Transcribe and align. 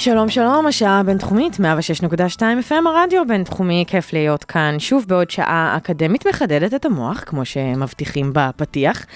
שלום 0.00 0.28
שלום, 0.28 0.66
השעה 0.66 1.00
הבינתחומית, 1.00 1.54
106.2 1.54 2.40
FM, 2.68 2.88
הרדיו 2.88 3.22
הבינתחומי, 3.22 3.84
כיף 3.86 4.12
להיות 4.12 4.44
כאן 4.44 4.76
שוב 4.78 5.04
בעוד 5.08 5.30
שעה 5.30 5.74
אקדמית 5.76 6.26
מחדדת 6.26 6.74
את 6.74 6.84
המוח, 6.84 7.24
כמו 7.26 7.44
שמבטיחים 7.44 8.30
בפתיח. 8.34 9.06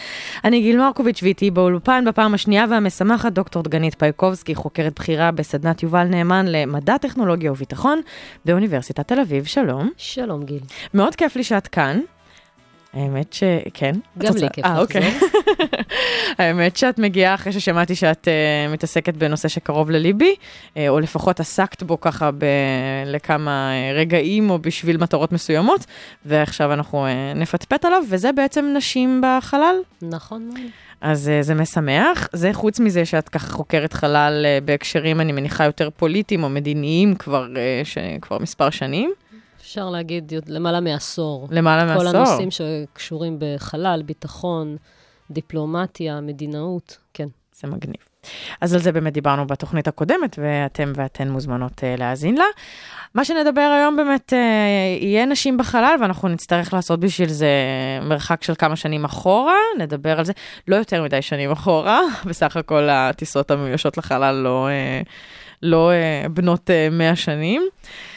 אני 0.45 0.61
גיל 0.61 0.79
מרקוביץ' 0.79 1.23
ואיתי 1.23 1.51
באולפן 1.51 2.05
בפעם 2.07 2.35
השנייה 2.35 2.65
והמשמחת 2.71 3.33
דוקטור 3.33 3.63
דגנית 3.63 3.95
פייקובסקי, 3.99 4.55
חוקרת 4.55 4.95
בכירה 5.01 5.31
בסדנת 5.31 5.83
יובל 5.83 6.05
נאמן 6.05 6.47
למדע, 6.49 6.99
טכנולוגיה 6.99 7.53
וביטחון 7.53 8.01
באוניברסיטת 8.45 9.09
תל 9.09 9.21
אביב, 9.21 9.45
שלום. 9.45 9.91
שלום 9.97 10.45
גיל. 10.45 10.61
מאוד 10.95 11.15
כיף 11.15 11.37
לי 11.37 11.45
שאת 11.45 11.67
כאן. 11.67 12.01
האמת 12.95 13.33
שכן. 13.33 13.93
גם 14.19 14.35
לי 14.37 14.49
כיף 14.53 14.65
אה, 14.65 14.71
לחזור. 14.71 14.83
אוקיי. 14.83 15.15
האמת 16.39 16.77
שאת 16.77 16.99
מגיעה 16.99 17.35
אחרי 17.35 17.53
ששמעתי 17.53 17.95
שאת 17.95 18.29
uh, 18.29 18.73
מתעסקת 18.73 19.15
בנושא 19.15 19.49
שקרוב 19.49 19.91
לליבי, 19.91 20.35
uh, 20.35 20.79
או 20.89 21.01
לפחות 21.01 21.41
עסקת 21.41 21.83
בו 21.83 22.01
ככה 22.01 22.31
ב- 22.31 22.45
לכמה 23.07 23.71
uh, 23.71 23.99
רגעים 23.99 24.51
או 24.51 24.59
בשביל 24.59 24.97
מטרות 24.97 25.33
מסוימות, 25.33 25.87
ועכשיו 26.25 26.73
אנחנו 26.73 27.07
uh, 27.07 27.39
נפטפט 27.39 27.85
עליו, 27.85 28.03
וזה 28.11 28.33
בעצם 28.33 28.75
נשים 28.77 29.23
בחלל. 29.25 29.77
נכון 30.03 30.47
מאוד. 30.49 30.71
אז 31.01 31.31
uh, 31.41 31.43
זה 31.43 31.55
משמח. 31.55 32.29
זה 32.33 32.53
חוץ 32.53 32.81
מזה 32.81 33.05
שאת 33.05 33.29
ככה 33.29 33.53
חוקרת 33.53 33.93
חלל 33.93 34.47
uh, 34.47 34.65
בהקשרים, 34.65 35.21
אני 35.21 35.33
מניחה, 35.33 35.65
יותר 35.65 35.89
פוליטיים 35.97 36.43
או 36.43 36.49
מדיניים 36.49 37.15
כבר, 37.15 37.47
uh, 37.55 37.85
ש... 37.85 37.99
כבר 38.21 38.39
מספר 38.39 38.71
שנים. 38.71 39.13
אפשר 39.75 39.91
להגיד 39.91 40.33
למעלה 40.47 40.81
מעשור. 40.81 41.49
למעלה 41.51 41.85
מעשור. 41.85 42.11
כל 42.11 42.17
הנושאים 42.17 42.49
שקשורים 42.51 43.39
בחלל, 43.39 44.03
ביטחון, 44.07 44.77
דיפלומטיה, 45.31 46.21
מדינאות, 46.21 46.99
כן. 47.15 47.29
זה 47.55 47.69
מגניב. 47.69 47.97
אז 48.61 48.75
על 48.75 48.81
זה 48.81 48.93
באמת 48.93 49.13
דיברנו 49.13 49.47
בתוכנית 49.47 49.89
הקודמת, 49.89 50.39
ואתם 50.43 50.93
ואתן 50.95 51.29
מוזמנות 51.29 51.79
uh, 51.79 52.01
להאזין 52.01 52.35
לה. 52.35 52.45
מה 53.15 53.25
שנדבר 53.25 53.61
היום 53.61 53.97
באמת 53.97 54.33
uh, 54.33 54.37
יהיה 55.05 55.27
נשים 55.27 55.57
בחלל, 55.57 55.97
ואנחנו 56.01 56.29
נצטרך 56.29 56.75
לעשות 56.75 57.01
בשביל 57.01 57.29
זה 57.29 57.49
מרחק 58.03 58.43
של 58.43 58.55
כמה 58.55 58.77
שנים 58.77 59.05
אחורה, 59.05 59.57
נדבר 59.79 60.19
על 60.19 60.25
זה, 60.25 60.33
לא 60.69 60.77
יותר 60.77 61.03
מדי 61.03 61.23
שנים 61.23 61.51
אחורה, 61.51 62.01
בסך 62.29 62.57
הכל 62.57 62.89
הטיסות 62.91 63.51
המאוישות 63.51 63.99
לחלל 63.99 64.35
לא, 64.35 64.69
uh, 64.69 65.09
לא 65.63 65.91
uh, 65.91 66.29
בנות 66.29 66.71
uh, 66.71 66.95
100 66.95 67.17
שנים. 67.17 67.63
Uh, 67.73 68.14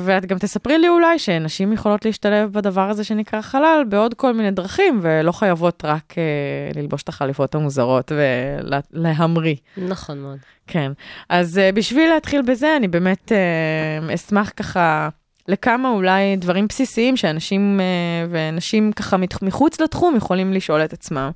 ואת 0.00 0.26
גם 0.26 0.38
תספרי 0.38 0.78
לי 0.78 0.88
אולי 0.88 1.18
שנשים 1.18 1.72
יכולות 1.72 2.04
להשתלב 2.04 2.52
בדבר 2.52 2.90
הזה 2.90 3.04
שנקרא 3.04 3.40
חלל 3.40 3.84
בעוד 3.88 4.14
כל 4.14 4.32
מיני 4.34 4.50
דרכים, 4.50 4.98
ולא 5.02 5.32
חייבות 5.32 5.84
רק 5.84 6.12
uh, 6.12 6.78
ללבוש 6.78 7.02
את 7.02 7.08
החליפות 7.08 7.54
המוזרות 7.54 8.12
ולהמריא. 8.92 9.56
נכון 9.76 10.18
מאוד. 10.18 10.38
כן. 10.66 10.92
אז 11.28 11.58
uh, 11.58 11.76
בשביל 11.76 12.10
להתחיל 12.10 12.42
בזה, 12.42 12.76
אני 12.76 12.88
באמת 12.88 13.32
אשמח 14.14 14.52
ככה 14.56 15.08
לכמה 15.48 15.90
אולי 15.90 16.36
דברים 16.36 16.66
בסיסיים 16.66 17.16
שאנשים 17.16 17.80
uh, 17.80 18.28
ונשים 18.30 18.92
ככה 18.92 19.16
מחוץ 19.42 19.80
לתחום 19.80 20.16
יכולים 20.16 20.52
לשאול 20.52 20.84
את 20.84 20.92
עצמם. 20.92 21.30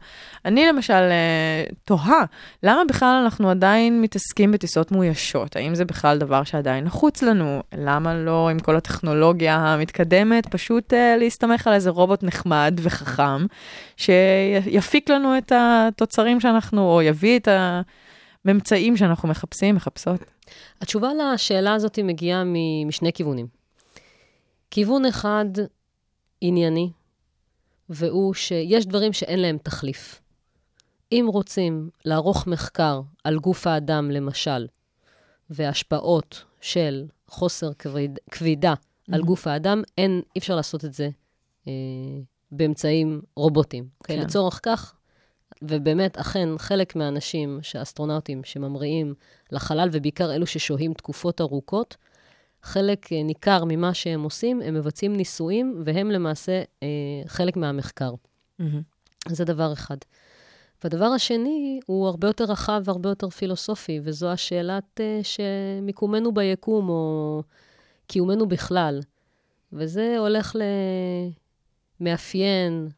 אני 0.44 0.66
למשל 0.66 1.08
uh, 1.08 1.74
תוהה, 1.84 2.24
למה 2.62 2.82
בכלל 2.88 3.22
אנחנו 3.24 3.50
עדיין 3.50 4.02
מתעסקים 4.02 4.52
בטיסות 4.52 4.92
מאוישות? 4.92 5.56
האם 5.56 5.74
זה 5.74 5.84
בכלל 5.84 6.18
דבר 6.18 6.44
שעדיין 6.44 6.84
נחוץ 6.84 7.22
לנו? 7.22 7.62
למה 7.78 8.14
לא 8.14 8.48
עם 8.48 8.58
כל 8.58 8.76
הטכנולוגיה 8.76 9.56
המתקדמת, 9.56 10.46
פשוט 10.46 10.92
uh, 10.92 10.96
להסתמך 11.18 11.66
על 11.66 11.72
איזה 11.72 11.90
רובוט 11.90 12.22
נחמד 12.22 12.80
וחכם, 12.82 13.46
שיפיק 13.96 15.10
לנו 15.10 15.38
את 15.38 15.52
התוצרים 15.54 16.40
שאנחנו, 16.40 16.90
או 16.90 17.02
יביא 17.02 17.38
את 17.38 17.48
ה... 17.48 17.80
ממצאים 18.44 18.96
שאנחנו 18.96 19.28
מחפשים, 19.28 19.74
מחפשות. 19.74 20.20
התשובה 20.80 21.08
לשאלה 21.14 21.74
הזאת 21.74 21.98
מגיעה 21.98 22.42
משני 22.86 23.12
כיוונים. 23.12 23.61
כיוון 24.74 25.06
אחד 25.06 25.44
ענייני, 26.40 26.90
והוא 27.88 28.34
שיש 28.34 28.86
דברים 28.86 29.12
שאין 29.12 29.38
להם 29.40 29.58
תחליף. 29.62 30.20
אם 31.12 31.26
רוצים 31.28 31.90
לערוך 32.04 32.46
מחקר 32.46 33.00
על 33.24 33.38
גוף 33.38 33.66
האדם, 33.66 34.10
למשל, 34.10 34.66
והשפעות 35.50 36.44
של 36.60 37.06
חוסר 37.28 37.72
כבד, 37.72 38.08
כבידה 38.30 38.74
על 39.12 39.20
Mhm. 39.20 39.24
גוף 39.24 39.46
האדם, 39.46 39.82
אין, 39.98 40.22
אי 40.36 40.38
אפשר 40.38 40.56
לעשות 40.56 40.84
את 40.84 40.94
זה 40.94 41.08
אה, 41.68 41.72
באמצעים 42.52 43.22
רובוטיים. 43.36 43.84
Okay? 43.84 44.06
כן. 44.06 44.18
לצורך 44.18 44.60
כך, 44.62 44.94
ובאמת, 45.62 46.16
אכן, 46.16 46.48
חלק 46.58 46.96
מהאנשים, 46.96 47.60
האסטרונאוטים 47.74 48.44
שממריאים 48.44 49.14
לחלל, 49.50 49.88
ובעיקר 49.92 50.34
אלו 50.34 50.46
ששוהים 50.46 50.94
תקופות 50.94 51.40
ארוכות, 51.40 51.96
חלק 52.62 53.12
אה, 53.12 53.22
ניכר 53.22 53.64
ממה 53.64 53.94
שהם 53.94 54.22
עושים, 54.22 54.62
הם 54.62 54.74
מבצעים 54.74 55.16
ניסויים, 55.16 55.82
והם 55.84 56.10
למעשה 56.10 56.62
אה, 56.82 56.88
חלק 57.26 57.56
מהמחקר. 57.56 58.14
אז 59.26 59.36
זה 59.36 59.44
דבר 59.44 59.72
אחד. 59.72 59.96
והדבר 60.84 61.04
השני 61.04 61.80
הוא 61.86 62.06
הרבה 62.06 62.28
יותר 62.28 62.44
רחב 62.44 62.82
והרבה 62.84 63.08
יותר 63.08 63.30
פילוסופי, 63.30 64.00
וזו 64.02 64.28
השאלת 64.28 65.00
אה, 65.00 65.20
שמיקומנו 65.22 66.34
ביקום, 66.34 66.88
או 66.88 67.42
קיומנו 68.06 68.48
בכלל. 68.48 69.00
וזה 69.72 70.16
הולך 70.18 70.56
למאפיין 72.00 72.88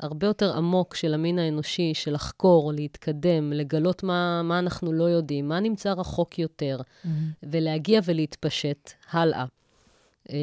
הרבה 0.00 0.26
יותר 0.26 0.56
עמוק 0.56 0.94
של 0.94 1.14
המין 1.14 1.38
האנושי, 1.38 1.94
של 1.94 2.12
לחקור, 2.14 2.72
להתקדם, 2.72 3.52
לגלות 3.52 4.02
מה, 4.02 4.42
מה 4.42 4.58
אנחנו 4.58 4.92
לא 4.92 5.04
יודעים, 5.04 5.48
מה 5.48 5.60
נמצא 5.60 5.92
רחוק 5.92 6.38
יותר, 6.38 6.80
ולהגיע 7.42 8.00
ולהתפשט 8.04 8.90
הלאה. 9.10 9.44
אה, 10.30 10.36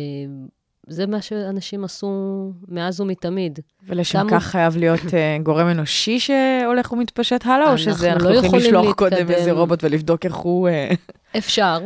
זה 0.88 1.08
מה 1.08 1.22
שאנשים 1.22 1.84
עשו 1.84 2.52
מאז 2.68 3.02
ומתמיד. 3.02 3.60
ולשם 3.88 4.20
כמה- 4.20 4.40
כך 4.40 4.46
חייב 4.46 4.78
להיות 4.78 5.00
uh, 5.00 5.44
גורם 5.44 5.68
אנושי 5.68 6.20
שהולך 6.20 6.92
ומתפשט 6.92 7.46
הלאה, 7.46 7.72
או 7.72 7.78
שזה 7.78 8.08
לא 8.08 8.14
אנחנו 8.14 8.30
יכולים 8.30 8.46
יכולים 8.46 8.66
לשלוח 8.66 8.86
להתקדם. 8.86 9.10
קודם 9.10 9.32
איזה 9.32 9.52
רובוט 9.52 9.84
ולבדוק 9.84 10.26
איך 10.26 10.36
הוא... 10.36 10.70
אה, 10.70 10.92
אפשר, 11.38 11.80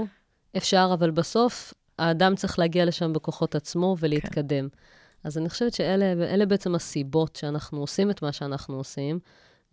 אפשר, 0.57 0.89
אבל 0.93 1.11
בסוף 1.11 1.73
האדם 1.99 2.35
צריך 2.35 2.59
להגיע 2.59 2.85
לשם 2.85 3.13
בכוחות 3.13 3.55
עצמו 3.55 3.95
ולהתקדם. 3.99 4.67
אז 5.23 5.37
אני 5.37 5.49
חושבת 5.49 5.73
שאלה 5.73 6.11
אלה 6.11 6.45
בעצם 6.45 6.75
הסיבות 6.75 7.35
שאנחנו 7.35 7.79
עושים 7.79 8.11
את 8.11 8.21
מה 8.21 8.31
שאנחנו 8.31 8.77
עושים, 8.77 9.19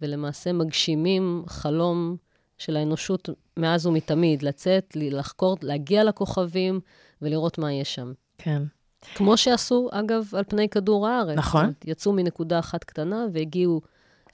ולמעשה 0.03 0.53
מגשימים 0.53 1.45
חלום 1.47 2.17
של 2.59 2.77
האנושות 2.77 3.29
מאז 3.57 3.87
ומתמיד, 3.87 4.43
לצאת, 4.43 4.97
לחקור, 4.97 5.57
להגיע 5.63 6.05
לכוכבים 6.05 6.81
ולראות 7.23 7.59
מה 7.59 7.73
יש 7.73 7.95
שם. 7.95 8.13
כן. 8.39 8.63
כמו 9.15 9.37
שעשו, 9.37 9.89
אגב, 9.93 10.31
על 10.33 10.45
פני 10.49 10.69
כדור 10.69 11.09
הארץ. 11.09 11.39
נכון. 11.39 11.73
יצאו 11.85 12.13
מנקודה 12.13 12.59
אחת 12.59 12.85
קטנה 12.85 13.27
והגיעו 13.33 13.81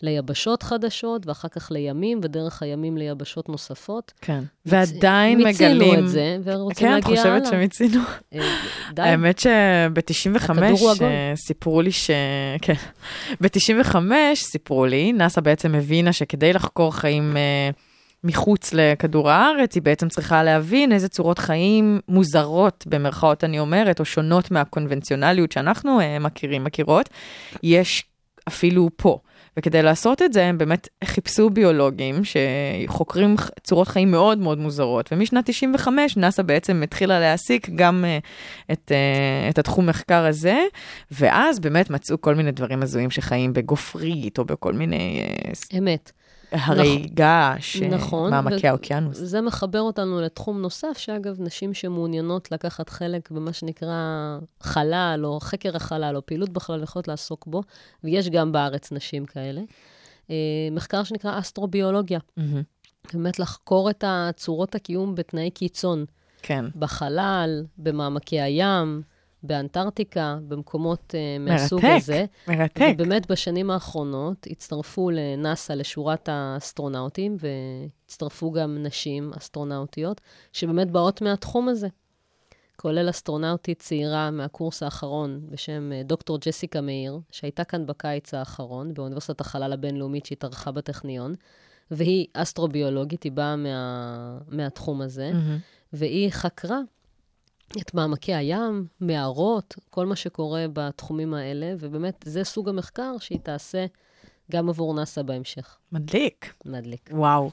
ליבשות 0.02 0.62
חדשות, 0.62 1.26
ואחר 1.26 1.48
כך 1.48 1.70
לימים, 1.70 2.20
ודרך 2.22 2.62
הימים 2.62 2.96
ליבשות 2.96 3.48
נוספות. 3.48 4.12
כן. 4.20 4.44
ועדיין 4.66 5.38
מגלים... 5.38 5.78
מיצינו 5.78 5.98
את 5.98 6.08
זה, 6.08 6.36
ורוצים 6.44 6.88
כן, 6.88 6.98
את 6.98 7.04
להגיע 7.04 7.22
הלאה. 7.22 7.40
חושבת 7.40 7.52
שמיצינו? 7.52 8.00
אה, 8.34 8.40
די. 8.92 9.02
האמת 9.02 9.38
שב-95 9.38 10.36
הכדור 10.36 10.78
הוא 10.80 10.90
עגול. 10.90 11.08
סיפרו 11.34 11.82
לי 11.82 11.92
ש... 11.92 12.10
כן. 12.62 12.74
ב-95 13.40 13.96
סיפרו 14.34 14.86
לי, 14.86 15.12
נאס"א 15.12 15.40
בעצם 15.40 15.74
הבינה 15.74 16.12
שכדי 16.12 16.52
לחקור 16.52 16.94
חיים 16.94 17.36
אה, 17.36 17.70
מחוץ 18.24 18.72
לכדור 18.74 19.30
הארץ, 19.30 19.74
היא 19.74 19.82
בעצם 19.82 20.08
צריכה 20.08 20.42
להבין 20.42 20.92
איזה 20.92 21.08
צורות 21.08 21.38
חיים 21.38 22.00
מוזרות, 22.08 22.84
במרכאות 22.88 23.44
אני 23.44 23.58
אומרת, 23.58 24.00
או 24.00 24.04
שונות 24.04 24.50
מהקונבנציונליות 24.50 25.52
שאנחנו 25.52 26.00
אה, 26.00 26.18
מכירים, 26.18 26.64
מכירות, 26.64 27.08
יש 27.62 28.04
אפילו 28.48 28.88
פה. 28.96 29.18
וכדי 29.56 29.82
לעשות 29.82 30.22
את 30.22 30.32
זה, 30.32 30.44
הם 30.44 30.58
באמת 30.58 30.88
חיפשו 31.04 31.50
ביולוגים 31.50 32.20
שחוקרים 32.24 33.36
צורות 33.62 33.88
חיים 33.88 34.10
מאוד 34.10 34.38
מאוד 34.38 34.58
מוזרות, 34.58 35.12
ומשנת 35.12 35.46
95 35.46 36.16
נאס"א 36.16 36.42
בעצם 36.42 36.82
התחילה 36.82 37.20
להעסיק 37.20 37.68
גם 37.74 38.04
uh, 38.04 38.72
את, 38.72 38.92
uh, 38.92 39.50
את 39.50 39.58
התחום 39.58 39.86
מחקר 39.86 40.24
הזה, 40.26 40.60
ואז 41.10 41.60
באמת 41.60 41.90
מצאו 41.90 42.20
כל 42.20 42.34
מיני 42.34 42.52
דברים 42.52 42.82
הזויים 42.82 43.10
שחיים 43.10 43.52
בגופרית, 43.52 44.38
או 44.38 44.44
בכל 44.44 44.72
מיני... 44.72 45.22
Uh, 45.72 45.78
אמת. 45.78 46.12
הרי 46.52 47.06
געש, 47.14 47.76
נכון, 47.76 48.30
מעמקי 48.30 48.66
ו- 48.66 48.68
האוקיינוס. 48.68 49.18
זה 49.18 49.40
מחבר 49.40 49.80
אותנו 49.80 50.20
לתחום 50.20 50.60
נוסף, 50.60 50.98
שאגב, 50.98 51.36
נשים 51.40 51.74
שמעוניינות 51.74 52.52
לקחת 52.52 52.88
חלק 52.88 53.30
במה 53.30 53.52
שנקרא 53.52 54.38
חלל, 54.60 55.20
או 55.24 55.40
חקר 55.40 55.76
החלל, 55.76 56.16
או 56.16 56.26
פעילות 56.26 56.50
בחלל, 56.50 56.82
יכולות 56.82 57.08
לעסוק 57.08 57.46
בו, 57.46 57.62
ויש 58.04 58.28
גם 58.28 58.52
בארץ 58.52 58.92
נשים 58.92 59.24
כאלה. 59.24 59.60
אה, 60.30 60.36
מחקר 60.72 61.04
שנקרא 61.04 61.38
אסטרוביולוגיה, 61.38 62.18
מהמם. 62.36 62.62
באמת 63.12 63.38
לחקור 63.38 63.90
את 63.90 64.04
צורות 64.36 64.74
הקיום 64.74 65.14
בתנאי 65.14 65.50
קיצון, 65.50 66.04
כן. 66.42 66.64
בחלל, 66.76 67.64
במעמקי 67.78 68.40
הים, 68.40 69.02
באנטארקטיקה, 69.42 70.38
במקומות 70.48 71.14
אה, 71.14 71.36
מהסוג 71.38 71.82
מרתק, 71.82 71.96
הזה. 71.96 72.24
מרתק. 72.48 72.84
ובאמת 72.94 73.30
בשנים 73.30 73.70
האחרונות 73.70 74.46
הצטרפו 74.50 75.10
לנאס"א 75.10 75.72
לשורת 75.72 76.28
האסטרונאוטים, 76.32 77.36
והצטרפו 77.38 78.52
גם 78.52 78.78
נשים 78.82 79.32
אסטרונאוטיות, 79.38 80.20
שבאמת 80.52 80.90
באות 80.90 81.22
מהתחום 81.22 81.68
הזה. 81.68 81.88
כולל 82.76 83.10
אסטרונאוטית 83.10 83.78
צעירה 83.78 84.30
מהקורס 84.30 84.82
האחרון 84.82 85.40
בשם 85.50 85.92
אה, 85.92 86.02
דוקטור 86.02 86.38
ג'סיקה 86.38 86.80
מאיר, 86.80 87.20
שהייתה 87.30 87.64
כאן 87.64 87.86
בקיץ 87.86 88.34
האחרון, 88.34 88.94
באוניברסיטת 88.94 89.40
החלל 89.40 89.72
הבינלאומית 89.72 90.26
שהתארחה 90.26 90.70
בטכניון, 90.70 91.34
והיא 91.90 92.26
אסטרוביולוגית, 92.34 93.22
היא 93.22 93.32
באה 93.32 93.56
מה, 93.56 94.38
מהתחום 94.48 95.00
הזה, 95.00 95.30
מהמם. 95.32 95.58
והיא 95.92 96.30
חקרה 96.30 96.78
את 97.80 97.94
מעמקי 97.94 98.34
הים, 98.34 98.86
מערות, 99.00 99.74
כל 99.90 100.06
מה 100.06 100.16
שקורה 100.16 100.64
בתחומים 100.72 101.34
האלה, 101.34 101.74
ובאמת, 101.78 102.24
זה 102.24 102.44
סוג 102.44 102.68
המחקר 102.68 103.12
שהיא 103.18 103.38
תעשה 103.42 103.86
גם 104.52 104.68
עבור 104.68 104.94
נאס"א 104.94 105.22
בהמשך. 105.22 105.76
מדליק. 105.92 106.54
מדליק. 106.66 107.10
וואו. 107.12 107.50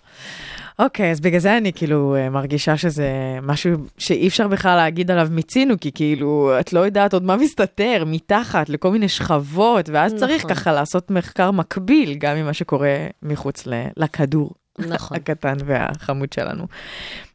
אוקיי, 0.80 1.12
אז 1.12 1.20
בגלל 1.20 1.40
זה 1.40 1.58
אני 1.58 1.74
כאילו 1.74 2.16
אה, 2.16 2.30
מרגישה 2.30 2.78
שזה 2.78 3.10
משהו 3.42 3.72
שאי 3.98 4.28
אפשר 4.28 4.48
בכלל 4.48 4.76
להגיד 4.76 5.12
עליו 5.12 5.28
מיצינו, 5.32 5.80
כי 5.82 5.92
כאילו, 5.92 6.52
את 6.60 6.74
לא 6.74 6.80
יודעת 6.80 7.14
עוד 7.14 7.24
מה 7.24 7.36
מסתתר 7.36 8.04
מתחת 8.08 8.70
לכל 8.70 8.92
מיני 8.92 9.10
שכבות, 9.10 9.90
ואז 9.90 10.16
צריך 10.16 10.46
נכון. 10.46 10.56
ככה 10.56 10.72
לעשות 10.72 11.12
מחקר 11.12 11.52
מקביל 11.52 12.14
גם 12.14 12.36
ממה 12.38 12.54
שקורה 12.54 13.08
מחוץ 13.24 13.68
לכדור 13.98 14.52
נכון. 14.80 15.18
הקטן 15.18 15.58
והחמוד 15.66 16.34
שלנו. 16.34 16.68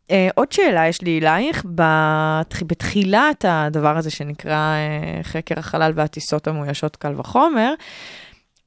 Uh, 0.09 0.13
עוד 0.35 0.53
שאלה 0.53 0.89
יש 0.89 1.03
לי 1.03 1.19
אלייך, 1.19 1.65
בתח... 1.65 2.63
בתחילת 2.67 3.45
הדבר 3.49 3.97
הזה 3.97 4.11
שנקרא 4.11 4.75
uh, 5.21 5.25
חקר 5.25 5.59
החלל 5.59 5.93
והטיסות 5.95 6.47
המאוישות 6.47 6.97
קל 6.97 7.21
וחומר, 7.21 7.75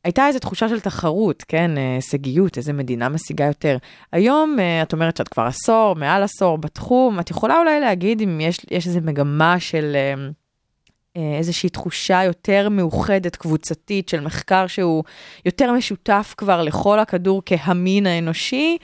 הייתה 0.07 0.27
איזו 0.27 0.39
תחושה 0.39 0.69
של 0.69 0.79
תחרות, 0.79 1.43
כן, 1.47 1.77
אה, 1.77 1.95
הישגיות, 1.95 2.57
איזה 2.57 2.73
מדינה 2.73 3.09
משיגה 3.09 3.45
יותר. 3.45 3.77
היום 4.11 4.59
אה, 4.59 4.81
את 4.81 4.93
אומרת 4.93 5.17
שאת 5.17 5.27
כבר 5.27 5.43
עשור, 5.43 5.95
מעל 5.95 6.23
עשור 6.23 6.57
בתחום, 6.57 7.19
את 7.19 7.31
יכולה 7.31 7.59
אולי 7.59 7.79
להגיד 7.79 8.21
אם 8.21 8.41
יש, 8.41 8.59
יש 8.71 8.87
איזו 8.87 8.99
מגמה 9.03 9.59
של 9.59 9.95
אה, 9.95 10.13
אה, 11.17 11.37
איזושהי 11.37 11.69
תחושה 11.69 12.23
יותר 12.23 12.69
מאוחדת, 12.69 13.35
קבוצתית, 13.35 14.09
של 14.09 14.19
מחקר 14.19 14.67
שהוא 14.67 15.03
יותר 15.45 15.71
משותף 15.71 16.33
כבר 16.37 16.61
לכל 16.61 16.99
הכדור 16.99 17.41
כהמין 17.45 18.07
האנושי, 18.07 18.77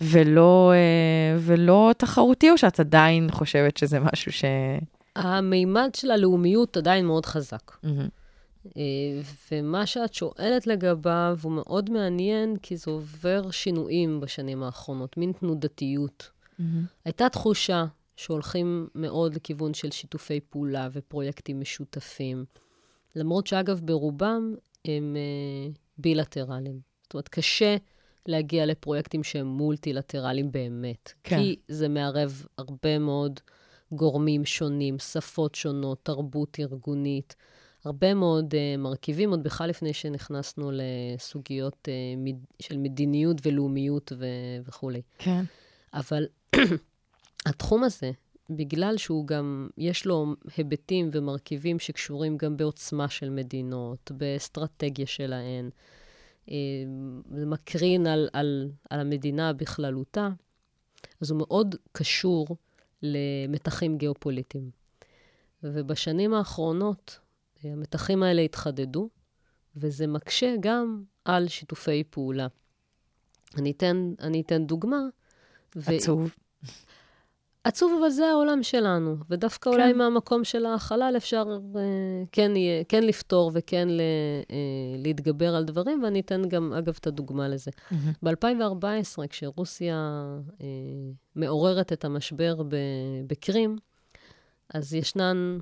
ולא, 0.00 0.72
אה, 0.74 1.38
ולא 1.40 1.90
תחרותי, 1.96 2.50
או 2.50 2.58
שאת 2.58 2.80
עדיין 2.80 3.30
חושבת 3.30 3.76
שזה 3.76 4.00
משהו 4.00 4.32
ש... 4.32 4.44
המימד 5.16 5.90
של 5.96 6.10
הלאומיות 6.10 6.76
עדיין 6.76 7.06
מאוד 7.06 7.26
חזק. 7.26 7.72
אה, 8.76 8.82
ומה 9.52 9.86
שאת 9.86 10.14
שואלת 10.14 10.66
לגביו 10.66 11.38
הוא 11.42 11.52
מאוד 11.52 11.90
מעניין, 11.90 12.56
כי 12.56 12.76
זה 12.76 12.90
עובר 12.90 13.50
שינויים 13.50 14.20
בשנים 14.20 14.62
האחרונות, 14.62 15.16
מין 15.16 15.32
תנודתיות. 15.32 16.30
מהמם. 16.58 16.84
הייתה 17.04 17.28
תחושה 17.28 17.84
שהולכים 18.16 18.88
מאוד 18.94 19.34
לכיוון 19.34 19.74
של 19.74 19.90
שיתופי 19.90 20.40
פעולה 20.40 20.88
ופרויקטים 20.92 21.60
משותפים, 21.60 22.44
למרות 23.16 23.46
שאגב, 23.46 23.80
ברובם 23.84 24.54
הם 24.84 25.16
אה, 25.16 25.72
בילטרליים. 25.98 26.80
זאת 27.02 27.14
אומרת, 27.14 27.28
קשה 27.28 27.76
להגיע 28.28 28.66
לפרויקטים 28.66 29.24
שהם 29.24 29.46
מולטילטרליים 29.46 30.52
באמת. 30.52 31.12
כן. 31.24 31.38
כי 31.38 31.56
זה 31.68 31.88
מערב 31.88 32.46
הרבה 32.58 32.98
מאוד 32.98 33.40
גורמים 33.92 34.44
שונים, 34.44 34.98
שפות 34.98 35.54
שונות, 35.54 35.98
תרבות 36.02 36.56
ארגונית, 36.60 37.36
הרבה 37.84 38.14
מאוד 38.14 38.54
uh, 38.54 38.80
מרכיבים, 38.80 39.30
עוד 39.30 39.42
בכלל 39.42 39.68
לפני 39.68 39.92
שנכנסנו 39.92 40.70
לסוגיות 40.72 41.88
uh, 41.88 42.18
מד... 42.18 42.36
של 42.60 42.76
מדיניות 42.76 43.46
ולאומיות 43.46 44.12
ו... 44.18 44.26
וכולי. 44.64 45.02
כן. 45.18 45.44
אבל 45.94 46.26
התחום 47.48 47.84
הזה, 47.84 48.10
בגלל 48.50 48.96
שהוא 48.96 49.26
גם, 49.26 49.68
יש 49.78 50.06
לו 50.06 50.34
היבטים 50.56 51.10
ומרכיבים 51.12 51.78
שקשורים 51.78 52.36
גם 52.36 52.56
בעוצמה 52.56 53.08
של 53.08 53.30
מדינות, 53.30 54.10
באסטרטגיה 54.14 55.06
שלהן, 55.06 55.70
זה 57.34 57.46
מקרין 57.46 58.06
על, 58.06 58.28
על, 58.32 58.70
על 58.90 59.00
המדינה 59.00 59.52
בכללותה, 59.52 60.28
אז 61.20 61.30
הוא 61.30 61.38
מאוד 61.38 61.74
קשור 61.92 62.56
למתחים 63.02 63.98
גיאופוליטיים. 63.98 64.70
ובשנים 65.62 66.34
האחרונות 66.34 67.18
אה, 67.64 67.72
המתחים 67.72 68.22
האלה 68.22 68.42
התחדדו, 68.42 69.08
וזה 69.76 70.06
מקשה 70.06 70.54
גם 70.60 71.02
על 71.24 71.48
שיתופי 71.48 72.04
פעולה. 72.10 72.46
אני 73.56 73.70
אתן, 73.70 74.12
אני 74.20 74.40
אתן 74.40 74.66
דוגמה. 74.66 75.00
ו- 75.76 75.90
עצוב. 77.68 77.98
אבל 78.00 78.10
זה 78.10 78.26
העולם 78.26 78.62
שלנו, 78.62 79.16
ודווקא 79.30 79.70
כן. 79.70 79.76
אולי 79.76 79.92
מהמקום 79.92 80.44
של 80.44 80.66
החלל 80.66 81.14
אפשר 81.16 81.44
אה, 81.76 81.80
כן, 82.32 82.56
יהיה, 82.56 82.84
כן 82.84 83.02
לפתור 83.02 83.50
וכן 83.54 83.88
ל, 83.88 84.00
אה, 84.50 84.56
להתגבר 84.98 85.54
על 85.54 85.64
דברים, 85.64 86.02
ואני 86.02 86.20
אתן 86.20 86.42
גם, 86.48 86.72
אגב, 86.72 86.96
את 87.00 87.06
הדוגמה 87.06 87.48
לזה. 87.48 87.70
מהמם. 87.90 88.12
ב-2014, 88.22 89.26
כשרוסיה 89.28 90.24
אה, 90.60 90.66
מעוררת 91.36 91.92
את 91.92 92.04
המשבר 92.04 92.62
ב- 92.62 92.76
בקרים, 93.26 93.76
אז 94.74 94.94
ישנן, 94.94 95.58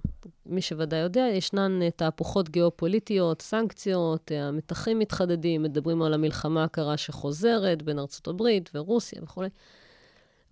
מי 0.47 0.63
שוודאי 0.63 0.99
יודע, 0.99 1.29
ישנן 1.33 1.83
אה, 1.83 1.91
תהפוכות 1.91 2.49
גיאופוליטיות, 2.49 3.43
סנקציות, 3.43 4.33
אה, 4.33 4.49
המתחים 4.49 4.99
מתחדדים, 4.99 5.63
מדברים 5.63 6.03
על 6.03 6.15
המלחמה 6.15 6.65
הקרה 6.65 6.97
שחוזרת 6.97 7.83
בין 7.83 7.99
ארצות 7.99 8.29
הברית 8.29 8.71
ורוסיה 8.75 9.23
וכולי. 9.23 9.49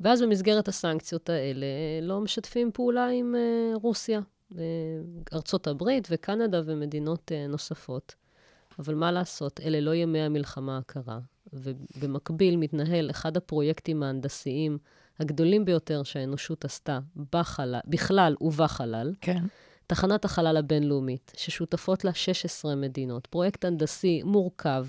ואז 0.01 0.23
במסגרת 0.23 0.69
הסנקציות 0.69 1.31
האלה 1.31 1.67
לא 2.03 2.21
משתפים 2.21 2.71
פעולה 2.73 3.07
עם 3.07 3.35
uh, 3.35 3.79
רוסיה, 3.83 4.21
uh, 4.53 4.57
ארצות 5.33 5.67
הברית 5.67 6.09
וקנדה 6.11 6.61
ומדינות 6.65 7.33
uh, 7.33 7.51
נוספות. 7.51 8.15
אבל 8.79 8.95
מה 8.95 9.13
לעשות, 9.13 9.61
אלה 9.61 9.81
לא 9.81 9.95
ימי 9.95 10.21
המלחמה 10.21 10.79
הקרה, 10.79 11.19
ובמקביל 11.53 12.57
מתנהל 12.57 13.11
אחד 13.11 13.37
הפרויקטים 13.37 14.03
ההנדסיים 14.03 14.79
הגדולים 15.21 15.65
ביותר 15.65 16.03
שהאנושות 16.03 16.65
עשתה 16.65 16.99
בחלל, 17.33 17.81
בכלל 17.87 18.37
ובחלל, 18.41 19.15
כן. 19.21 19.43
תחנת 19.87 20.25
החלל 20.25 20.57
הבינלאומית, 20.57 21.33
ששותפות 21.37 22.05
לה 22.05 22.15
16 22.15 22.75
מדינות. 22.75 23.27
פרויקט 23.27 23.65
הנדסי 23.65 24.23
מורכב, 24.25 24.87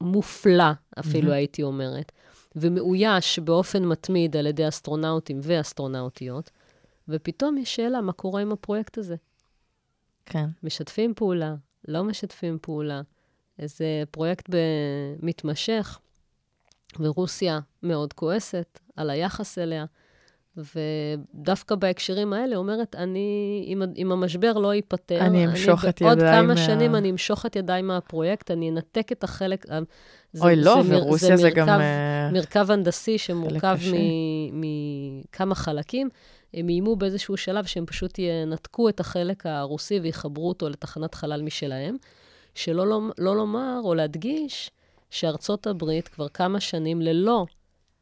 מופלא 0.00 0.70
אפילו, 0.98 1.22
מהמם. 1.22 1.34
הייתי 1.34 1.62
אומרת, 1.62 2.12
ומאויש 2.60 3.38
באופן 3.38 3.84
מתמיד 3.84 4.36
על 4.36 4.46
ידי 4.46 4.68
אסטרונאוטים 4.68 5.40
ואסטרונאוטיות, 5.42 6.50
ופתאום 7.08 7.58
יש 7.58 7.76
שאלה, 7.76 8.00
מה 8.00 8.12
קורה 8.12 8.42
עם 8.42 8.52
הפרויקט 8.52 8.98
הזה? 8.98 9.16
כן. 10.26 10.46
משתפים 10.62 11.14
פעולה, 11.14 11.54
לא 11.88 12.04
משתפים 12.04 12.58
פעולה, 12.62 13.00
איזה 13.58 14.02
פרויקט 14.10 14.50
מתמשך, 15.22 15.98
ורוסיה 17.00 17.60
מאוד 17.82 18.12
כועסת 18.12 18.80
על 18.96 19.10
היחס 19.10 19.58
אליה, 19.58 19.84
ודווקא 20.58 21.74
בהקשרים 21.74 22.32
האלה 22.32 22.56
אומרת, 22.56 22.94
אני, 22.96 23.20
אם, 23.66 23.82
אם 23.96 24.12
המשבר 24.12 24.52
לא 24.52 24.74
ייפתר, 24.74 25.20
אני 25.20 25.46
אמשוך 25.46 25.84
את 25.84 26.00
ידיי 26.00 26.16
כמה 26.32 26.42
מה- 26.42 26.56
שנים 26.56 26.94
אני 26.94 27.10
אמשוך 27.10 27.46
את 27.46 27.56
ידיי 27.56 27.82
מהפרויקט, 27.82 28.50
אני 28.50 28.70
אנתק 28.70 29.12
את 29.12 29.24
החלק... 29.24 29.66
זה- 30.32 30.44
אוי, 30.44 30.56
לא, 30.56 30.82
זה 30.82 30.96
ורוסיה 30.98 31.36
זה 31.36 31.50
גם... 31.50 31.66
מרכב- 31.68 31.80
אה, 31.80 32.30
מרכב 32.32 32.70
הנדסי 32.70 33.18
שמורכב 33.18 33.76
מכמה 34.52 35.54
חלקים. 35.54 36.08
הם 36.54 36.68
איימו 36.68 36.96
באיזשהו 36.96 37.36
שלב 37.36 37.64
שהם 37.64 37.86
פשוט 37.86 38.18
ינתקו 38.18 38.88
את 38.88 39.00
החלק 39.00 39.46
הרוסי 39.46 40.00
ויחברו 40.00 40.48
אותו 40.48 40.68
לתחנת 40.68 41.14
חלל 41.14 41.42
משלהם, 41.42 41.96
שלא 42.54 42.86
לומ- 42.86 43.12
לא 43.18 43.36
לומר 43.36 43.80
או 43.84 43.94
להדגיש 43.94 44.70
שארצות 45.10 45.66
הברית 45.66 46.08
כבר 46.08 46.28
כמה 46.28 46.60
שנים 46.60 47.00
ללא 47.02 47.46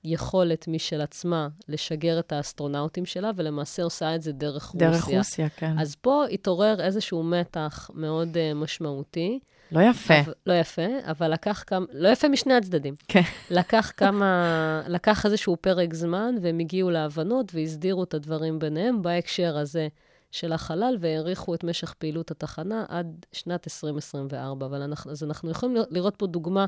יכולת 0.06 0.68
משל 0.68 1.00
עצמה 1.00 1.48
לשגר 1.68 2.18
את 2.18 2.32
האסטרונאוטים 2.32 3.06
שלה, 3.06 3.30
ולמעשה 3.36 3.82
עושה 3.82 4.14
את 4.14 4.22
זה 4.22 4.32
דרך, 4.32 4.72
דרך 4.76 5.04
רוסיה. 5.04 5.18
רוסיה, 5.18 5.48
כן. 5.48 5.78
אז 5.78 5.94
פה 5.94 6.25
התעורר 6.30 6.80
איזשהו 6.80 7.22
מתח 7.22 7.90
מאוד 7.94 8.36
uh, 8.36 8.54
משמעותי, 8.54 9.38
לא 9.72 9.80
יפה. 9.80 10.20
אבל, 10.20 10.32
לא 10.46 10.52
יפה, 10.52 10.86
אבל 11.10 11.32
לקח 11.32 11.64
כמה, 11.66 11.86
לא 11.92 12.08
יפה 12.08 12.28
משני 12.28 12.54
הצדדים. 12.54 12.94
כן. 13.08 13.22
לקח 13.50 13.92
כמה, 13.96 14.82
לקח 14.88 15.26
איזשהו 15.26 15.56
פרק 15.60 15.94
זמן, 15.94 16.34
והם 16.42 16.58
הגיעו 16.58 16.90
להבנות 16.90 17.54
והסדירו 17.54 18.04
את 18.04 18.14
הדברים 18.14 18.58
ביניהם 18.58 19.02
בהקשר 19.02 19.58
הזה 19.58 19.88
של 20.30 20.52
החלל, 20.52 20.96
והאריכו 21.00 21.54
את 21.54 21.64
משך 21.64 21.94
פעילות 21.98 22.30
התחנה 22.30 22.84
עד 22.88 23.26
שנת 23.32 23.66
2024. 23.66 24.66
אבל 24.66 24.82
אנחנו, 24.82 25.10
אז 25.10 25.25
אנחנו 25.25 25.50
יכולים 25.50 25.76
לראות 25.90 26.16
פה 26.16 26.26
דוגמה 26.26 26.66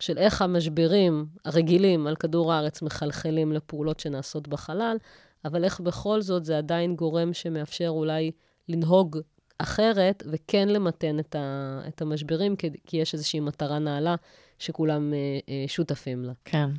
של 0.00 0.18
איך 0.18 0.42
המשברים 0.42 1.26
הרגילים 1.44 2.06
על 2.06 2.16
כדור 2.16 2.52
הארץ 2.52 2.82
מחלחלים 2.82 3.52
לפעולות 3.52 4.00
שנעשות 4.00 4.48
בחלל, 4.48 4.96
אבל 5.44 5.64
איך 5.64 5.80
בכל 5.80 6.22
זאת 6.22 6.44
זה 6.44 6.58
עדיין 6.58 6.96
גורם 6.96 7.32
שמאפשר 7.32 7.88
אולי 7.88 8.30
לנהוג 8.68 9.18
אחרת, 9.58 10.22
וכן 10.26 10.68
למתן 10.68 11.18
את, 11.18 11.34
ה, 11.34 11.80
את 11.88 12.02
המשברים, 12.02 12.56
כי, 12.56 12.70
כי 12.86 12.96
יש 12.96 13.14
איזושהי 13.14 13.40
מטרה 13.40 13.78
נעלה 13.78 14.14
שכולם 14.58 15.14
אה, 15.14 15.18
אה, 15.48 15.64
שותפים 15.68 16.24
לה. 16.24 16.32
כן. 16.44 16.70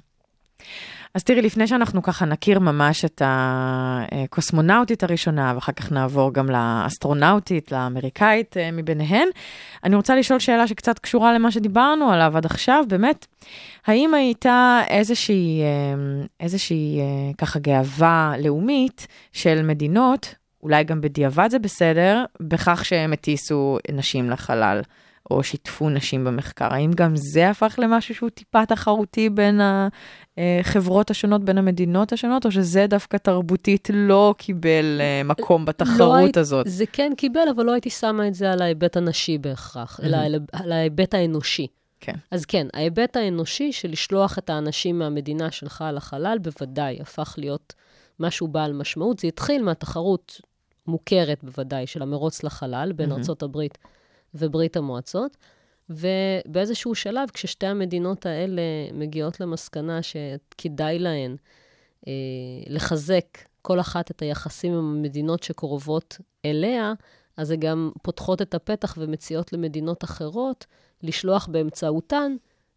אז 1.15 1.24
תראי, 1.24 1.41
לפני 1.41 1.67
שאנחנו 1.67 2.03
ככה 2.03 2.25
נכיר 2.25 2.60
ממש 2.60 3.05
את 3.05 3.22
הקוסמונאוטית 3.25 5.03
הראשונה, 5.03 5.51
ואחר 5.55 5.72
כך 5.72 5.91
נעבור 5.91 6.34
גם 6.34 6.50
לאסטרונאוטית, 6.50 7.72
לאמריקאית 7.72 8.57
אה, 8.57 8.72
מביניהן, 8.72 9.27
אני 9.84 9.95
רוצה 9.95 10.15
לשאול 10.15 10.39
שאלה 10.39 10.67
שקצת 10.67 11.00
קשורה 11.00 11.34
למה 11.34 11.51
שדיברנו 11.51 12.12
עליו 12.12 12.38
עד 12.38 12.45
עכשיו, 12.45 12.84
באמת, 12.88 13.25
האם 13.88 14.13
הייתה 14.13 14.81
איזושהי, 14.88 15.62
אה, 15.62 16.25
איזושהי 16.39 17.00
אה, 17.00 17.34
ככה 17.38 17.60
גאווה 17.60 18.34
לאומית 18.39 19.07
של 19.34 19.62
מדינות, 19.62 20.36
אולי 20.63 20.84
גם 20.84 21.01
בדיעבד 21.01 21.48
זה 21.51 21.60
בסדר, 21.60 22.25
בכך 22.39 22.86
שהם 22.86 23.13
הטיסו 23.13 23.77
נשים 23.91 24.29
לחלל? 24.29 24.81
או 25.31 25.43
שיתפו 25.43 25.89
נשים 25.89 26.25
במחקר. 26.25 26.74
האם 26.74 26.91
גם 26.95 27.12
זה 27.15 27.50
הפך 27.50 27.75
למשהו 27.77 28.15
שהוא 28.15 28.29
טיפה 28.29 28.65
תחרותי 28.65 29.29
בין 29.29 29.62
החברות 30.38 31.12
השונות, 31.12 31.44
בין 31.44 31.58
המדינות 31.58 32.13
השונות, 32.13 32.46
או 32.46 32.51
שזה 32.51 32.86
דווקא 32.89 33.18
תרבותית 33.18 33.89
לא 33.94 34.36
קיבל 34.38 35.01
אה, 35.01 35.24
מקום 35.24 35.65
בתחרות 35.65 36.36
לא 36.36 36.42
הזאת? 36.42 36.65
זה 36.70 36.86
כן 36.86 37.12
קיבל, 37.18 37.50
אבל 37.56 37.65
לא 37.65 37.72
הייתי 37.72 37.89
שמה 37.89 38.27
את 38.27 38.34
זה 38.34 38.51
על 38.51 38.62
ההיבט 38.62 38.98
הנשי 38.98 39.38
בהכרח, 39.38 40.00
אלא 40.04 40.18
על, 40.51 40.72
ההיבט 40.72 41.13
האנושי. 41.13 41.68
כן. 42.00 42.15
אז 42.32 42.46
כן, 42.46 42.68
ההיבט 42.74 43.18
האנושי 43.18 43.72
של 43.72 43.92
לשלוח 43.92 44.38
את 44.38 44.50
האנשים 44.50 45.00
מהמדינה 45.00 45.51
שלך 45.51 45.84
לחלל, 45.94 46.38
בוודאי 46.42 47.01
הפך 47.01 47.36
להיות 47.38 47.74
משהו 48.20 48.48
בעל 48.48 48.74
משמעות. 48.74 49.20
זה 49.20 49.27
התחיל 49.27 49.63
מהתחרות 49.63 50.42
מוכרת 50.88 51.44
בוודאי 51.44 51.88
של 51.88 52.01
המרוץ 52.01 52.44
לחלל 52.44 52.92
בין 52.92 53.12
mm-hmm. 53.12 53.32
הברית 53.42 53.77
וברית 54.34 54.77
המועצות. 54.77 55.38
ובאיזשהו 55.89 56.96
שלב, 56.96 57.30
כששתי 57.30 57.65
המדינות 57.65 58.25
האלה 58.25 58.62
מגיעות 58.94 59.39
למסקנה 59.39 60.00
שכדאי 60.01 61.00
להן 61.00 61.36
אה, 62.08 62.13
לחזק 62.68 63.25
כל 63.62 63.80
אחת 63.80 64.12
את 64.12 64.22
היחסים 64.22 64.74
עם 64.74 64.80
המדינות 64.80 65.44
שקרובות 65.44 66.18
אליה, 66.46 66.94
אז 67.38 67.48
זה 67.48 67.56
גם 67.56 67.92
פותחות 68.01 68.42
את 68.42 68.54
הפתח 68.54 68.96
ומציעות 68.98 69.54
למדינות 69.54 70.04
אחרות 70.04 70.65
לשלוח 71.04 71.48
באמצעותן 71.48 72.36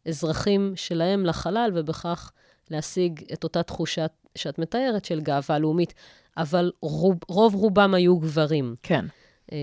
אזרחים 0.08 0.72
שלהם 0.76 1.26
לחלל, 1.26 1.70
ובכך 1.74 2.32
להשיג 2.70 3.20
את 3.32 3.44
אותה 3.44 3.62
תחושה 3.62 4.06
שאת 4.34 4.58
מתארת 4.58 5.04
של 5.04 5.20
גאווה 5.20 5.58
לאומית. 5.58 5.94
אבל 6.36 6.72
רוב, 6.82 7.18
רוב 7.28 7.54
רובם 7.54 7.94
היו 7.94 8.18
גברים. 8.18 8.74
כן. 8.82 9.04
אה, 9.52 9.58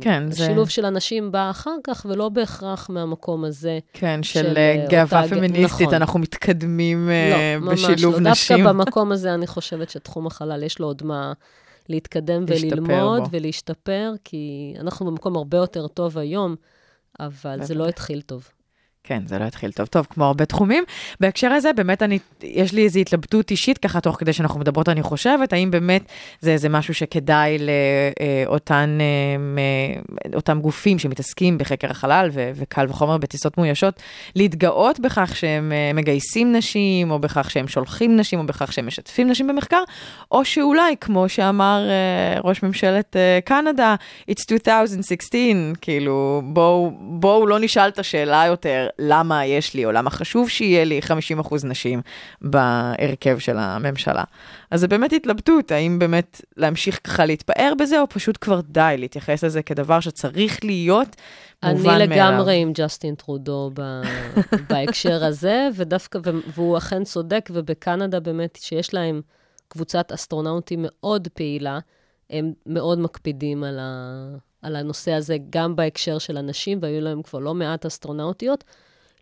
כן, 0.00 0.30
זה... 0.30 0.44
השילוב 0.44 0.68
של 0.68 0.86
אנשים 0.86 1.32
בא 1.32 1.50
אחר 1.50 1.76
כך, 1.84 2.06
ולא 2.08 2.28
בהכרח 2.28 2.90
מהמקום 2.90 3.44
הזה. 3.44 3.78
כן, 3.92 4.22
של, 4.22 4.42
של 4.42 4.56
אה, 4.56 4.86
גאווה 4.88 5.22
אותה... 5.22 5.34
פמיניסטית, 5.34 5.80
נכון. 5.80 5.94
אנחנו 5.94 6.18
מתקדמים 6.18 7.10
לא, 7.60 7.72
בשילוב 7.72 8.14
לא. 8.14 8.30
נשים. 8.30 8.56
דווקא 8.56 8.72
במקום 8.72 9.12
הזה 9.12 9.34
אני 9.34 9.46
חושבת 9.46 9.90
שתחום 9.90 10.26
החלל, 10.26 10.62
יש 10.62 10.78
לו 10.78 10.86
עוד 10.86 11.02
מה 11.02 11.32
להתקדם 11.88 12.44
וללמוד 12.48 13.22
בו. 13.22 13.28
ולהשתפר, 13.30 14.12
כי 14.24 14.74
אנחנו 14.80 15.06
במקום 15.06 15.36
הרבה 15.36 15.56
יותר 15.56 15.86
טוב 15.86 16.18
היום, 16.18 16.56
אבל 17.20 17.62
זה 17.62 17.74
לא 17.74 17.88
התחיל 17.88 18.20
טוב. 18.20 18.48
כן, 19.04 19.22
זה 19.26 19.38
לא 19.38 19.44
התחיל 19.44 19.72
טוב. 19.72 19.86
טוב, 19.86 20.06
כמו 20.10 20.24
הרבה 20.24 20.44
תחומים. 20.44 20.84
בהקשר 21.20 21.52
הזה, 21.52 21.72
באמת, 21.72 22.02
אני, 22.02 22.18
יש 22.42 22.72
לי 22.72 22.84
איזו 22.84 23.00
התלבטות 23.00 23.50
אישית, 23.50 23.78
ככה 23.78 24.00
תוך 24.00 24.16
כדי 24.16 24.32
שאנחנו 24.32 24.60
מדברות, 24.60 24.88
אני 24.88 25.02
חושבת, 25.02 25.52
האם 25.52 25.70
באמת 25.70 26.02
זה 26.40 26.50
איזה 26.50 26.68
משהו 26.68 26.94
שכדאי 26.94 27.58
לאותן, 28.46 28.98
אה, 29.00 30.34
אותם 30.34 30.60
גופים 30.60 30.98
שמתעסקים 30.98 31.58
בחקר 31.58 31.90
החלל, 31.90 32.28
ו, 32.32 32.50
וקל 32.54 32.86
וחומר 32.88 33.16
בטיסות 33.18 33.58
מאוישות, 33.58 34.02
להתגאות 34.36 35.00
בכך 35.00 35.36
שהם 35.36 35.72
אה, 35.72 35.92
מגייסים 35.94 36.52
נשים, 36.52 37.10
או 37.10 37.18
בכך 37.18 37.50
שהם 37.50 37.68
שולחים 37.68 38.16
נשים, 38.16 38.38
או 38.38 38.46
בכך 38.46 38.72
שהם 38.72 38.86
משתפים 38.86 39.28
נשים 39.28 39.46
במחקר, 39.46 39.82
או 40.32 40.44
שאולי, 40.44 40.96
כמו 41.00 41.28
שאמר 41.28 41.86
אה, 41.88 42.40
ראש 42.44 42.62
ממשלת 42.62 43.16
קנדה, 43.44 43.94
It's 44.30 44.44
2016, 44.52 45.40
כאילו, 45.80 46.42
בואו 46.44 46.90
בוא 47.00 47.48
לא 47.48 47.58
נשאל 47.58 47.88
את 47.88 47.98
השאלה 47.98 48.44
יותר. 48.46 48.89
למה 48.98 49.46
יש 49.46 49.74
לי, 49.74 49.84
או 49.84 49.92
למה 49.92 50.10
חשוב 50.10 50.48
שיהיה 50.48 50.84
לי 50.84 51.00
50% 51.40 51.54
נשים 51.64 52.00
בהרכב 52.40 53.38
של 53.38 53.58
הממשלה. 53.58 54.24
אז 54.70 54.80
זה 54.80 54.88
באמת 54.88 55.12
התלבטות, 55.12 55.70
האם 55.70 55.98
באמת 55.98 56.40
להמשיך 56.56 57.00
ככה 57.04 57.26
להתפאר 57.26 57.72
בזה, 57.78 58.00
או 58.00 58.08
פשוט 58.08 58.38
כבר 58.40 58.60
די, 58.60 58.94
להתייחס 58.98 59.44
לזה 59.44 59.62
כדבר 59.62 60.00
שצריך 60.00 60.64
להיות 60.64 61.16
מובן 61.64 61.82
מאליו. 61.82 62.04
אני 62.04 62.16
לגמרי 62.16 62.56
עם 62.56 62.72
ג'סטין 62.72 63.14
טרודו 63.14 63.70
ב... 63.74 64.02
בהקשר 64.70 65.24
הזה, 65.24 65.68
ודווקא, 65.74 66.18
והוא 66.54 66.78
אכן 66.78 67.04
צודק, 67.04 67.50
ובקנדה 67.52 68.20
באמת, 68.20 68.58
שיש 68.62 68.94
להם 68.94 69.20
קבוצת 69.68 70.12
אסטרונאוטים 70.12 70.78
מאוד 70.82 71.28
פעילה, 71.34 71.78
הם 72.30 72.52
מאוד 72.66 72.98
מקפידים 72.98 73.64
על, 73.64 73.78
ה... 73.78 74.49
על 74.62 74.76
הנושא 74.76 75.12
הזה, 75.12 75.36
גם 75.50 75.76
בהקשר 75.76 76.18
של 76.18 76.36
הנשים, 76.36 76.78
והיו 76.82 77.00
להם 77.00 77.22
כבר 77.22 77.38
לא 77.38 77.54
מעט 77.54 77.86
אסטרונאוטיות. 77.86 78.64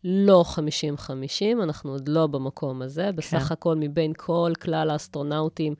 לא 0.04 0.44
50-50, 0.54 1.62
אנחנו 1.62 1.92
עוד 1.92 2.08
לא 2.08 2.26
במקום 2.26 2.82
הזה. 2.82 3.02
כן. 3.02 3.16
בסך 3.16 3.52
הכל, 3.52 3.76
מבין 3.76 4.12
כל 4.16 4.52
כלל 4.62 4.90
האסטרונאוטים, 4.90 5.74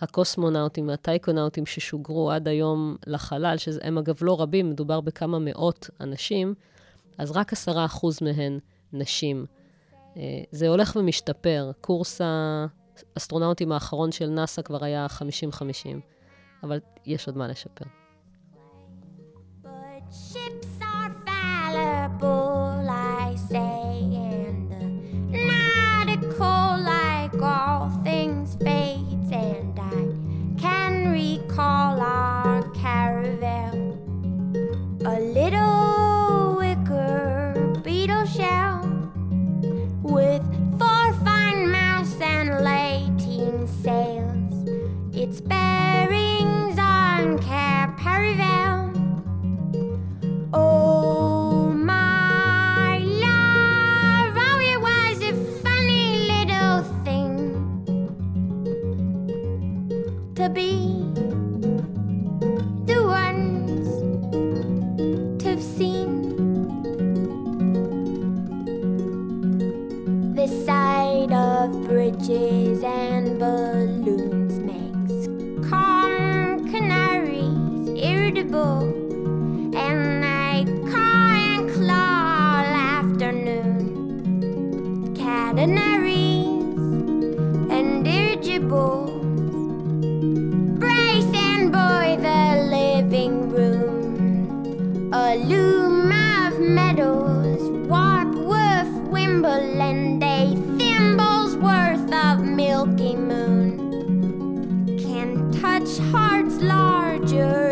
הקוסמונאוטים 0.00 0.88
והטייקונאוטים 0.88 1.66
ששוגרו 1.66 2.30
עד 2.30 2.48
היום 2.48 2.96
לחלל, 3.06 3.56
שהם 3.58 3.98
אגב 3.98 4.18
לא 4.20 4.40
רבים, 4.40 4.70
מדובר 4.70 5.00
בכמה 5.00 5.38
מאות 5.38 5.90
אנשים, 6.00 6.54
אז 7.18 7.30
רק 7.30 7.52
עשרה 7.52 7.84
אחוז 7.84 8.18
מהן 8.22 8.58
נשים. 8.92 9.46
אה, 10.16 10.22
זה 10.50 10.68
הולך 10.68 10.96
ומשתפר. 10.96 11.70
קורס 11.80 12.20
האסטרונאוטים 13.16 13.72
האחרון 13.72 14.12
של 14.12 14.26
נאס"א 14.26 14.62
כבר 14.62 14.84
היה 14.84 15.06
50-50, 15.06 15.20
אבל 16.62 16.80
יש 17.06 17.26
עוד 17.26 17.36
מה 17.36 17.48
לשפר. 17.48 17.84
Ship 20.14 20.63
and 105.24 105.54
touch 105.54 105.96
hearts 106.12 106.56
larger. 106.60 107.63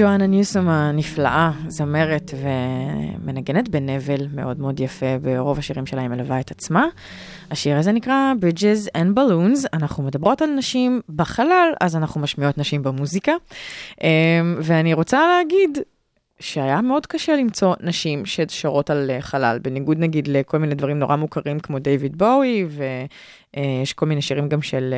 ג'ואנה 0.00 0.26
ניוסום 0.26 0.68
הנפלאה, 0.68 1.50
זמרת 1.68 2.30
ומנגנת 2.34 3.68
בנבל 3.68 4.26
מאוד 4.34 4.60
מאוד 4.60 4.80
יפה, 4.80 5.18
ברוב 5.22 5.58
השירים 5.58 5.86
שלה 5.86 6.00
היא 6.00 6.08
מלווה 6.08 6.40
את 6.40 6.50
עצמה. 6.50 6.86
השיר 7.50 7.76
הזה 7.76 7.92
נקרא 7.92 8.32
Bridges 8.40 8.96
and 8.96 9.18
Balloons, 9.18 9.66
אנחנו 9.72 10.02
מדברות 10.02 10.42
על 10.42 10.50
נשים 10.50 11.00
בחלל, 11.16 11.72
אז 11.80 11.96
אנחנו 11.96 12.20
משמיעות 12.20 12.58
נשים 12.58 12.82
במוזיקה. 12.82 13.32
אמ, 14.02 14.08
ואני 14.62 14.94
רוצה 14.94 15.20
להגיד 15.26 15.78
שהיה 16.40 16.80
מאוד 16.80 17.06
קשה 17.06 17.36
למצוא 17.36 17.74
נשים 17.80 18.26
ששרות 18.26 18.90
על 18.90 19.10
אה, 19.10 19.20
חלל, 19.20 19.58
בניגוד 19.62 19.98
נגיד 19.98 20.28
לכל 20.28 20.58
מיני 20.58 20.74
דברים 20.74 20.98
נורא 20.98 21.16
מוכרים 21.16 21.60
כמו 21.60 21.78
דיוויד 21.78 22.18
בואי, 22.18 22.64
ויש 23.56 23.92
כל 23.92 24.06
מיני 24.06 24.22
שירים 24.22 24.48
גם 24.48 24.62
של... 24.62 24.94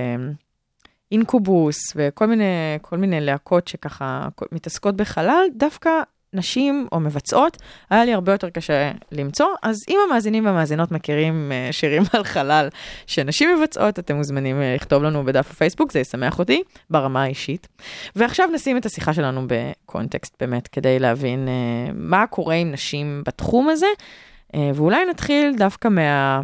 אינקובוס 1.13 1.77
וכל 1.97 2.27
מיני, 2.27 2.45
כל 2.83 2.97
מיני 2.99 3.21
להקות 3.21 3.69
שככה 3.69 4.29
מתעסקות 4.53 4.97
בחלל, 4.97 5.45
דווקא 5.57 5.91
נשים 6.33 6.89
או 6.93 7.01
מבצעות, 7.01 7.57
היה 7.91 8.05
לי 8.05 8.15
הרבה 8.15 8.33
יותר 8.33 8.51
קשה 8.51 8.93
למצוא. 9.13 9.47
אז 9.63 9.77
אם 9.89 9.99
המאזינים 10.09 10.47
והמאזינות 10.47 10.93
מכירים 10.93 11.53
uh, 11.53 11.73
שירים 11.73 12.03
על 12.13 12.25
חלל 12.25 12.69
שנשים 13.07 13.59
מבצעות, 13.59 13.99
אתם 13.99 14.17
מוזמנים 14.17 14.57
uh, 14.61 14.77
לכתוב 14.77 15.03
לנו 15.03 15.25
בדף 15.25 15.51
הפייסבוק, 15.51 15.93
זה 15.93 15.99
ישמח 15.99 16.39
אותי 16.39 16.63
ברמה 16.91 17.23
האישית. 17.23 17.69
ועכשיו 18.17 18.49
נשים 18.55 18.77
את 18.77 18.87
השיחה 18.87 19.15
שלנו 19.15 19.47
בקונטקסט 19.47 20.37
באמת, 20.41 20.69
כדי 20.69 20.99
להבין 20.99 21.49
uh, 21.49 21.93
מה 21.95 22.27
קורה 22.27 22.55
עם 22.55 22.73
נשים 22.73 23.23
בתחום 23.27 23.69
הזה, 23.69 23.87
ואולי 24.75 25.05
נתחיל 25.11 25.55
דווקא 25.57 25.89
מה... 25.89 26.41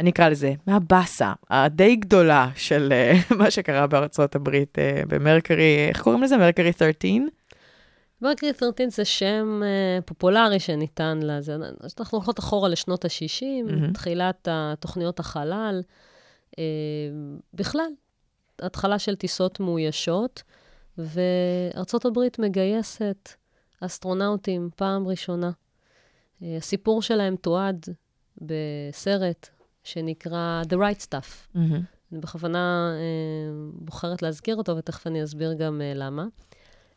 אני 0.00 0.10
אקרא 0.10 0.28
לזה, 0.28 0.54
מהבאסה 0.66 1.32
הדי 1.50 1.96
גדולה 1.96 2.48
של 2.56 2.92
uh, 2.92 3.34
מה 3.38 3.50
שקרה 3.50 3.86
בארצות 3.86 4.34
הברית 4.34 4.78
uh, 4.78 5.06
במרקרי, 5.08 5.88
איך 5.88 6.02
קוראים 6.02 6.22
לזה? 6.22 6.36
מרקרי 6.36 6.72
13? 6.72 7.18
מרקרי 8.22 8.52
13 8.58 8.90
זה 8.90 9.04
שם 9.04 9.62
uh, 9.62 10.02
פופולרי 10.02 10.60
שניתן 10.60 11.18
לזה. 11.22 11.56
אנחנו 12.00 12.18
הולכות 12.18 12.38
אחורה 12.38 12.68
לשנות 12.68 13.04
ה-60, 13.04 13.10
mm-hmm. 13.10 13.94
תחילת 13.94 14.48
תוכניות 14.80 15.20
החלל. 15.20 15.82
Uh, 16.50 16.56
בכלל, 17.54 17.90
התחלה 18.62 18.98
של 18.98 19.16
טיסות 19.16 19.60
מאוישות, 19.60 20.42
וארצות 20.98 22.04
הברית 22.04 22.38
מגייסת 22.38 23.28
אסטרונאוטים 23.80 24.70
פעם 24.76 25.08
ראשונה. 25.08 25.50
Uh, 25.50 26.44
הסיפור 26.58 27.02
שלהם 27.02 27.36
תועד 27.36 27.86
בסרט 28.38 29.55
שנקרא 29.86 30.62
The 30.68 30.76
Right 30.76 31.02
Stuff. 31.08 31.56
Mm-hmm. 31.56 31.58
אני 32.12 32.20
בכוונה 32.20 32.92
אה, 32.94 33.70
בוחרת 33.72 34.22
להזכיר 34.22 34.56
אותו, 34.56 34.76
ותכף 34.76 35.06
אני 35.06 35.24
אסביר 35.24 35.52
גם 35.52 35.80
אה, 35.82 35.92
למה. 35.94 36.26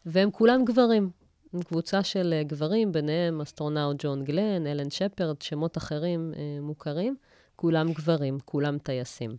והם 0.06 0.32
כולם 0.32 0.65
גברים. 0.65 1.10
הם 1.54 1.62
קבוצה 1.62 2.04
של 2.04 2.34
אה, 2.38 2.43
גברים, 2.43 2.91
ביניהם 2.91 3.41
אסטרונאוט 3.41 3.95
ג'ון 3.99 4.23
גלן, 4.23 4.67
אלן 4.67 4.89
שפרד, 4.89 5.41
שמות 5.41 5.78
אחרים 5.78 6.34
אה, 6.36 6.62
מוכרים. 6.62 7.15
כולם 7.56 7.93
גברים, 7.93 8.38
כולם 8.45 8.78
טייסים. 8.78 9.38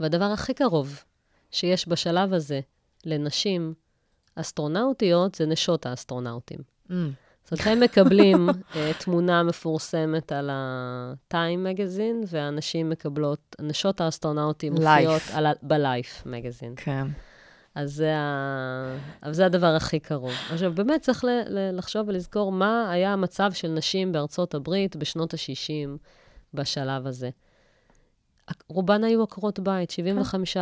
והדבר 0.00 0.24
הכי 0.24 0.54
קרוב 0.54 1.04
שיש 1.50 1.88
בשלב 1.88 2.32
הזה 2.32 2.60
לנשים 3.04 3.74
אסטרונאוטיות 4.34 5.34
זה 5.34 5.46
נשות 5.46 5.86
האסטרונאוטים. 5.86 6.58
Mm. 6.88 6.92
זאת 7.50 7.52
אומרת, 7.52 7.66
הם 7.66 7.80
מקבלים 7.80 8.48
uh, 8.50 8.76
תמונה 9.04 9.42
מפורסמת 9.42 10.32
על 10.32 10.50
ה-Time 10.50 11.58
מגזין, 11.58 12.24
והנשים 12.26 12.90
מקבלות, 12.90 13.56
נשות 13.60 14.00
האסטרונאוטים 14.00 14.72
מופיעות 14.72 15.22
ב-Life 15.62 16.28
מגזין. 16.28 16.72
כן. 16.76 17.06
אז 17.74 17.94
זה, 17.94 18.16
ה... 18.16 18.96
אבל 19.22 19.32
זה 19.32 19.46
הדבר 19.46 19.74
הכי 19.74 19.98
קרוב. 19.98 20.32
עכשיו, 20.50 20.72
באמת 20.74 21.00
צריך 21.00 21.24
ל- 21.24 21.28
ל- 21.48 21.78
לחשוב 21.78 22.08
ולזכור 22.08 22.52
מה 22.52 22.90
היה 22.90 23.12
המצב 23.12 23.52
של 23.52 23.68
נשים 23.68 24.12
בארצות 24.12 24.54
הברית 24.54 24.96
בשנות 24.96 25.34
ה-60 25.34 25.98
בשלב 26.54 27.06
הזה. 27.06 27.30
רובן 28.68 29.04
היו 29.04 29.22
עקרות 29.22 29.58
בית, 29.58 29.92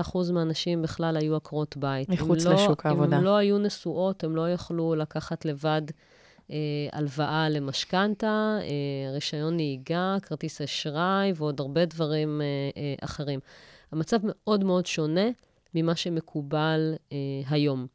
75% 0.05 0.33
מהנשים 0.33 0.83
בכלל 0.83 1.17
היו 1.17 1.37
עקרות 1.37 1.77
בית. 1.77 2.09
מחוץ 2.09 2.45
לשוק 2.45 2.87
לא, 2.87 2.91
העבודה. 2.91 3.17
אם 3.17 3.21
הם 3.21 3.25
לא 3.25 3.37
היו 3.37 3.59
נשואות, 3.59 4.25
הם 4.25 4.37
לא 4.37 4.51
יכלו 4.51 4.95
לקחת 4.95 5.45
לבד 5.45 5.83
הלוואה 6.93 7.49
למשכנתה, 7.49 8.59
אה, 8.61 9.13
רישיון 9.13 9.57
נהיגה, 9.57 10.17
כרטיס 10.23 10.61
אשראי 10.61 11.33
ועוד 11.37 11.61
הרבה 11.61 11.85
דברים 11.85 12.41
אה, 12.41 12.47
אה, 12.77 12.95
אחרים. 13.05 13.41
המצב 13.93 14.17
מאוד 14.23 14.65
מאוד 14.65 14.87
שונה 14.87 15.29
ממה 15.75 15.97
שמקובל 15.97 16.95
אה, 17.13 17.17
היום. 17.51 17.87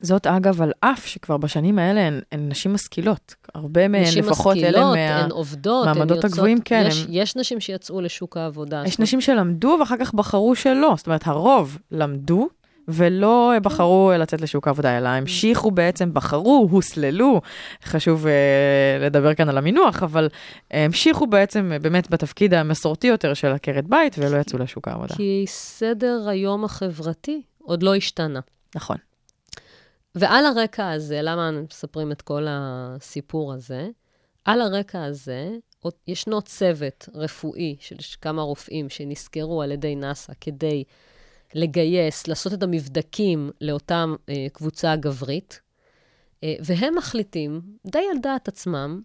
זאת 0.00 0.26
אגב 0.26 0.62
על 0.62 0.72
אף 0.80 1.06
שכבר 1.06 1.36
בשנים 1.36 1.78
האלה 1.78 2.00
הן, 2.00 2.20
הן 2.32 2.48
נשים 2.48 2.74
משכילות. 2.74 3.34
הרבה 3.54 3.88
מהן, 3.88 4.04
לפחות 4.16 4.56
אלה 4.56 4.80
מה... 4.80 4.92
נשים 4.92 5.04
משכילות, 5.04 5.24
הן 5.24 5.30
עובדות, 5.30 5.86
הן 5.86 5.96
יוצאות... 5.96 6.24
הגבוהים, 6.24 6.60
כן. 6.60 6.84
יש, 6.88 7.02
הם... 7.02 7.06
יש 7.10 7.36
נשים 7.36 7.60
שיצאו 7.60 8.00
לשוק 8.00 8.36
העבודה. 8.36 8.82
יש 8.86 8.98
נשים 8.98 9.20
שלמדו 9.20 9.76
ואחר 9.80 9.96
כך 10.00 10.14
בחרו 10.14 10.54
שלא. 10.54 10.94
זאת 10.96 11.06
אומרת, 11.06 11.26
הרוב 11.26 11.78
למדו, 11.90 12.48
ולא 12.88 13.52
בחרו 13.62 14.12
לצאת 14.18 14.40
לשוק 14.40 14.66
העבודה, 14.66 14.98
אלא 14.98 15.08
המשיכו 15.08 15.70
בעצם, 15.70 16.14
בחרו, 16.14 16.68
הוסללו, 16.70 17.40
חשוב 17.84 18.26
uh, 18.26 18.28
לדבר 19.04 19.34
כאן 19.34 19.48
על 19.48 19.58
המינוח, 19.58 20.02
אבל 20.02 20.28
המשיכו 20.70 21.26
בעצם 21.26 21.72
uh, 21.76 21.82
באמת 21.82 22.10
בתפקיד 22.10 22.54
המסורתי 22.54 23.06
יותר 23.06 23.34
של 23.34 23.52
עקרת 23.52 23.84
בית, 23.86 24.16
ולא 24.18 24.36
יצאו 24.36 24.58
לשוק 24.58 24.88
העבודה. 24.88 25.14
כי 25.14 25.44
סדר 25.48 26.28
היום 26.28 26.64
החברתי 26.64 27.42
עוד 27.58 27.82
לא 27.82 27.94
השתנה. 27.94 28.40
נכון. 28.74 28.96
ועל 30.14 30.46
הרקע 30.46 30.90
הזה, 30.90 31.22
למה 31.22 31.50
מספרים 31.50 32.12
את 32.12 32.22
כל 32.22 32.46
הסיפור 32.48 33.52
הזה? 33.52 33.88
על 34.44 34.60
הרקע 34.60 35.04
הזה, 35.04 35.50
ישנו 36.08 36.42
צוות 36.42 37.08
רפואי 37.14 37.76
של 37.80 37.96
כמה 38.20 38.42
רופאים 38.42 38.88
שנסקרו 38.88 39.62
על 39.62 39.72
ידי 39.72 39.96
נאס"א 39.96 40.32
כדי 40.40 40.84
לגייס, 41.54 42.26
לעשות 42.26 42.52
את 42.52 42.62
המבדקים 42.62 43.50
לאותה 43.60 44.04
אה, 44.28 44.46
קבוצה 44.52 44.96
גברית, 44.96 45.60
אה, 46.44 46.54
והם 46.60 46.94
מחליטים, 46.94 47.60
די 47.86 48.04
על 48.12 48.18
דעת 48.22 48.48
עצמם, 48.48 49.00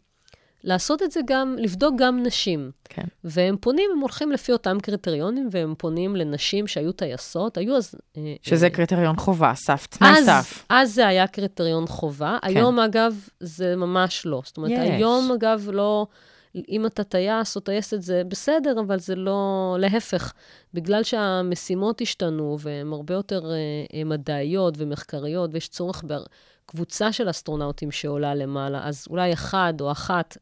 לעשות 0.64 1.04
את 1.04 1.12
זה 1.12 1.20
גם, 1.28 1.56
לבדוק 1.60 1.96
גם 1.98 2.24
נשים. 2.24 2.72
כן. 2.84 3.04
והם 3.24 3.58
פונים, 3.62 3.90
הם 3.94 4.00
הולכים 4.00 4.32
לפי 4.32 4.52
אותם 4.52 4.80
קריטריונים, 4.80 5.50
והם 5.52 5.74
פונים 5.78 6.16
לנשים 6.16 6.68
שהיו 6.68 6.92
טייסות, 6.92 7.58
היו 7.58 7.78
אז... 7.78 7.96
אה, 8.18 8.36
שזה 8.42 8.66
אה, 8.66 8.72
קריטריון 8.72 9.18
חובה, 9.18 9.54
סף, 9.56 9.86
תנאי 9.86 10.10
אז, 10.10 10.26
סף. 10.26 10.66
אז 10.70 10.94
זה 10.94 11.08
היה 11.08 11.28
קריטריון 11.28 11.88
חובה. 11.88 12.38
כן. 12.42 12.48
היום, 12.48 12.80
אגב, 12.80 13.28
זה 13.40 13.76
ממש 13.76 14.26
לא. 14.26 14.42
זאת 14.46 14.58
אומרת, 14.58 14.72
יש. 14.72 14.78
היום, 14.80 15.32
אגב, 15.32 15.70
לא... 15.72 16.08
אם 16.56 16.86
אתה 16.86 17.04
טייס 17.04 17.56
או 17.56 17.62
טייסת 17.62 18.02
זה 18.02 18.22
בסדר, 18.28 18.80
אבל 18.80 19.00
זה 19.00 19.16
לא... 19.16 19.76
להפך, 19.80 20.34
בגלל 20.74 21.04
שהמשימות 21.04 22.02
השתנו 22.02 22.58
והן 22.60 22.94
הרבה 22.94 23.14
יותר 23.14 23.42
uh, 23.42 24.06
מדעיות 24.06 24.74
ומחקריות, 24.78 25.50
ויש 25.54 25.68
צורך 25.68 26.04
בקבוצה 26.08 27.12
של 27.12 27.30
אסטרונאוטים 27.30 27.92
שעולה 27.92 28.36
למעלה, 28.36 28.88
אז 28.88 29.06
אולי 29.10 29.34
אחד 29.34 29.74
או 29.82 29.92
אחת 29.92 30.38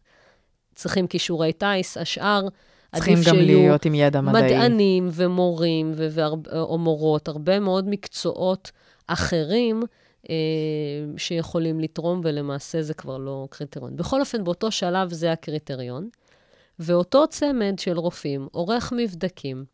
צריכים 0.75 1.07
כישורי 1.07 1.53
טיס, 1.53 1.97
השאר... 1.97 2.47
צריכים 2.95 3.17
גם 3.27 3.35
להיות 3.35 3.85
עם 3.85 3.95
ידע 3.95 4.21
מדעי. 4.21 4.43
מדענים 4.43 5.09
ומורים 5.11 5.91
ו- 5.95 6.07
ו- 6.11 6.59
או 6.59 6.77
מורות, 6.77 7.27
הרבה 7.27 7.59
מאוד 7.59 7.89
מקצועות 7.89 8.71
אחרים 9.07 9.83
שיכולים 11.17 11.79
לתרום, 11.79 12.21
ולמעשה 12.23 12.81
זה 12.81 12.93
כבר 12.93 13.17
לא 13.17 13.47
קריטריון. 13.51 13.95
בכל 13.95 14.19
אופן, 14.19 14.43
באותו 14.43 14.71
שלב 14.71 15.13
זה 15.13 15.31
הקריטריון, 15.31 16.09
ואותו 16.79 17.27
צמד 17.27 17.79
של 17.79 17.97
רופאים 17.97 18.47
עורך 18.51 18.93
מבדקים, 18.97 19.65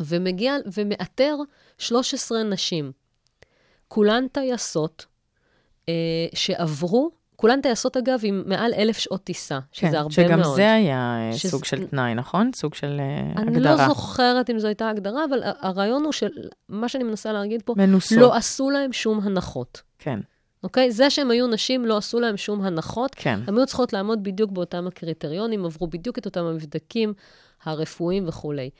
ומגיע 0.00 0.56
ומאתר 0.76 1.36
13 1.78 2.42
נשים. 2.42 2.92
כולן 3.88 4.28
טייסות 4.28 5.06
אה, 5.88 6.26
שעברו, 6.34 7.10
כולן 7.36 7.60
טייסות 7.60 7.96
אגב 7.96 8.20
עם 8.22 8.42
מעל 8.46 8.74
אלף 8.74 8.98
שעות 8.98 9.24
טיסה, 9.24 9.58
שזה 9.72 9.90
כן, 9.90 9.96
הרבה 9.96 10.10
שגם 10.10 10.40
מאוד. 10.40 10.56
זה 10.56 10.72
היה 10.72 11.28
אה, 11.30 11.36
שזה- 11.36 11.48
סוג 11.50 11.64
של 11.64 11.86
תנאי, 11.86 12.14
נכון? 12.14 12.50
סוג 12.54 12.74
של 12.74 13.00
אה, 13.00 13.42
אני 13.42 13.50
הגדרה. 13.56 13.76
לא 13.76 13.88
זוכרת 13.88 14.50
אם 14.50 14.58
זו 14.58 14.66
הייתה 14.66 14.88
הגדרה, 14.88 15.24
אבל 15.30 15.38
הרעיון 15.60 16.04
הוא 16.04 16.12
של, 16.12 16.28
מה 16.68 16.88
שאני 16.88 17.04
מנסה 17.04 17.32
להגיד 17.32 17.62
פה, 17.64 17.74
מנוסות. 17.76 18.18
לא 18.18 18.34
עשו 18.34 18.70
להם 18.70 18.92
שום 18.92 19.20
הנחות, 19.22 19.82
כן, 19.98 20.18
אוקיי? 20.64 20.90
זה 20.90 21.10
שהם 21.10 21.30
היו 21.30 21.46
נשים, 21.46 21.84
לא 21.84 21.96
עשו 21.96 22.20
להם 22.20 22.36
שום 22.36 22.62
הנחות. 22.62 23.14
כן. 23.16 23.40
הן 23.46 23.56
היו 23.58 23.66
צריכות 23.66 23.92
לעמוד 23.92 24.22
בדיוק 24.22 24.50
באותם 24.50 24.86
הקריטריונים, 24.86 25.64
עברו 25.64 25.86
בדיוק 25.86 26.18
את 26.18 26.26
אותם 26.26 26.44
המבדקים 26.44 27.12
הרפואיים 27.64 28.28
וכולי. 28.28 28.70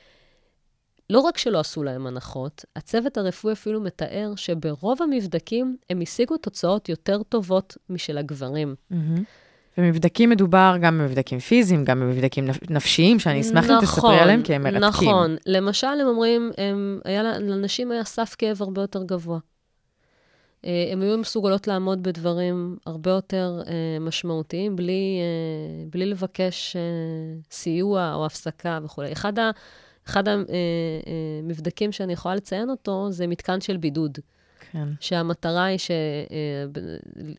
לא 1.09 1.19
רק 1.19 1.37
שלא 1.37 1.59
עשו 1.59 1.83
להם 1.83 2.07
הנחות, 2.07 2.65
הצוות 2.75 3.17
הרפואי 3.17 3.53
אפילו 3.53 3.81
מתאר 3.81 4.33
שברוב 4.35 5.01
המבדקים 5.01 5.77
הם 5.89 6.01
השיגו 6.01 6.37
תוצאות 6.37 6.89
יותר 6.89 7.23
טובות 7.23 7.77
משל 7.89 8.17
הגברים. 8.17 8.75
מהמם. 8.89 9.23
ומבדקים 9.77 10.29
מדובר 10.29 10.75
גם 10.81 10.97
במבדקים 10.97 11.39
פיזיים, 11.39 11.85
גם 11.85 11.99
במבדקים 11.99 12.45
נפ- 12.49 12.69
נפשיים, 12.71 13.19
שאני 13.19 13.41
אשמח 13.41 13.69
אם 13.69 13.75
תספרי 13.81 14.19
עליהם, 14.19 14.43
כי 14.43 14.53
הם 14.55 14.63
מרתקים. 14.63 14.83
נכון. 14.87 15.35
למשל, 15.45 15.87
הם 15.87 16.07
אומרים, 16.07 16.51
הם, 16.57 16.99
היה, 17.05 17.23
לנשים 17.23 17.91
היה 17.91 18.03
סף 18.03 18.35
כאב 18.37 18.61
הרבה 18.61 18.81
יותר 18.81 19.03
גבוה. 19.03 19.39
אה, 20.65 20.89
הן 20.91 21.01
היו 21.01 21.17
מסוגלות 21.17 21.67
לעמוד 21.67 22.03
בדברים 22.03 22.77
הרבה 22.85 23.11
יותר 23.11 23.61
אה, 23.67 23.73
משמעותיים, 23.99 24.75
בלי, 24.75 25.19
אה, 25.21 25.85
בלי 25.89 26.05
לבקש 26.05 26.75
אה, 26.75 26.81
סיוע 27.51 28.13
או 28.13 28.25
הפסקה 28.25 28.79
וכולי. 28.83 29.11
אחד, 29.11 29.39
ה, 29.39 29.51
אחד 30.09 30.23
המבדקים 31.43 31.91
שאני 31.91 32.13
יכולה 32.13 32.35
לציין 32.35 32.69
אותו, 32.69 33.11
זה 33.11 33.27
מתקן 33.27 33.61
של 33.61 33.77
בידוד. 33.77 34.17
כן. 34.71 34.87
שהמטרה 34.99 35.65
היא 35.65 35.77
ש... 35.77 35.91
אה, 35.91 36.81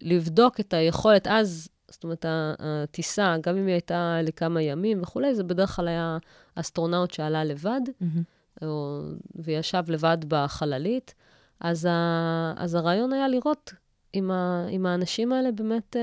לבדוק 0.00 0.60
את 0.60 0.74
היכולת 0.74 1.26
אז, 1.26 1.68
זאת 1.90 2.04
אומרת, 2.04 2.24
הטיסה, 2.28 3.36
גם 3.40 3.56
אם 3.56 3.66
היא 3.66 3.72
הייתה 3.72 4.18
לכמה 4.22 4.62
ימים 4.62 5.02
וכולי, 5.02 5.34
זה 5.34 5.44
בדרך 5.44 5.70
כלל 5.70 5.88
היה 5.88 6.18
אסטרונאוט 6.54 7.10
שעלה 7.10 7.44
לבד, 7.44 7.80
מהמם. 8.00 8.22
או, 8.62 9.02
וישב 9.34 9.82
לבד 9.88 10.18
בחללית. 10.28 11.14
אז, 11.60 11.84
ה, 11.90 12.54
אז 12.56 12.74
הרעיון 12.74 13.12
היה 13.12 13.28
לראות 13.28 13.72
אם, 14.14 14.30
ה, 14.30 14.66
אם 14.70 14.86
האנשים 14.86 15.32
האלה 15.32 15.52
באמת 15.52 15.96
אה, 15.96 16.02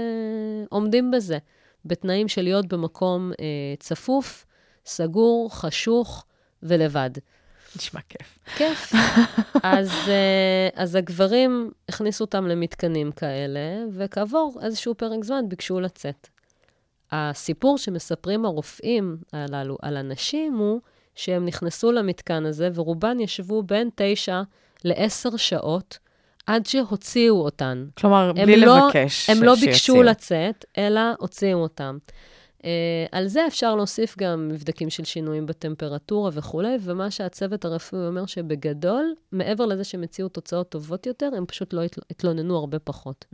עומדים 0.69 1.11
בזה, 1.11 1.37
בתנאים 1.85 2.27
של 2.27 2.41
להיות 2.41 2.65
במקום 2.65 3.31
אה, 3.39 3.45
צפוף, 3.79 4.45
סגור, 4.85 5.49
חשוך 5.53 6.25
ולבד. 6.63 7.09
נשמע 7.75 7.99
כיף. 8.09 8.39
כיף. 8.57 8.93
אז, 9.63 9.91
אה, 10.07 10.69
אז 10.75 10.95
הגברים 10.95 11.71
הכניסו 11.89 12.23
אותם 12.23 12.47
למתקנים 12.47 13.11
כאלה, 13.11 13.59
וכעבור 13.91 14.59
איזשהו 14.63 14.95
פרק 14.95 15.23
זמן 15.23 15.49
ביקשו 15.49 15.79
לצאת. 15.79 16.27
הסיפור 17.11 17.77
שמספרים 17.77 18.45
הרופאים 18.45 19.17
הללו 19.33 19.77
על 19.81 19.97
הנשים 19.97 20.53
הוא 20.53 20.81
שהם 21.15 21.45
נכנסו 21.45 21.91
למתקן 21.91 22.45
הזה, 22.45 22.69
ורובן 22.73 23.19
ישבו 23.19 23.63
בין 23.63 23.89
תשע 23.95 24.41
לעשר 24.83 25.37
שעות 25.37 25.97
עד 26.47 26.65
שהוציאו 26.65 27.35
אותן. 27.35 27.85
כלומר, 27.97 28.31
בלי 28.33 28.57
לא- 28.57 28.77
לבקש 28.87 29.29
הם 29.29 29.43
לא 29.43 29.55
ביקשו 29.55 29.75
שיציעו. 29.77 30.03
לצאת, 30.03 30.65
אלא 30.77 31.01
הוציאו 31.19 31.59
אותם. 31.59 31.97
Uh, 32.65 32.67
על 33.11 33.27
זה 33.27 33.47
אפשר 33.47 33.75
להוסיף 33.75 34.15
גם 34.17 34.47
מבדקים 34.47 34.89
של 34.89 35.03
שינויים 35.03 35.45
בטמפרטורה 35.45 36.29
וכולי, 36.33 36.77
ומה 36.81 37.11
שהצוות 37.11 37.65
הרפואי 37.65 38.07
אומר 38.07 38.25
שבגדול, 38.25 39.15
מעבר 39.31 39.65
לזה 39.65 39.83
שהם 39.83 40.03
הציעו 40.03 40.29
תוצאות 40.29 40.69
טובות 40.69 41.05
יותר, 41.05 41.29
הם 41.37 41.45
פשוט 41.45 41.73
לא 41.73 41.83
התל- 41.83 42.01
התלוננו 42.09 42.57
הרבה 42.57 42.79
פחות. 42.79 43.25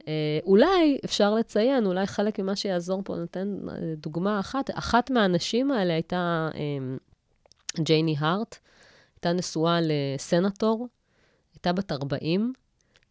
Uh, 0.00 0.04
אולי 0.44 0.98
אפשר 1.04 1.34
לציין, 1.34 1.86
אולי 1.86 2.06
חלק 2.06 2.38
ממה 2.38 2.56
שיעזור 2.56 3.02
פה, 3.04 3.16
נותן 3.16 3.58
uh, 3.68 3.70
דוגמה 3.96 4.40
אחת. 4.40 4.70
אחת 4.74 5.10
מהנשים 5.10 5.70
האלה 5.70 5.92
הייתה 5.92 6.48
um, 6.52 7.82
ג'ייני 7.82 8.14
הארט, 8.18 8.56
הייתה 9.16 9.32
נשואה 9.32 9.78
לסנטור, 9.82 10.88
הייתה 11.54 11.72
בת 11.72 11.92
40, 11.92 12.52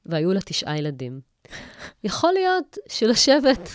והיו 0.05 0.33
לה 0.33 0.41
תשעה 0.41 0.77
ילדים. 0.77 1.34
יכול 2.03 2.33
להיות 2.33 2.77
שלשבת 2.87 3.69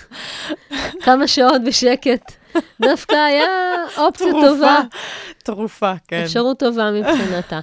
כמה 1.05 1.29
שעות 1.29 1.63
בשקט 1.67 2.33
דווקא 2.81 3.15
היה 3.15 3.75
אופציה 3.99 4.33
טובה, 4.33 4.81
תרופה, 5.45 5.93
כן. 6.09 6.23
אפשרות 6.25 6.59
טובה 6.59 6.91
מבחינתה. 6.91 7.61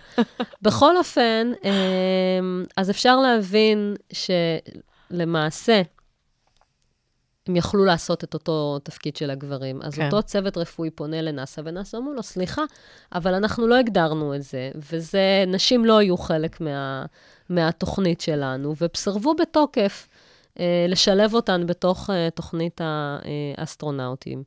בכל 0.61 0.97
אופן, 0.97 1.51
אמ, 1.63 2.63
אז 2.77 2.89
אפשר 2.89 3.17
להבין 3.19 3.95
שלמעשה, 4.13 5.81
הם 7.47 7.55
יכלו 7.55 7.85
לעשות 7.85 8.23
את 8.23 8.33
אותו 8.33 8.79
תפקיד 8.83 9.15
של 9.15 9.29
הגברים. 9.29 9.81
אז 9.81 9.95
כן. 9.95 10.05
אותו 10.05 10.23
צוות 10.23 10.57
רפואי 10.57 10.89
פונה 10.89 11.21
לנאסא, 11.21 11.61
ונאסא 11.65 11.97
אמרו 11.97 12.13
לו, 12.13 12.23
סליחה, 12.23 12.63
אבל 13.15 13.33
אנחנו 13.33 13.67
לא 13.67 13.75
הגדרנו 13.75 14.35
את 14.35 14.43
זה, 14.43 14.71
וזה, 14.75 15.43
נשים 15.47 15.85
לא 15.85 15.97
היו 15.97 16.17
חלק 16.17 16.61
מה, 16.61 17.05
מהתוכנית 17.49 18.21
שלנו, 18.21 18.75
וסרבו 18.81 19.35
בתוקף 19.35 20.07
אה, 20.59 20.85
לשלב 20.89 21.33
אותן 21.33 21.65
בתוך 21.67 22.09
אה, 22.09 22.29
תוכנית 22.35 22.81
האסטרונאוטים. 23.57 24.43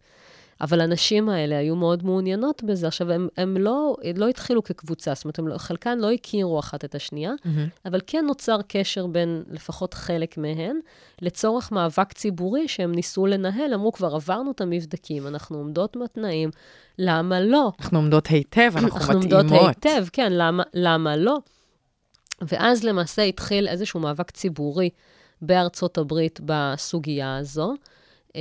אבל 0.61 0.81
הנשים 0.81 1.29
האלה 1.29 1.59
היו 1.59 1.77
מאוד 1.77 2.05
מעוניינות 2.05 2.63
בזה. 2.63 2.87
עכשיו, 2.87 3.13
הם, 3.13 3.29
הם 3.37 3.57
לא, 3.57 3.97
לא 4.17 4.29
התחילו 4.29 4.65
כקבוצה, 4.65 5.15
זאת 5.15 5.25
אומרת, 5.25 5.39
הם 5.39 5.49
לא, 5.49 5.59
חלקן 5.59 5.99
לא 5.99 6.11
הכירו 6.11 6.59
אחת 6.59 6.85
את 6.85 6.95
השנייה, 6.95 7.33
מהמם. 7.45 7.69
אבל 7.85 8.01
כן 8.07 8.25
נוצר 8.27 8.59
קשר 8.69 9.07
בין 9.07 9.43
לפחות 9.51 9.95
חלק 9.95 10.39
מהן, 10.39 10.77
לצורך 11.23 11.73
מאבק 11.73 12.13
ציבורי 12.13 12.69
שהם 12.69 12.93
ניסו 12.93 13.27
לנהל. 13.27 13.75
אמרו, 13.75 13.93
כבר 13.93 14.15
עברנו 14.15 14.51
את 14.51 14.61
המבדקים, 14.61 15.27
אנחנו 15.27 15.59
עומדות 15.59 15.97
בתנאים, 16.05 16.51
למה 16.99 17.41
לא? 17.41 17.73
אנחנו 17.81 17.99
עומדות 17.99 18.27
היטב, 18.27 18.73
אנחנו 18.75 18.97
אנחנו 18.97 19.19
מתאימות. 19.19 19.51
עומדות 19.51 19.67
היטב, 19.67 20.07
כן, 20.13 20.33
למה, 20.33 20.63
למה 20.75 21.17
לא? 21.17 21.39
ואז 22.43 22.85
למעשה 22.85 23.23
התחיל 23.23 23.69
איזשהו 23.69 24.01
מאבק 24.01 24.31
ציבורי 24.31 24.91
בארצות 25.43 25.99
הברית 25.99 26.41
בסוגיה 26.45 27.37
הזו. 27.37 27.75
אה, 28.37 28.41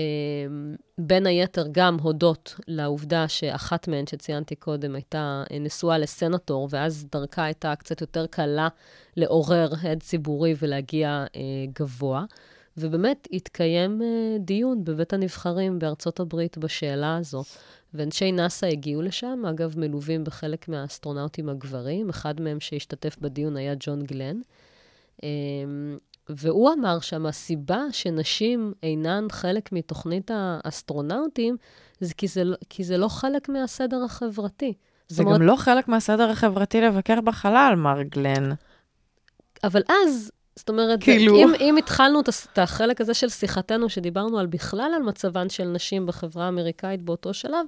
בין 0.98 1.28
היתר 1.28 1.66
גם 1.72 1.98
הודות 2.02 2.56
לעובדה 2.68 3.28
שאחת 3.28 3.88
מהן 3.88 4.08
שציינתי 4.08 4.56
קודם 4.56 4.96
הייתה 4.96 5.44
אה, 5.52 5.60
נשואה 5.60 5.98
לסנטור, 5.98 6.68
ואז 6.72 7.06
דרכה 7.12 7.44
הייתה 7.44 7.76
קצת 7.76 8.02
יותר 8.02 8.26
קלה 8.28 8.68
לעורר 9.18 9.70
הד 9.82 10.04
ציבורי 10.04 10.56
ולהגיע 10.60 11.26
אה, 11.36 11.42
גבוה. 11.80 12.26
ובאמת 12.78 13.28
התקיים 13.32 14.02
דיון 14.40 14.84
בבית 14.84 15.14
הנבחרים 15.14 15.80
בארצות 15.80 16.20
הברית 16.20 16.58
בשאלה 16.58 17.18
הזו. 17.18 17.44
ואנשי 17.94 18.32
נאס"א 18.32 18.66
הגיעו 18.68 19.02
לשם, 19.02 19.44
אגב, 19.50 19.80
מלווים 19.80 20.24
בחלק 20.24 20.68
מהאסטרונאוטים 20.68 21.50
הגברים. 21.50 22.10
אחד 22.10 22.42
מהם 22.42 22.60
שהשתתף 22.60 23.18
בדיון 23.22 23.58
היה 23.58 23.74
ג'ון 23.80 24.04
גלן. 24.04 24.42
אמ, 25.24 25.98
והוא 26.30 26.74
אמר 26.74 27.00
שם, 27.00 27.26
הסיבה 27.26 27.82
שנשים 27.92 28.74
אינן 28.84 29.28
חלק 29.32 29.72
מתוכנית 29.72 30.32
האסטרונאוטים, 30.34 31.58
זה 32.00 32.14
כי 32.14 32.28
זה, 32.28 32.44
לא- 32.44 32.58
כי 32.70 32.84
זה 32.84 32.98
לא 32.98 33.08
חלק 33.08 33.50
מהסדר 33.50 34.04
החברתי. 34.04 34.74
זה 35.08 35.24
גם 35.24 35.42
לא 35.42 35.56
חלק 35.56 35.88
מהסדר 35.88 36.30
החברתי 36.30 36.82
לבקר 36.82 37.22
בחלל, 37.22 37.74
מר 37.78 38.02
גלן. 38.02 38.52
אבל 39.64 39.82
אז, 39.90 40.32
זאת 40.56 40.70
אומרת, 40.70 41.04
כאילו- 41.04 41.36
אם, 41.36 41.54
אם 41.60 41.78
התחלנו 41.78 42.20
את 42.20 42.58
החלק 42.58 43.02
הזה 43.02 43.14
של 43.14 43.30
שיחתנו, 43.30 43.90
שדיברנו 43.90 44.40
על 44.40 44.48
בכלל 44.48 44.92
על 44.96 45.02
מצבן 45.02 45.50
של 45.50 45.64
נשים 45.64 46.06
בחברה 46.06 46.46
האמריקאית 46.46 47.02
באותו 47.02 47.34
שלב, 47.34 47.66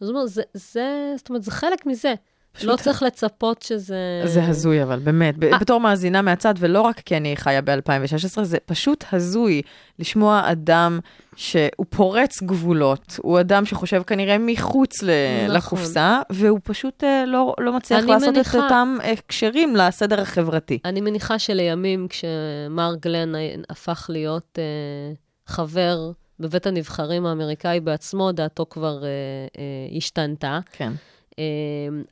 אז 0.00 0.08
הוא 0.08 0.16
אומר, 0.16 0.26
זה, 0.26 0.42
זה, 0.54 1.12
זאת 1.16 1.28
אומרת, 1.28 1.42
זה 1.42 1.50
חלק 1.50 1.86
מזה. 1.86 2.14
פשוט 2.54 2.68
לא 2.70 2.76
צריך 2.76 3.02
לצפות 3.02 3.62
שזה... 3.62 3.96
זה 4.24 4.44
הזוי, 4.44 4.82
אבל 4.82 4.98
באמת, 4.98 5.36
ב- 5.38 5.44
אה. 5.44 5.58
בתור 5.58 5.80
מאזינה 5.80 6.22
מהצד, 6.22 6.54
ולא 6.58 6.80
רק 6.80 7.00
כי 7.00 7.16
אני 7.16 7.36
חיה 7.36 7.60
ב-2016, 7.62 8.42
זה 8.42 8.58
פשוט 8.66 9.04
הזוי 9.12 9.62
לשמוע 9.98 10.42
אדם 10.52 10.98
שהוא 11.36 11.86
פורץ 11.90 12.42
גבולות, 12.42 13.18
הוא 13.22 13.40
אדם 13.40 13.64
שחושב 13.66 14.02
כנראה 14.02 14.36
מחוץ 14.38 15.02
ל- 15.02 15.10
נכון. 15.44 15.56
לקופסה, 15.56 16.20
והוא 16.30 16.60
פשוט 16.64 17.04
אה, 17.04 17.24
לא, 17.26 17.54
לא 17.58 17.72
מצליח 17.76 18.04
לעשות 18.04 18.28
מניחה- 18.34 18.58
את 18.58 18.62
אותם 18.62 18.96
הקשרים 19.12 19.76
לסדר 19.76 20.20
החברתי. 20.20 20.78
אני 20.84 21.00
מניחה 21.00 21.38
שלימים, 21.38 22.06
כשמר 22.08 22.94
גלן 23.00 23.32
הפך 23.70 24.06
להיות 24.08 24.58
אה, 24.58 24.64
חבר 25.46 26.10
בבית 26.40 26.66
הנבחרים 26.66 27.26
האמריקאי 27.26 27.80
בעצמו, 27.80 28.32
דעתו 28.32 28.66
כבר 28.70 29.04
אה, 29.04 29.08
אה, 29.58 29.96
השתנתה. 29.96 30.58
כן. 30.72 30.92
אה, 31.38 31.44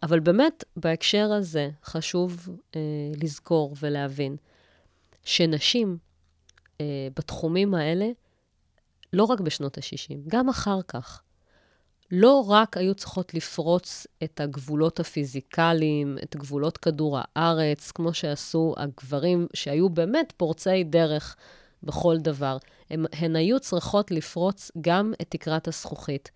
אבל 0.02 0.20
באמת, 0.20 0.64
בהקשר 0.76 1.32
הזה, 1.32 1.70
חשוב 1.84 2.48
אה, 2.76 2.80
לזכור 3.22 3.76
ולהבין. 3.80 4.36
שנשים 5.24 5.98
אה, 6.80 7.08
בתחומים 7.16 7.74
האלה, 7.74 8.08
לא 9.12 9.24
רק 9.24 9.40
בשנות 9.40 9.78
ה-60, 9.78 10.16
גם 10.28 10.48
אחר 10.48 10.82
כך, 10.88 11.22
לא 12.10 12.44
רק 12.48 12.76
היו 12.76 12.94
צריכות 12.94 13.34
לפרוץ 13.34 14.06
את 14.24 14.40
הגבולות 14.40 15.00
הפיזיקליים, 15.00 16.18
את 16.22 16.36
גבולות 16.36 16.78
כדור 16.78 17.18
הארץ, 17.20 17.90
כמו 17.90 18.14
שעשו 18.14 18.74
הגברים 18.76 19.46
שהיו 19.54 19.90
באמת 19.90 20.32
פורצי 20.36 20.84
דרך 20.84 21.36
בכל 21.82 22.16
דבר. 22.18 22.56
הם, 22.90 23.04
הן 23.12 23.36
היו 23.36 23.60
צריכות 23.60 24.10
לפרוץ 24.10 24.70
גם 24.80 25.12
את 25.22 25.26
תקרת 25.30 25.68
הזכוכית. 25.68 26.30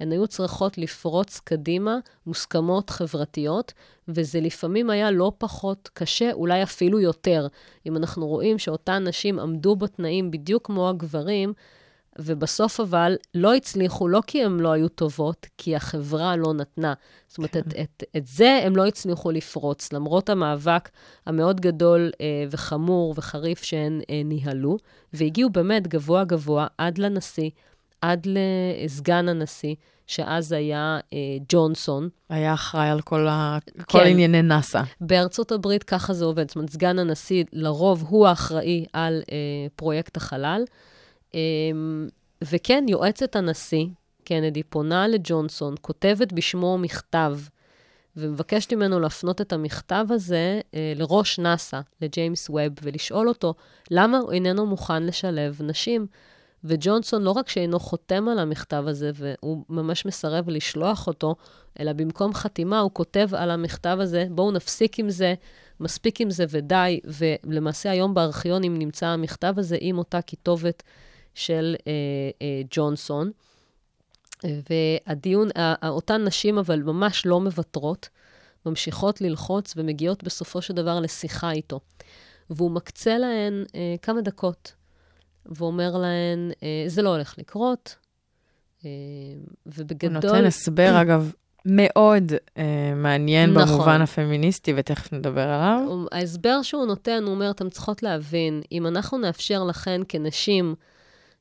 הן 0.00 0.12
היו 0.12 0.26
צריכות 0.26 0.78
לפרוץ 0.78 1.40
קדימה 1.44 1.98
מוסכמות 2.26 2.90
חברתיות, 2.90 3.72
וזה 4.08 4.40
לפעמים 4.40 4.90
היה 4.90 5.10
לא 5.10 5.32
פחות 5.38 5.90
קשה, 5.94 6.32
אולי 6.32 6.62
אפילו 6.62 7.00
יותר. 7.00 7.46
אם 7.86 7.96
אנחנו 7.96 8.26
רואים 8.26 8.58
שאותן 8.58 9.08
נשים 9.08 9.38
עמדו 9.38 9.76
בתנאים 9.76 10.30
בדיוק 10.30 10.66
כמו 10.66 10.88
הגברים, 10.88 11.52
ובסוף 12.18 12.80
אבל 12.80 13.16
לא 13.34 13.54
הצליחו, 13.54 14.08
לא 14.08 14.20
כי 14.26 14.44
הן 14.44 14.60
לא 14.60 14.72
היו 14.72 14.88
טובות, 14.88 15.46
כי 15.58 15.76
החברה 15.76 16.36
לא 16.36 16.54
נתנה. 16.54 16.94
זאת 17.28 17.38
אומרת, 17.38 17.56
את, 17.56 17.74
את, 17.82 18.04
את 18.16 18.26
זה 18.26 18.60
הם 18.64 18.76
לא 18.76 18.86
הצליחו 18.86 19.30
לפרוץ, 19.30 19.92
למרות 19.92 20.28
המאבק 20.28 20.88
המאוד 21.26 21.60
גדול 21.60 22.10
אה, 22.20 22.44
וחמור 22.50 23.14
וחריף 23.16 23.62
שהן 23.62 24.00
אה, 24.10 24.22
ניהלו, 24.24 24.76
והגיעו 25.12 25.50
באמת 25.50 25.86
גבוה 25.86 26.24
גבוה 26.24 26.66
עד 26.78 26.98
לנשיא, 26.98 27.50
עד 28.00 28.26
לסגן 28.26 29.28
הנשיא, 29.28 29.74
שאז 30.06 30.52
היה 30.52 30.98
אה, 31.12 31.18
ג'ונסון. 31.48 32.08
היה 32.28 32.54
אחראי 32.54 32.88
על 32.88 33.00
כל, 33.00 33.28
ה... 33.28 33.58
כל 33.86 34.00
ענייני 34.00 34.42
נאסא. 34.42 34.82
בארצות 35.00 35.52
הברית 35.52 35.82
ככה 35.82 36.12
זה 36.12 36.24
עובד, 36.24 36.48
זאת 36.48 36.56
אומרת, 36.56 36.70
סגן 36.70 36.98
הנשיא 36.98 37.44
לרוב 37.52 38.04
הוא 38.08 38.26
האחראי 38.26 38.84
על 38.92 39.22
אה, 39.32 39.36
פרויקט 39.76 40.16
החלל. 40.16 40.64
אה, 41.34 41.40
וכן, 42.44 42.84
יועצת 42.88 43.36
הנשיא, 43.36 43.86
קנדי, 44.24 44.62
פונה 44.62 45.08
לג'ונסון, 45.08 45.74
כותבת 45.80 46.32
בשמו 46.32 46.78
מכתב, 46.78 47.38
ומבקשת 48.16 48.72
ממנו 48.72 49.00
להפנות 49.00 49.40
את 49.40 49.52
המכתב 49.52 50.06
הזה 50.10 50.60
אה, 50.74 50.92
לראש 50.96 51.38
נאסא, 51.38 51.80
לג'יימס 52.02 52.50
ווב, 52.50 52.72
ולשאול 52.82 53.28
אותו 53.28 53.54
למה 53.90 54.18
הוא 54.18 54.32
איננו 54.32 54.66
מוכן 54.66 55.02
לשלב 55.02 55.60
נשים. 55.62 56.06
וג'ונסון 56.64 57.22
לא 57.22 57.30
רק 57.30 57.48
שאינו 57.48 57.80
חותם 57.80 58.28
על 58.28 58.38
המכתב 58.38 58.84
הזה, 58.86 59.10
והוא 59.14 59.64
ממש 59.68 60.06
מסרב 60.06 60.48
לשלוח 60.48 61.06
אותו, 61.06 61.34
אלא 61.80 61.92
במקום 61.92 62.34
חתימה 62.34 62.80
הוא 62.80 62.90
כותב 62.92 63.28
על 63.32 63.50
המכתב 63.50 63.96
הזה, 64.00 64.26
בואו 64.30 64.52
נפסיק 64.52 64.98
עם 64.98 65.10
זה, 65.10 65.34
מספיק 65.80 66.20
עם 66.20 66.30
זה 66.30 66.44
ודי. 66.48 67.00
ולמעשה 67.04 67.90
היום 67.90 68.14
בארכיונים 68.14 68.78
נמצא 68.78 69.06
המכתב 69.06 69.54
הזה 69.56 69.76
עם 69.80 69.98
אותה 69.98 70.22
כתובת 70.22 70.82
של 71.34 71.76
אה, 71.86 71.92
אה, 72.42 72.62
ג'ונסון. 72.70 73.30
והדיון, 74.44 75.48
אותן 75.88 76.24
נשים 76.24 76.58
אבל 76.58 76.82
ממש 76.82 77.26
לא 77.26 77.40
מוותרות, 77.40 78.08
ממשיכות 78.66 79.20
ללחוץ 79.20 79.74
ומגיעות 79.76 80.24
בסופו 80.24 80.62
של 80.62 80.74
דבר 80.74 81.00
לשיחה 81.00 81.50
איתו. 81.50 81.80
והוא 82.50 82.70
מקצה 82.70 83.18
להן 83.18 83.64
אה, 83.74 83.94
כמה 84.02 84.20
דקות 84.20 84.72
ואומר 85.46 85.96
להן, 85.96 86.50
אה, 86.62 86.84
זה 86.86 87.02
לא 87.02 87.08
הולך 87.08 87.34
לקרות, 87.38 87.96
אה, 88.84 88.90
ובגדול... 89.66 90.10
הוא 90.10 90.32
נותן 90.32 90.44
הסבר, 90.44 90.94
אגב, 91.02 91.32
מאוד 91.64 92.32
אה, 92.58 92.92
מעניין 92.96 93.50
נכון. 93.50 93.68
במובן 93.68 94.00
הפמיניסטי, 94.00 94.72
ותכף 94.76 95.12
נדבר 95.12 95.48
עליו. 95.48 96.04
ההסבר 96.12 96.62
שהוא 96.62 96.86
נותן, 96.86 97.22
הוא 97.24 97.34
אומר, 97.34 97.50
אתם 97.50 97.70
צריכות 97.70 98.02
להבין, 98.02 98.62
אם 98.72 98.86
אנחנו 98.86 99.18
נאפשר 99.18 99.64
לכן 99.64 100.00
כנשים 100.08 100.74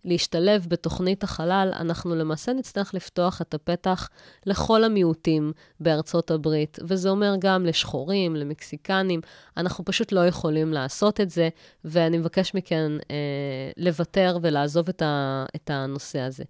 להשתלב 0.05 0.65
בתוכנית 0.69 1.23
החלל, 1.23 1.71
אנחנו 1.79 2.15
למעשה 2.15 2.53
נצטרך 2.53 2.93
לפתוח 2.93 3.41
את 3.41 3.53
הפתח 3.53 4.09
לכל 4.45 4.83
המיעוטים 4.83 5.51
בארצות 5.79 6.31
הברית, 6.31 6.79
וזה 6.83 7.09
אומר 7.09 7.35
גם 7.39 7.65
לשחורים, 7.65 8.35
למקסיקנים, 8.35 9.21
אנחנו 9.57 9.85
פשוט 9.85 10.11
לא 10.11 10.27
יכולים 10.27 10.73
לעשות 10.73 11.21
את 11.21 11.29
זה, 11.29 11.49
ואני 11.85 12.17
מבקש 12.17 12.53
מכן 12.53 12.91
אה, 13.11 13.71
לוותר 13.77 14.37
ולעזוב 14.41 14.89
את, 14.89 15.01
ה, 15.01 15.45
את 15.55 15.69
הנושא 15.69 16.19
הזה. 16.19 16.43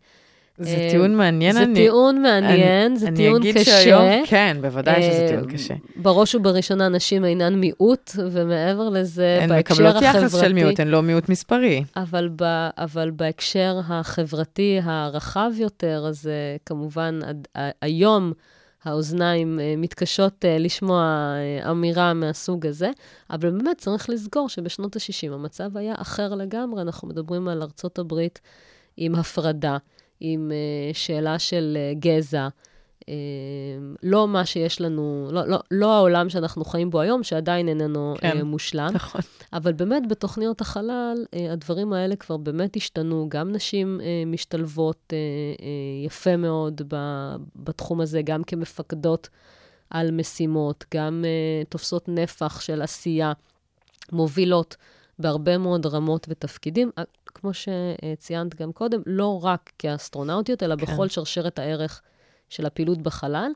זה 0.60 0.70
אה, 0.70 0.88
טיעון 0.92 1.16
מעניין. 1.16 1.54
זה 1.54 1.64
אני, 1.64 1.74
טיעון 1.74 2.22
מעניין, 2.22 2.92
אני, 2.92 3.00
זה 3.00 3.08
אני 3.08 3.16
טיעון 3.16 3.42
אגיד 3.42 3.58
קשה. 3.58 3.66
שהיום, 3.66 4.26
כן, 4.26 4.58
בוודאי 4.62 5.04
שזה 5.04 5.22
אה, 5.22 5.28
טיעון 5.28 5.52
קשה. 5.52 5.74
בראש 5.96 6.36
ובראשונה, 6.36 6.90
נשים 6.90 7.26
אינן 7.26 7.56
מיעוט, 7.56 8.12
ומעבר 8.32 8.90
לזה, 8.90 9.40
הן 9.42 9.50
בהקשר 9.50 9.74
מקבלות 9.74 9.96
החברתי... 10.04 10.26
יחס 10.26 10.40
של 10.42 10.54
מיעוט, 10.54 10.80
הן 10.80 10.88
לא 10.88 11.02
מיעוט 11.02 11.30
מספרי. 11.30 11.84
אבל, 11.96 12.30
ב, 12.36 12.44
אבל 12.78 13.12
בהקשר 13.12 13.80
החברתי 13.88 14.80
הרחב 14.84 15.52
יותר, 15.58 16.06
אז 16.08 16.26
uh, 16.26 16.60
כמובן, 16.66 17.20
היום 17.82 18.34
האוזניים 18.84 19.60
מתקשות 19.78 20.46
לשמוע 20.60 21.34
אמירה 21.72 22.14
מהסוג 22.14 22.66
הזה, 22.66 22.90
אבל 23.30 23.50
באמת 23.50 23.78
צריך 23.78 24.10
לזכור 24.10 24.50
שבשנות 24.50 24.96
ה-60 24.96 25.34
המצב 25.34 25.78
היה 25.78 25.94
אחר 25.98 26.36
לגמרי. 26.36 26.82
אנחנו 26.82 27.08
מדברים 27.08 27.48
על 27.48 27.62
ארצות 27.62 28.00
הברית 28.00 28.42
עם 28.98 29.16
הפרדה. 29.16 29.78
עם 30.20 30.52
uh, 30.52 30.98
שאלה 30.98 31.40
של 31.40 31.78
uh, 31.78 32.00
גזע. 32.00 32.48
Uh, 33.02 33.08
לא 34.04 34.28
מה 34.28 34.46
שיש 34.46 34.82
לנו, 34.82 35.30
לא, 35.32 35.48
לא, 35.48 35.58
לא 35.72 35.94
העולם 35.96 36.30
שאנחנו 36.30 36.66
חיים 36.66 36.90
בו 36.90 37.02
היום, 37.02 37.24
שעדיין 37.24 37.68
איננו 37.68 38.16
כן, 38.20 38.42
מושלם. 38.42 38.90
נכון. 38.94 39.22
אבל 39.54 39.74
באמת, 39.74 40.08
בתוכניות 40.08 40.62
החלל, 40.62 41.26
הדברים 41.52 41.94
האלה 41.94 42.16
כבר 42.16 42.38
באמת 42.38 42.76
השתנו. 42.76 43.26
גם 43.30 43.52
נשים 43.52 44.02
משתלבות 44.28 45.14
יפה 46.06 46.38
מאוד 46.38 46.82
בתחום 47.56 48.02
הזה, 48.02 48.22
גם 48.22 48.44
כמפקדות 48.44 49.30
על 49.90 50.12
משימות, 50.12 50.86
גם 50.94 51.26
תופסות 51.70 52.10
נפח 52.10 52.62
של 52.62 52.82
עשייה, 52.82 53.34
מובילות 54.12 54.76
בהרבה 55.20 55.58
מאוד 55.58 55.86
רמות 55.86 56.28
ותפקידים. 56.30 56.92
כמו 57.26 57.52
שציינת 57.54 58.56
גם 58.56 58.72
קודם, 58.72 59.02
לא 59.06 59.44
רק 59.44 59.72
כאסטרונאוטיות, 59.80 60.64
אלא 60.64 60.76
כן. 60.76 60.82
בכל 60.82 61.08
שרשרת 61.08 61.60
הערך 61.60 62.02
של 62.50 62.66
הפעילות 62.66 63.02
בחלל, 63.02 63.52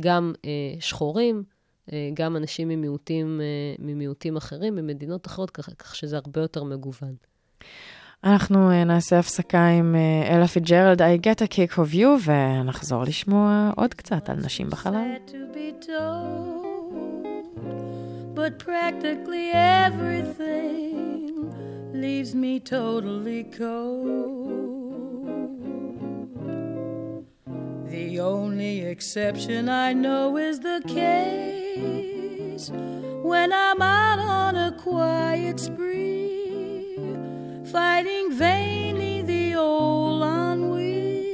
גם 0.00 0.32
אה, 0.44 0.50
שחורים, 0.80 1.44
אה, 1.92 2.10
גם 2.14 2.36
אנשים 2.36 2.68
ממיעוטים, 2.68 3.40
אה, 3.40 3.74
ממיעוטים 3.78 4.36
אחרים, 4.36 4.74
ממדינות 4.74 5.26
אחרות, 5.26 5.50
כך, 5.50 5.68
כך 5.78 5.96
שזה 5.96 6.16
הרבה 6.16 6.40
יותר 6.40 6.64
מגוון. 6.64 7.14
אנחנו 8.24 8.70
uh, 8.70 8.84
נעשה 8.84 9.18
הפסקה 9.18 9.66
עם 9.66 9.94
uh, 9.94 10.30
אלה 10.30 10.46
פיג'רלד, 10.46 11.02
I 11.02 11.04
get 11.04 11.44
a 11.44 11.48
kick 11.48 11.74
of 11.74 11.94
you, 11.94 12.06
ונחזור 12.24 13.02
לשמוע 13.04 13.70
עוד 13.76 13.94
קצת 13.94 14.30
על 14.30 14.36
נשים 14.36 14.70
בחלל. 14.70 15.14
But 18.34 18.58
practically 18.58 19.50
everything 19.52 19.92
leaves 21.92 22.34
me 22.34 22.58
totally 22.58 23.44
cold. 23.44 24.24
The 27.86 28.18
only 28.18 28.80
exception 28.80 29.68
I 29.68 29.92
know 29.92 30.36
is 30.36 30.58
the 30.58 30.82
case 30.84 32.70
when 33.22 33.52
I'm 33.52 33.80
out 33.80 34.18
on 34.18 34.56
a 34.56 34.72
quiet 34.80 35.60
spree, 35.60 36.98
fighting 37.70 38.32
vainly 38.32 39.22
the 39.22 39.54
old 39.54 40.24
ennui, 40.24 41.30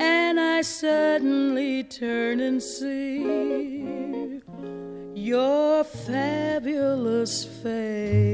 and 0.00 0.40
I 0.40 0.62
suddenly 0.62 1.84
turn 1.84 2.40
and 2.40 2.60
see 2.60 3.62
your 5.22 5.84
fabulous 5.84 7.44
face. 7.44 8.24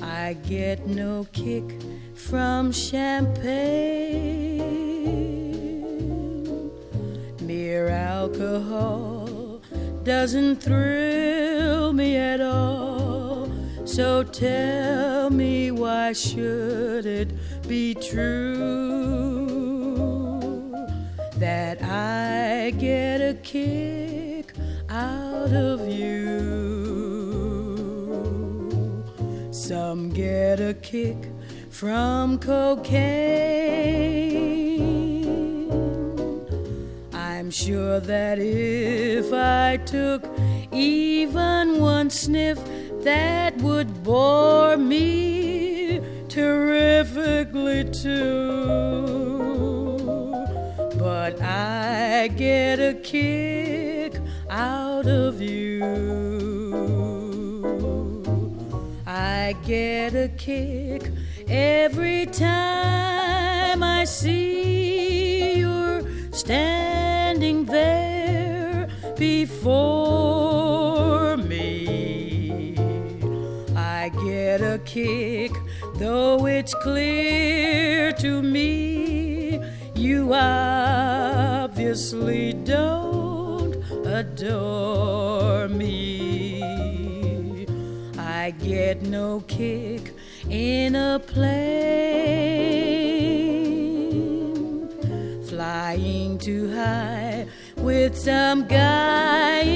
I 0.00 0.32
get 0.48 0.86
no 0.86 1.26
kick 1.32 1.64
from 2.14 2.72
champagne. 2.72 3.36
Mere 7.42 7.88
alcohol 7.88 9.60
doesn't 10.02 10.62
thrill 10.62 11.92
me 11.92 12.16
at 12.16 12.40
all. 12.40 13.50
So 13.84 14.22
tell 14.22 15.28
me, 15.28 15.70
why 15.70 16.14
should 16.14 17.04
it 17.04 17.28
be 17.68 17.92
true? 17.94 19.16
that 21.38 21.82
I 22.66 22.70
get 22.72 23.20
a 23.20 23.34
kick 23.44 24.52
out 24.88 25.52
of 25.52 25.88
you. 25.88 26.42
Some 29.52 30.10
get 30.10 30.58
a 30.58 30.74
kick 30.74 31.28
from 31.70 32.40
cocaine. 32.40 32.90
I'm 37.12 37.52
sure 37.52 38.00
that 38.00 38.40
if 38.40 39.32
I 39.32 39.76
took 39.76 40.28
even 40.72 41.78
one 41.80 42.10
sniff 42.10 42.58
that 43.04 43.56
would 43.58 44.02
bore 44.02 44.76
me 44.76 46.00
terrifically 46.28 47.84
too. 47.92 49.15
But 51.26 51.42
I 51.42 52.28
get 52.28 52.78
a 52.78 52.94
kick 52.94 54.14
out 54.48 55.08
of 55.08 55.42
you. 55.42 55.82
I 59.04 59.56
get 59.66 60.14
a 60.14 60.28
kick 60.28 61.10
every 61.48 62.26
time 62.26 63.82
I 63.82 64.04
see 64.04 65.58
you're 65.58 66.04
standing 66.30 67.64
there 67.64 68.88
before 69.18 70.16
me. 71.38 72.76
I 73.74 74.10
get 74.24 74.60
a 74.60 74.78
kick, 74.84 75.50
though 75.96 76.46
it's 76.46 76.72
clear 76.74 78.12
to 78.12 78.42
me 78.42 79.60
you 79.96 80.32
obviously 81.96 82.52
don't 82.52 83.74
adore 84.04 85.66
me. 85.68 86.60
I 88.18 88.50
get 88.50 89.00
no 89.00 89.40
kick 89.48 90.12
in 90.50 90.94
a 90.94 91.18
plane, 91.18 91.70
flying 95.48 96.36
too 96.36 96.70
high 96.70 97.46
with 97.78 98.14
some 98.14 98.66
guy 98.66 99.75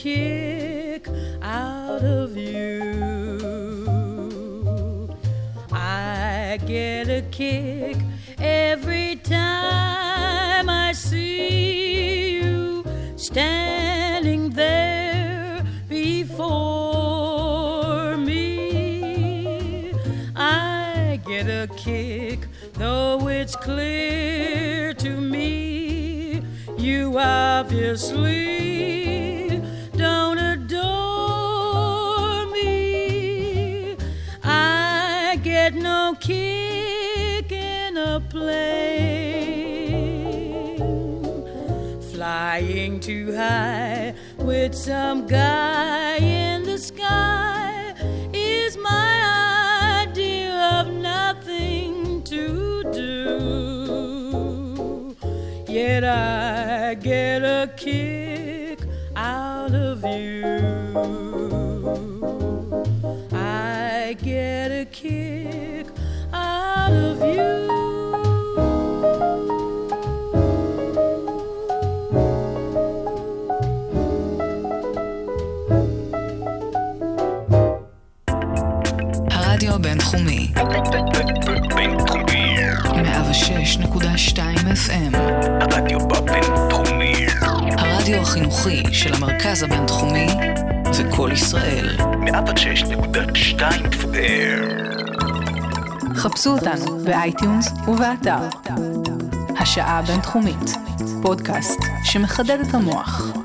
kick 0.00 1.06
out 1.42 2.02
of 2.02 2.34
you. 2.34 2.88
I 5.70 6.58
get 6.66 7.10
a 7.10 7.20
kick 7.30 7.98
every 8.38 9.16
time 9.16 10.70
I 10.70 10.92
see 10.92 12.36
you 12.36 12.82
standing 13.16 14.48
there 14.48 15.62
before 15.86 17.36
me. 18.16 19.92
I 20.34 21.20
get 21.26 21.46
a 21.46 21.68
kick, 21.76 22.48
though 22.72 23.28
it's 23.28 23.54
clear 23.54 24.94
to 24.94 25.10
me 25.10 26.40
you 26.78 27.18
obviously 27.18 28.59
too 43.10 43.34
high 43.34 44.14
with 44.38 44.72
some 44.72 45.26
guy 45.26 46.16
in 46.18 46.62
the 46.62 46.78
sky 46.78 47.92
is 48.32 48.76
my 48.76 50.04
idea 50.06 50.54
of 50.78 50.86
nothing 50.92 52.22
to 52.22 52.84
do. 52.92 53.16
Yet 55.66 56.04
I 56.04 56.94
get 56.94 57.42
a 57.42 57.68
kick 57.76 58.19
בינתחומי. 81.74 82.56
106.2 82.84 84.38
FM, 84.74 85.16
הרדיו 85.60 85.98
בבינתחומי. 86.08 87.26
הרדיו 87.78 88.20
החינוכי 88.20 88.82
של 88.92 89.14
המרכז 89.14 89.62
הבינתחומי 89.62 90.26
וקול 90.98 91.32
ישראל. 91.32 91.96
106.2 91.98 93.60
FM. 93.92 94.90
חפשו 96.16 96.50
אותנו 96.50 96.98
ב 97.04 97.14
iTunes 97.14 97.72
ובאתר. 97.88 98.48
השעה 99.58 99.98
הבינתחומית, 99.98 100.70
פודקאסט 101.22 101.80
שמחדד 102.04 102.58
את 102.68 102.74
המוח. 102.74 103.39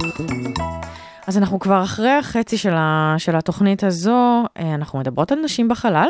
אז 1.27 1.37
אנחנו 1.37 1.59
כבר 1.59 1.83
אחרי 1.83 2.11
החצי 2.11 2.57
של, 2.57 2.73
ה, 2.73 3.15
של 3.17 3.35
התוכנית 3.35 3.83
הזו, 3.83 4.43
אה, 4.59 4.75
אנחנו 4.75 4.99
מדברות 4.99 5.31
על 5.31 5.39
נשים 5.43 5.67
בחלל, 5.67 6.07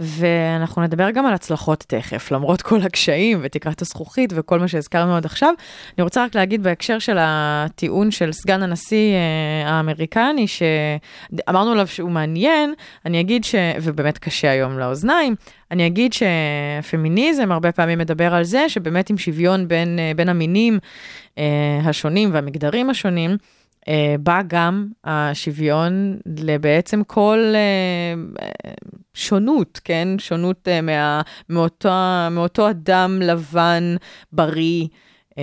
ואנחנו 0.00 0.82
נדבר 0.82 1.10
גם 1.10 1.26
על 1.26 1.34
הצלחות 1.34 1.84
תכף, 1.88 2.30
למרות 2.32 2.62
כל 2.62 2.82
הקשיים 2.82 3.40
ותקרת 3.42 3.82
הזכוכית 3.82 4.32
וכל 4.36 4.58
מה 4.58 4.68
שהזכרנו 4.68 5.16
עד 5.16 5.24
עכשיו. 5.24 5.54
אני 5.98 6.02
רוצה 6.02 6.24
רק 6.24 6.34
להגיד 6.34 6.62
בהקשר 6.62 6.98
של 6.98 7.16
הטיעון 7.20 8.10
של 8.10 8.32
סגן 8.32 8.62
הנשיא 8.62 9.14
אה, 9.14 9.70
האמריקני, 9.70 10.46
שאמרנו 10.48 11.72
עליו 11.72 11.86
שהוא 11.86 12.10
מעניין, 12.10 12.74
אני 13.06 13.20
אגיד 13.20 13.44
ש... 13.44 13.54
ובאמת 13.82 14.18
קשה 14.18 14.50
היום 14.50 14.78
לאוזניים, 14.78 15.34
אני 15.70 15.86
אגיד 15.86 16.12
שפמיניזם 16.12 17.52
הרבה 17.52 17.72
פעמים 17.72 17.98
מדבר 17.98 18.34
על 18.34 18.44
זה 18.44 18.68
שבאמת 18.68 19.10
עם 19.10 19.18
שוויון 19.18 19.68
בין, 19.68 19.98
אה, 19.98 20.12
בין 20.16 20.28
המינים 20.28 20.78
השונים 21.84 22.30
והמגדרים 22.32 22.90
השונים, 22.90 23.36
בא 24.20 24.40
גם 24.46 24.86
השוויון 25.04 26.18
לבעצם 26.38 27.04
כל 27.04 27.54
uh, 27.54 28.42
שונות, 29.14 29.80
כן? 29.84 30.08
שונות 30.18 30.68
uh, 30.68 30.80
מה, 30.82 31.22
מאותו, 31.48 31.90
מאותו 32.30 32.70
אדם 32.70 33.18
לבן, 33.22 33.96
בריא, 34.32 34.86
um, 35.30 35.36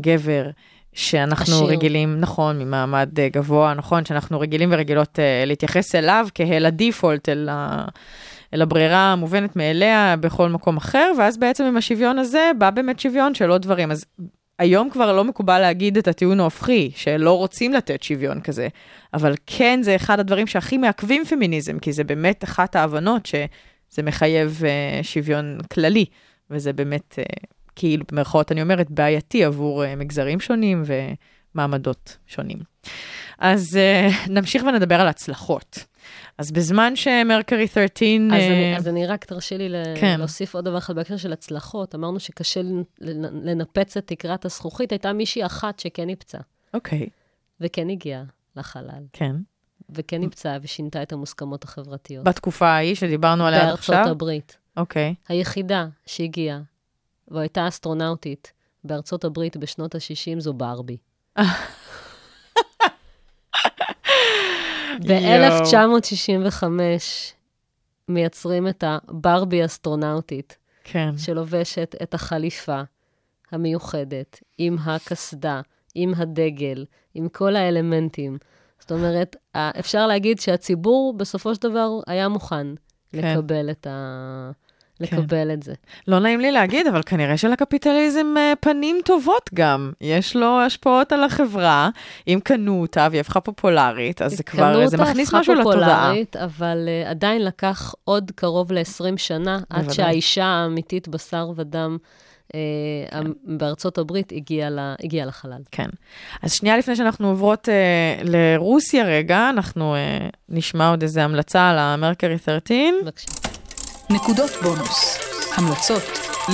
גבר. 0.00 0.50
שאנחנו 0.92 1.54
עשיר. 1.54 1.66
רגילים, 1.66 2.20
נכון, 2.20 2.58
ממעמד 2.58 3.08
uh, 3.18 3.32
גבוה, 3.32 3.74
נכון, 3.74 4.04
שאנחנו 4.04 4.40
רגילים 4.40 4.68
ורגילות 4.72 5.18
uh, 5.18 5.46
להתייחס 5.46 5.94
אליו 5.94 6.26
כאל 6.34 6.66
הדיפולט, 6.66 7.28
אל, 7.28 7.48
ה, 7.52 7.84
אל 8.54 8.62
הברירה 8.62 9.12
המובנת 9.12 9.56
מאליה 9.56 10.14
בכל 10.20 10.48
מקום 10.48 10.76
אחר, 10.76 11.12
ואז 11.18 11.38
בעצם 11.38 11.64
עם 11.64 11.76
השוויון 11.76 12.18
הזה 12.18 12.50
בא 12.58 12.70
באמת 12.70 13.00
שוויון 13.00 13.34
של 13.34 13.50
עוד 13.50 13.62
דברים. 13.62 13.90
אז 13.90 14.04
היום 14.58 14.90
כבר 14.90 15.12
לא 15.12 15.24
מקובל 15.24 15.58
להגיד 15.58 15.98
את 15.98 16.08
הטיעון 16.08 16.40
ההופכי, 16.40 16.90
שלא 16.96 17.38
רוצים 17.38 17.72
לתת 17.72 18.02
שוויון 18.02 18.40
כזה, 18.40 18.68
אבל 19.14 19.34
כן 19.46 19.80
זה 19.82 19.96
אחד 19.96 20.20
הדברים 20.20 20.46
שהכי 20.46 20.78
מעכבים 20.78 21.24
פמיניזם, 21.24 21.78
כי 21.78 21.92
זה 21.92 22.04
באמת 22.04 22.44
אחת 22.44 22.76
ההבנות 22.76 23.26
שזה 23.26 24.02
מחייב 24.02 24.60
uh, 24.62 25.04
שוויון 25.04 25.58
כללי, 25.72 26.04
וזה 26.50 26.72
באמת, 26.72 27.18
uh, 27.18 27.46
כאילו, 27.76 28.04
במרכאות 28.12 28.52
אני 28.52 28.62
אומרת, 28.62 28.90
בעייתי 28.90 29.44
עבור 29.44 29.84
uh, 29.84 29.86
מגזרים 29.96 30.40
שונים 30.40 30.82
ומעמדות 31.56 32.16
שונים. 32.26 32.58
אז 33.38 33.78
uh, 33.78 34.30
נמשיך 34.30 34.62
ונדבר 34.62 35.00
על 35.00 35.08
הצלחות. 35.08 35.78
אז 36.38 36.52
בזמן 36.52 36.96
שמרקרי 36.96 37.66
13... 37.66 37.78
אז, 38.26 38.32
אה, 38.32 38.46
אני, 38.48 38.76
אז 38.76 38.88
אני 38.88 39.06
רק 39.06 39.24
תרשי 39.24 39.58
לי 39.58 39.68
כן. 40.00 40.18
להוסיף 40.18 40.54
עוד 40.54 40.64
דבר 40.64 40.78
אחד 40.78 40.94
בהקשר 40.94 41.16
של 41.16 41.32
הצלחות. 41.32 41.94
אמרנו 41.94 42.20
שקשה 42.20 42.60
לנ- 42.62 42.84
לנ- 43.00 43.44
לנפץ 43.44 43.96
את 43.96 44.06
תקרת 44.06 44.44
הזכוכית. 44.44 44.92
הייתה 44.92 45.12
מישהי 45.12 45.46
אחת 45.46 45.78
שכן 45.78 46.04
ניפצה, 46.04 46.38
אוקיי, 46.74 47.06
וכן 47.60 47.88
הגיעה 47.90 48.22
לחלל, 48.56 49.02
כן. 49.12 49.36
וכן 49.90 50.20
ניפצה 50.20 50.56
ושינתה 50.62 51.02
את 51.02 51.12
המוסכמות 51.12 51.64
החברתיות. 51.64 52.24
בתקופה 52.24 52.68
ההיא 52.68 52.94
שדיברנו 52.94 53.46
עליה 53.46 53.60
עד 53.60 53.66
בארצות 53.66 53.94
עכשיו? 53.94 54.10
הברית. 54.10 54.56
אוקיי. 54.76 55.14
היחידה 55.28 55.86
שהגיעה 56.06 56.60
והייתה 57.28 57.68
אסטרונאוטית 57.68 58.52
בארצות 58.84 59.24
הברית 59.24 59.56
בשנות 59.56 59.94
ה-60 59.94 60.40
זו 60.40 60.52
ברבי. 60.52 60.96
ב-1965 65.08 66.64
מייצרים 68.08 68.68
את 68.68 68.84
הברבי 68.86 69.64
אסטרונאוטית, 69.64 70.56
כן. 70.84 71.18
שלובשת 71.18 71.94
את 72.02 72.14
החליפה 72.14 72.80
המיוחדת, 73.52 74.40
עם 74.58 74.76
הקסדה, 74.84 75.60
עם 75.94 76.12
הדגל, 76.16 76.84
עם 77.14 77.28
כל 77.28 77.56
האלמנטים. 77.56 78.38
זאת 78.78 78.92
אומרת, 78.92 79.36
אפשר 79.54 80.06
להגיד 80.06 80.40
שהציבור 80.40 81.14
בסופו 81.16 81.54
של 81.54 81.62
דבר 81.62 81.88
היה 82.06 82.28
מוכן. 82.28 82.66
כן. 83.08 83.38
לקבל 83.38 83.70
את 83.70 83.86
ה... 83.86 84.50
לקבל 85.00 85.50
את 85.52 85.62
זה. 85.62 85.74
לא 86.08 86.18
נעים 86.18 86.40
לי 86.40 86.52
להגיד, 86.52 86.86
אבל 86.86 87.02
כנראה 87.06 87.36
שלקפיטליזם 87.36 88.26
אה, 88.36 88.52
פנים 88.60 88.98
טובות 89.04 89.50
גם. 89.54 89.92
יש 90.00 90.36
לו 90.36 90.60
השפעות 90.60 91.12
על 91.12 91.24
החברה. 91.24 91.88
אם 92.28 92.38
קנו 92.44 92.80
אותה 92.80 93.08
והיא 93.10 93.20
הפכה 93.20 93.40
פופולרית, 93.40 94.22
אז 94.22 94.32
זה 94.36 94.42
כבר, 94.42 94.86
זה 94.86 94.96
מכניס 94.96 95.34
משהו 95.34 95.54
קנו 95.54 95.62
אותה, 95.62 95.78
הפכה 95.78 95.86
לתודעה. 95.86 96.00
פופולרית, 96.06 96.36
אבל 96.36 96.88
uh, 97.04 97.08
עדיין 97.10 97.44
לקח 97.44 97.94
עוד 98.04 98.30
קרוב 98.34 98.72
ל-20 98.72 98.82
שנה 99.16 99.56
עד 99.70 99.78
בוודאי. 99.78 99.94
שהאישה 99.94 100.44
האמיתית 100.44 101.08
בשר 101.08 101.50
ודם 101.56 101.96
uh, 102.52 102.56
בארצות 103.44 103.98
הברית 103.98 104.32
הגיעה 104.32 104.70
ל- 104.70 104.94
הגיעה 105.04 105.26
לחלל. 105.26 105.60
כן. 105.70 105.88
אז 106.42 106.52
שנייה 106.52 106.76
לפני 106.78 106.96
שאנחנו 106.96 107.28
עוברות 107.28 107.68
אה, 107.68 107.74
לרוסיה 108.24 109.04
רגע, 109.04 109.50
אנחנו 109.50 109.94
אה, 109.94 110.28
נשמע 110.48 110.90
עוד 110.90 111.02
איזה 111.02 111.24
המלצה 111.24 111.70
על 111.70 111.78
המרקרי 111.78 112.38
13. 112.38 112.76
בבקשה. 113.02 113.26
נקודות 114.10 114.50
בונוס. 114.62 115.18
המלצות 115.56 116.02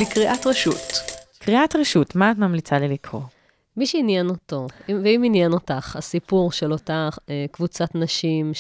לקריאת 0.00 0.46
רשות. 0.46 0.92
קריאת 1.38 1.76
רשות, 1.76 2.16
מה 2.16 2.30
את 2.30 2.36
ממליצה 2.36 2.78
לי 2.78 2.88
לקרוא? 2.88 3.20
מי 3.76 3.86
שעניין 3.86 4.28
אותו, 4.28 4.66
אם- 4.88 5.00
ואם 5.04 5.22
עניין 5.24 5.52
אותך, 5.52 5.96
הסיפור 5.96 6.52
של 6.52 6.72
אותה 6.72 7.08
אה, 7.30 7.44
קבוצת 7.52 7.94
נשים 7.94 8.52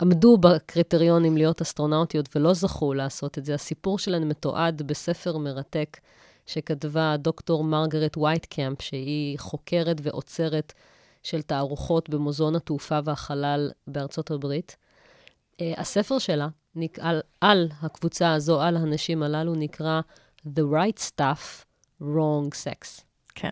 שעמדו 0.00 0.36
בקריטריונים 0.38 1.36
להיות 1.36 1.60
אסטרונאוטיות 1.60 2.36
ולא 2.36 2.54
זכו 2.54 2.94
לעשות 2.94 3.38
את 3.38 3.44
זה, 3.44 3.54
הסיפור 3.54 3.98
שלהן 3.98 4.28
מתועד 4.28 4.82
בספר 4.82 5.36
מרתק 5.38 5.96
שכתבה 6.46 7.14
דוקטור 7.18 7.64
מרגרט 7.64 8.16
וייטקאמפ, 8.16 8.82
שהיא 8.82 9.38
חוקרת 9.38 9.96
ועוצרת 10.02 10.72
של 11.22 11.42
תערוכות 11.42 12.08
במוזיאון 12.10 12.56
התעופה 12.56 12.98
והחלל 13.04 13.70
בארצות 13.86 14.30
הברית. 14.30 14.76
אה, 15.60 15.72
הספר 15.76 16.18
שלה, 16.18 16.48
על, 17.00 17.20
על 17.40 17.68
הקבוצה 17.82 18.32
הזו, 18.34 18.62
על 18.62 18.76
הנשים 18.76 19.22
הללו, 19.22 19.54
נקרא 19.54 20.00
The 20.46 20.62
Right 20.72 21.00
Stuff, 21.10 21.64
Wrong 22.02 22.48
Sex. 22.64 23.02
כן. 23.34 23.48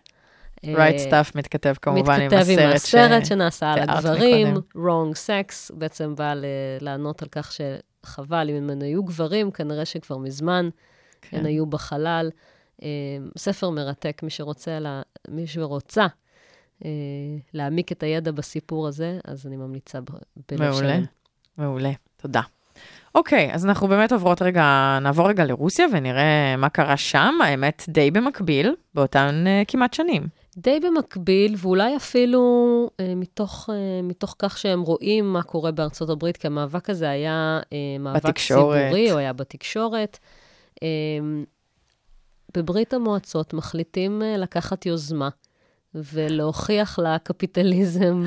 אה, 0.65 0.75
right 0.89 0.99
stuff 1.01 1.33
מתכתב 1.35 1.75
כמובן 1.83 2.15
עם 2.21 2.27
מתכתב 2.27 2.41
הסרט. 2.41 2.59
עם 2.59 2.73
הסרט 2.73 3.27
שנעשה 3.27 3.73
על 3.73 3.79
הגברים, 3.91 4.55
מקודם. 4.55 4.87
wrong 4.87 5.15
sex, 5.15 5.75
בעצם 5.75 6.15
בא 6.15 6.35
ל- 6.35 6.45
לענות 6.81 7.23
על 7.23 7.29
כך 7.29 7.53
שחבל, 7.53 8.51
אם 8.51 8.71
הם 8.71 8.81
היו 8.83 9.05
גברים, 9.05 9.51
כנראה 9.51 9.85
שכבר 9.85 10.19
מזמן 10.19 10.69
כן. 11.23 11.37
הן 11.37 11.47
היו 11.47 11.67
בחלל. 11.67 12.31
אה, 12.83 12.89
ספר 13.39 13.71
מרתק, 13.71 14.21
מי 14.23 14.31
שרוצה, 14.31 14.79
לה- 14.79 15.03
מי 15.29 15.47
שרוצה 15.47 16.07
אה, 16.85 16.91
להעמיק 17.55 17.93
את 17.93 18.03
הידע 18.03 18.31
בסיפור 18.31 18.89
הזה, 18.89 19.19
אז 19.25 19.47
אני 19.47 19.57
ממליצה 19.57 19.99
בלב 20.51 20.61
מעולה. 20.71 20.77
שלם. 20.79 21.05
מעולה, 21.59 21.93
תודה. 22.17 22.41
אוקיי, 23.15 23.55
אז 23.55 23.67
אנחנו 23.67 23.89
באמת 23.89 24.13
עוברות 24.13 24.43
רגע, 24.43 24.99
נעבור 25.03 25.29
רגע 25.29 25.45
לרוסיה 25.45 25.87
ונראה 25.93 26.57
מה 26.57 26.69
קרה 26.69 26.97
שם, 26.97 27.35
האמת 27.45 27.85
די 27.89 28.11
במקביל, 28.11 28.75
באותן 28.95 29.45
uh, 29.47 29.71
כמעט 29.71 29.95
שנים. 29.95 30.23
די 30.57 30.81
במקביל, 30.81 31.55
ואולי 31.59 31.97
אפילו 31.97 32.41
אה, 33.01 33.15
מתוך, 33.15 33.71
אה, 33.73 34.03
מתוך 34.03 34.37
כך 34.39 34.59
שהם 34.59 34.83
רואים 34.83 35.33
מה 35.33 35.43
קורה 35.43 35.71
בארצות 35.71 36.11
הברית, 36.11 36.37
כי 36.37 36.47
המאבק 36.47 36.91
הזה 36.91 37.11
היה 37.11 37.61
אה, 37.73 37.79
מאבק 38.01 38.25
בתקשורת. 38.25 38.83
ציבורי, 38.83 39.11
הוא 39.11 39.19
היה 39.19 39.33
בתקשורת. 39.33 40.19
אה, 40.83 40.89
בברית 42.57 42.95
המועצות 42.95 43.55
מחליטים 43.55 44.23
אה, 44.23 44.37
לקחת 44.37 44.87
יוזמה 44.87 45.29
ולהוכיח 45.95 46.99
לקפיטליזם 46.99 48.25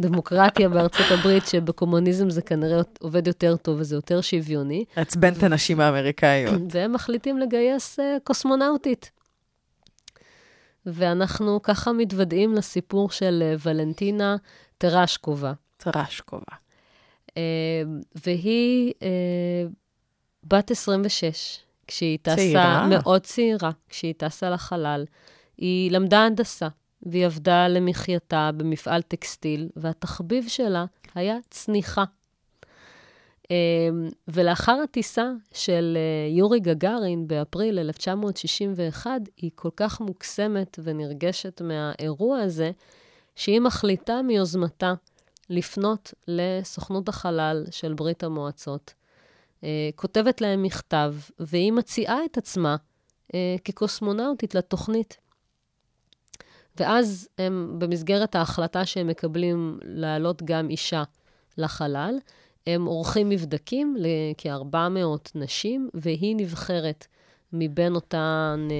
ולדמוקרטיה 0.00 0.68
בארצות 0.68 1.06
הברית 1.10 1.46
שבקומוניזם 1.46 2.30
זה 2.30 2.42
כנראה 2.42 2.80
עובד 3.00 3.26
יותר 3.26 3.56
טוב 3.56 3.80
וזה 3.80 3.94
יותר 3.96 4.20
שוויוני. 4.20 4.84
לעצבן 4.96 5.32
את 5.32 5.42
הנשים 5.42 5.80
האמריקאיות. 5.80 6.60
והם 6.70 6.92
מחליטים 6.92 7.38
לגייס 7.38 7.98
uh, 7.98 8.02
קוסמונאוטית. 8.24 9.10
ואנחנו 10.86 11.62
ככה 11.62 11.92
מתוודעים 11.92 12.54
לסיפור 12.54 13.10
של 13.10 13.42
uh, 13.56 13.60
ולנטינה 13.66 14.36
טרשקובה. 14.78 15.52
טרשקובה. 15.76 16.56
Uh, 17.28 17.32
והיא 18.26 18.92
uh, 18.98 19.72
בת 20.44 20.70
26, 20.70 21.58
כשהיא 21.86 22.18
טסה, 22.22 22.36
צעירה. 22.36 22.86
מאוד 22.86 23.22
צעירה, 23.22 23.70
כשהיא 23.88 24.14
טסה 24.16 24.50
לחלל. 24.50 25.04
היא 25.58 25.90
למדה 25.90 26.18
הנדסה, 26.18 26.68
והיא 27.02 27.26
עבדה 27.26 27.68
למחייתה 27.68 28.50
במפעל 28.56 29.02
טקסטיל, 29.02 29.68
והתחביב 29.76 30.48
שלה 30.48 30.84
היה 31.14 31.36
צניחה. 31.50 32.04
אמ, 33.50 34.08
ולאחר 34.28 34.78
הטיסה 34.84 35.30
של 35.52 35.96
אה, 35.96 36.36
יורי 36.36 36.60
גגארין 36.60 37.28
באפריל 37.28 37.78
1961, 37.78 39.10
היא 39.36 39.50
כל 39.54 39.70
כך 39.76 40.00
מוקסמת 40.00 40.78
ונרגשת 40.82 41.60
מהאירוע 41.60 42.38
הזה, 42.38 42.70
שהיא 43.36 43.60
מחליטה 43.60 44.22
מיוזמתה 44.22 44.94
לפנות 45.50 46.14
לסוכנות 46.28 47.08
החלל 47.08 47.64
של 47.70 47.94
ברית 47.94 48.24
המועצות. 48.24 48.94
אה, 49.64 49.90
כותבת 49.96 50.40
להם 50.40 50.62
מכתב, 50.62 51.14
והיא 51.38 51.72
מציעה 51.72 52.24
את 52.24 52.38
עצמה 52.38 52.76
אה, 53.34 53.56
כקוסמונאוטית 53.64 54.54
לתוכנית. 54.54 55.16
ואז 56.80 57.28
הם, 57.38 57.74
במסגרת 57.78 58.34
ההחלטה 58.34 58.86
שהם 58.86 59.06
מקבלים 59.06 59.78
להעלות 59.84 60.42
גם 60.42 60.70
אישה 60.70 61.02
לחלל, 61.58 62.14
הם 62.66 62.84
עורכים 62.84 63.28
מבדקים 63.28 63.96
לכ-400 63.98 65.30
נשים, 65.34 65.90
והיא 65.94 66.36
נבחרת 66.36 67.06
מבין 67.52 67.94
אותן 67.94 68.68
אה, 68.70 68.76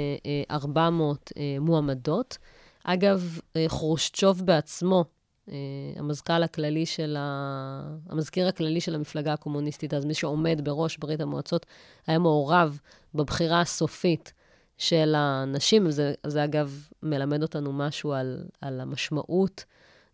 אה, 0.51 0.57
400 0.57 1.32
אה, 1.36 1.57
מועמדות. 1.61 2.38
אגב, 2.84 3.40
אה, 3.57 3.64
חרושצ'וב 3.68 4.42
בעצמו, 4.42 5.05
אה, 5.51 5.55
המזכ"ל 5.97 6.42
הכללי 6.42 6.86
של 6.86 7.16
ה... 7.18 7.97
המזכיר 8.09 8.49
הכללי 8.49 8.80
של 8.80 8.94
המפלגה 8.94 9.32
הקומוניסטית, 9.32 9.94
אז 9.94 10.05
מי 10.05 10.14
שעומד 10.14 10.61
בראש 10.64 10.97
ברית 10.97 11.20
המועצות, 11.20 11.66
היה 12.07 12.18
מעורב 12.18 12.80
בבחירה 13.14 13.61
הסופית 13.61 14.32
של 14.79 15.14
הנשים. 15.16 15.91
זה, 15.91 16.14
זה 16.27 16.45
אגב 16.45 16.89
מלמד 17.03 17.43
אותנו 17.43 17.72
משהו 17.72 18.12
על, 18.12 18.45
על 18.61 18.81
המשמעות, 18.81 19.64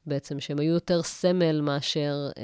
בעצם, 0.07 0.41
שהם 0.41 0.59
היו 0.59 0.73
יותר 0.73 1.03
סמל 1.03 1.61
מאשר 1.61 2.31
אה, 2.39 2.43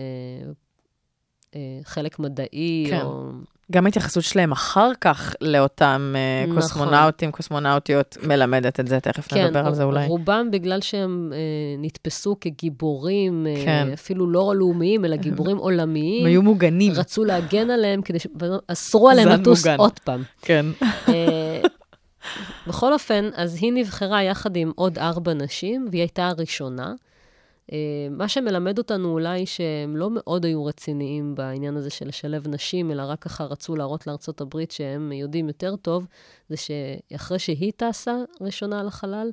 אה, 1.55 1.81
חלק 1.85 2.19
מדעי, 2.19 2.87
כן. 2.91 3.01
או... 3.01 3.31
גם 3.73 3.87
ההתייחסות 3.87 4.25
שלהם 4.25 4.53
אחר 4.53 4.91
כך 5.01 5.35
לאותם 5.41 6.14
אה, 6.16 6.47
נכון. 6.47 6.61
קוסמונאוטים, 6.61 7.33
קוסמונאוטיות, 7.33 8.16
מלמדת 8.23 8.81
את 8.81 8.89
זה, 8.89 9.01
תכף 9.01 9.29
כן, 9.29 9.45
נדבר 9.47 9.66
על 9.66 9.75
זה 9.75 9.83
אולי. 9.83 10.07
רובם 10.07 10.49
בגלל 10.53 10.81
שהם 10.81 11.33
אה, 11.33 11.39
נתפסו 11.79 12.37
כגיבורים, 12.41 13.47
אה, 13.47 13.62
כן. 13.64 13.89
אפילו 13.95 14.31
לא 14.31 14.53
לאומיים, 14.57 15.05
אלא 15.05 15.16
גיבורים 15.16 15.57
עולמיים. 15.57 16.21
הם 16.21 16.27
היו 16.27 16.43
מוגנים. 16.43 16.93
רצו 16.93 17.25
להגן 17.25 17.71
עליהם, 17.71 18.03
כדי 18.03 18.19
ש... 18.19 18.27
אסרו 18.66 19.11
עליהם 19.11 19.29
לטוס. 19.29 19.66
עוד 19.66 19.99
פעם. 20.05 20.23
כן. 20.43 20.66
אה, 21.09 21.38
בכל 22.66 22.93
אופן, 22.93 23.30
אז 23.34 23.59
היא 23.61 23.72
נבחרה 23.72 24.22
יחד 24.22 24.57
עם 24.57 24.72
עוד 24.76 24.99
ארבע 24.99 25.34
נשים, 25.34 25.86
והיא 25.91 26.03
הייתה 26.03 26.28
הראשונה. 26.28 26.95
אה, 27.72 28.09
מה 28.11 28.28
שמלמד 28.28 28.78
אותנו 28.78 29.12
אולי 29.12 29.47
שהם 29.47 29.97
לא 29.97 30.09
מאוד 30.11 30.45
היו 30.45 30.64
רציניים 30.64 31.34
בעניין 31.34 31.76
הזה 31.76 31.91
של 31.91 32.09
לשלב 32.09 32.49
נשים, 32.49 32.91
אלא 32.91 33.03
רק 33.07 33.18
ככה 33.22 33.45
רצו 33.45 33.76
להראות 33.76 34.07
לארצות 34.07 34.41
הברית 34.41 34.70
שהם 34.70 35.12
יודעים 35.12 35.49
יותר 35.49 35.76
טוב, 35.76 36.07
זה 36.49 36.57
שאחרי 36.57 37.39
שהיא 37.39 37.72
טסה 37.76 38.16
ראשונה 38.41 38.82
לחלל, 38.82 39.30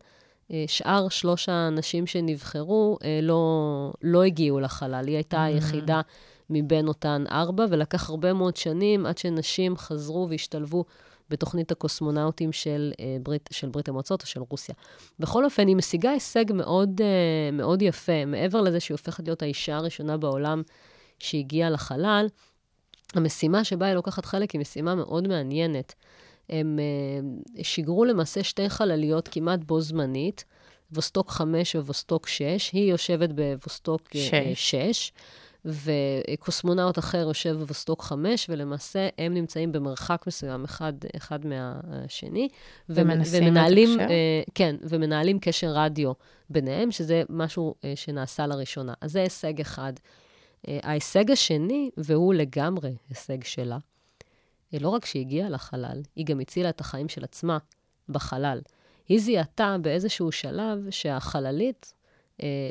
אה, 0.51 0.63
שאר 0.67 1.09
שלוש 1.09 1.49
הנשים 1.49 2.07
שנבחרו 2.07 2.97
אה, 3.03 3.19
לא, 3.21 3.93
לא 4.01 4.23
הגיעו 4.23 4.59
לחלל. 4.59 5.07
היא 5.07 5.15
הייתה 5.15 5.43
היחידה 5.43 6.01
מבין 6.49 6.87
אותן 6.87 7.23
ארבע, 7.31 7.65
ולקח 7.69 8.09
הרבה 8.09 8.33
מאוד 8.33 8.55
שנים 8.55 9.05
עד 9.05 9.17
שנשים 9.17 9.77
חזרו 9.77 10.27
והשתלבו 10.29 10.85
בתוכנית 11.29 11.71
הקוסמונאוטים 11.71 12.51
של, 12.51 12.91
אה, 12.99 13.17
ברית, 13.23 13.49
של 13.51 13.69
ברית 13.69 13.89
המועצות 13.89 14.21
או 14.21 14.27
של 14.27 14.41
רוסיה. 14.49 14.75
בכל 15.19 15.45
אופן, 15.45 15.67
היא 15.67 15.75
משיגה 15.75 16.11
הישג 16.11 16.45
מאוד, 16.53 17.01
אה, 17.01 17.51
מאוד 17.51 17.81
יפה. 17.81 18.25
מעבר 18.25 18.61
לזה 18.61 18.79
שהיא 18.79 18.95
הופכת 18.95 19.23
להיות 19.23 19.41
האישה 19.41 19.75
הראשונה 19.75 20.17
בעולם 20.17 20.61
שהגיעה 21.19 21.69
לחלל, 21.69 22.27
המשימה 23.13 23.63
שבה 23.63 23.85
היא 23.85 23.93
לוקחת 23.93 24.25
חלק 24.25 24.51
היא 24.51 24.61
משימה 24.61 24.95
מאוד 24.95 25.27
מעניינת. 25.27 25.93
הם 26.49 26.79
אה, 26.79 27.63
שיגרו 27.63 28.05
למעשה 28.05 28.43
שתי 28.43 28.69
חלליות 28.69 29.27
כמעט 29.27 29.59
בו 29.63 29.81
זמנית, 29.81 30.45
ווסטוק 30.91 31.29
5 31.29 31.75
וווסטוק 31.75 32.27
6. 32.27 32.71
היא 32.71 32.91
יושבת 32.91 33.29
בווסטוק 33.29 34.01
אה, 34.15 34.21
שש. 34.53 34.71
6, 34.71 35.11
וקוסמונאוט 35.65 36.99
אחר 36.99 37.17
יושב 37.17 37.55
בווסטוק 37.59 38.01
5, 38.01 38.49
ולמעשה 38.49 39.09
הם 39.17 39.33
נמצאים 39.33 39.71
במרחק 39.71 40.23
מסוים 40.27 40.63
אחד, 40.63 40.93
אחד 41.15 41.39
מהשני. 41.45 42.49
ומנסים 42.89 43.43
ומנהלים, 43.43 43.89
לתקשר? 43.89 44.09
אה, 44.09 44.41
כן, 44.55 44.75
ומנהלים 44.81 45.39
קשר 45.39 45.71
רדיו 45.75 46.11
ביניהם, 46.49 46.91
שזה 46.91 47.23
משהו 47.29 47.73
אה, 47.83 47.93
שנעשה 47.95 48.47
לראשונה. 48.47 48.93
אז 49.01 49.11
זה 49.11 49.21
הישג 49.21 49.61
אחד. 49.61 49.93
אה, 50.67 50.79
ההישג 50.83 51.31
השני, 51.31 51.89
והוא 51.97 52.33
לגמרי 52.33 52.95
הישג 53.09 53.43
שלה, 53.43 53.77
לא 54.73 54.89
רק 54.89 55.05
שהיא 55.05 55.21
הגיעה 55.21 55.49
לחלל, 55.49 56.01
היא 56.15 56.25
גם 56.25 56.39
הצילה 56.39 56.69
את 56.69 56.81
החיים 56.81 57.09
של 57.09 57.23
עצמה 57.23 57.57
בחלל. 58.09 58.61
היא 59.07 59.19
זיהתה 59.19 59.75
באיזשהו 59.81 60.31
שלב 60.31 60.89
שהחללית 60.89 61.93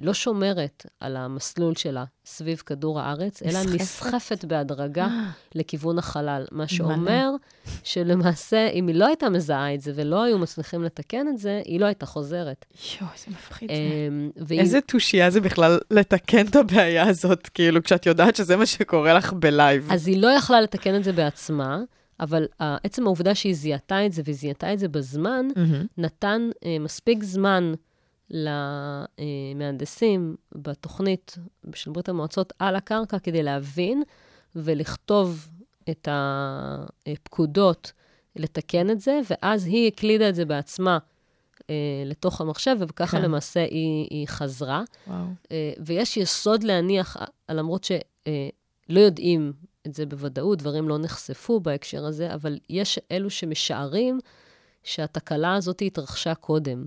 לא 0.02 0.14
שומרת 0.14 0.86
על 1.00 1.16
המסלול 1.16 1.74
שלה 1.74 2.04
סביב 2.26 2.62
כדור 2.66 3.00
הארץ, 3.00 3.42
אלא 3.42 3.58
נסחפת? 3.74 4.44
בהדרגה 4.44 5.08
לכיוון 5.54 5.98
החלל. 5.98 6.44
מה. 6.52 6.68
שאומר 6.68 7.30
שלמעשה, 7.84 8.68
אם 8.68 8.86
היא 8.86 8.94
לא 8.96 9.06
הייתה 9.06 9.28
מזהה 9.30 9.74
את 9.74 9.80
זה 9.80 9.92
ולא 9.94 10.22
היו 10.22 10.38
מצליחים 10.38 10.82
לתקן 10.82 11.28
את 11.28 11.38
זה, 11.38 11.62
היא 11.64 11.80
לא 11.80 11.86
הייתה 11.86 12.06
חוזרת. 12.06 12.64
יואו, 13.00 13.10
איזה 13.14 13.26
מפחיד 13.30 13.68
זה. 13.68 13.74
והיא- 14.44 14.60
איזה 14.60 14.80
תושייה 14.80 15.30
זה 15.30 15.40
בכלל 15.40 15.78
לתקן 15.90 16.46
את 16.46 16.56
הבעיה 16.56 17.08
הזאת, 17.08 17.48
כאילו, 17.48 17.82
כשאת 17.82 18.06
יודעת 18.06 18.36
שזה 18.36 18.56
מה 18.56 18.66
שקורה 18.66 19.14
לך 19.14 19.32
בלייב. 19.32 19.88
אז 19.92 20.06
היא 20.08 20.22
לא 20.22 20.28
יכלה 20.28 20.60
לתקן 20.60 20.94
את 20.96 21.04
זה 21.04 21.12
בעצמה, 21.12 21.78
אבל 22.20 22.46
אה, 22.60 22.76
עצם 22.84 23.06
העובדה 23.06 23.34
שהיא 23.34 23.54
זיהתה 23.54 24.06
את 24.06 24.12
זה 24.12 24.22
והיא 24.24 24.36
זיהתה 24.36 24.72
את 24.72 24.78
זה 24.78 24.88
בזמן, 24.88 25.46
מהמם. 25.56 25.86
נתן 25.98 26.50
אה, 26.64 26.76
מספיק 26.80 27.22
זמן 27.22 27.72
למהנדסים 28.34 30.36
בתוכנית 30.52 31.38
של 31.74 31.90
ברית 31.90 32.08
המועצות 32.08 32.52
על 32.58 32.76
הקרקע 32.76 33.18
כדי 33.18 33.42
להבין 33.42 34.02
ולכתוב 34.56 35.48
את 35.90 36.08
הפקודות 36.10 37.92
לתקן 38.36 38.90
את 38.90 39.00
זה, 39.00 39.20
ואז 39.30 39.66
היא 39.66 39.88
הקלידה 39.88 40.28
את 40.28 40.34
זה 40.34 40.44
בעצמה 40.44 40.98
אה, 41.70 42.02
לתוך 42.06 42.40
המחשב, 42.40 42.76
וככה 42.80 43.16
כן. 43.16 43.22
למעשה 43.22 43.60
היא, 43.60 44.06
היא 44.10 44.28
חזרה. 44.28 44.82
וואו. 45.06 45.24
אה, 45.52 45.72
ויש 45.78 46.16
יסוד 46.16 46.62
להניח, 46.62 47.16
אה, 47.16 47.54
למרות 47.54 47.84
שלא 47.84 49.00
יודעים 49.00 49.52
את 49.86 49.94
זה 49.94 50.06
בוודאות, 50.06 50.58
דברים 50.58 50.88
לא 50.88 50.98
נחשפו 50.98 51.60
בהקשר 51.60 52.06
הזה, 52.06 52.34
אבל 52.34 52.58
יש 52.70 52.98
אלו 53.10 53.30
שמשערים 53.30 54.18
שהתקלה 54.82 55.54
הזאת 55.54 55.82
התרחשה 55.82 56.34
קודם, 56.34 56.86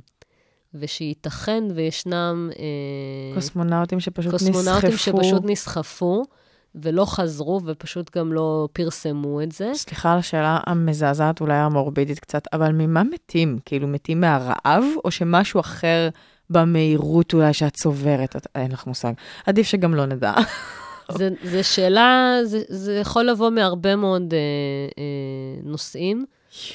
ושייתכן 0.74 1.64
וישנם 1.76 2.50
אה, 2.60 3.36
קוסמונאוטים 3.36 4.00
שפשוט 4.00 4.32
קוסמונאוטים 4.32 4.90
נסחפו. 4.90 5.18
שפשוט 5.24 5.44
נסחפו 5.46 6.24
ולא 6.76 7.06
חזרו 7.06 7.62
ופשוט 7.66 8.18
גם 8.18 8.34
לא 8.34 8.68
פרסמו 8.74 9.42
את 9.42 9.52
זה. 9.52 9.72
סליחה 9.76 10.14
על 10.14 10.20
השאלה 10.20 10.60
המזעזעת, 10.66 11.42
אולי 11.42 11.54
המורבידית 11.58 12.20
קצת, 12.20 12.44
אבל 12.54 12.72
ממה 12.72 13.04
מתים? 13.04 13.60
כאילו, 13.66 13.88
מתים 13.88 14.22
מהרעב, 14.22 14.84
או 15.06 15.12
שמשהו 15.12 15.60
אחר 15.60 16.10
במהירות 16.50 17.34
אולי 17.34 17.54
שאת 17.54 17.74
צוברת? 17.74 18.36
את- 18.36 18.48
אין 18.56 18.72
לך 18.72 18.88
מושג. 18.88 19.14
עדיף 19.46 19.68
שגם 19.68 19.96
לא 19.96 20.06
נדע. 20.06 20.34
זה, 21.12 21.30
זה 21.44 21.64
שאלה, 21.64 22.36
זה, 22.44 22.62
זה 22.70 22.96
יכול 22.98 23.24
לבוא 23.30 23.50
מהרבה 23.50 23.96
מאוד 23.96 24.34
אה, 24.34 24.40
אה, 24.98 25.04
נושאים. 25.64 26.26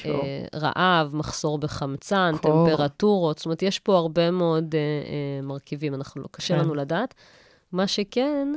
אה, 0.05 0.45
רעב, 0.59 1.15
מחסור 1.15 1.57
בחמצן, 1.57 2.35
קור. 2.41 2.67
טמפרטורות, 2.69 3.37
זאת 3.37 3.45
אומרת, 3.45 3.61
יש 3.61 3.79
פה 3.79 3.97
הרבה 3.97 4.31
מאוד 4.31 4.75
אה, 4.75 4.79
אה, 4.79 5.41
מרכיבים, 5.41 5.93
אנחנו 5.93 6.21
לא, 6.21 6.27
קשה 6.31 6.55
כן. 6.55 6.59
לנו 6.59 6.75
לדעת. 6.75 7.13
מה 7.71 7.87
שכן, 7.87 8.47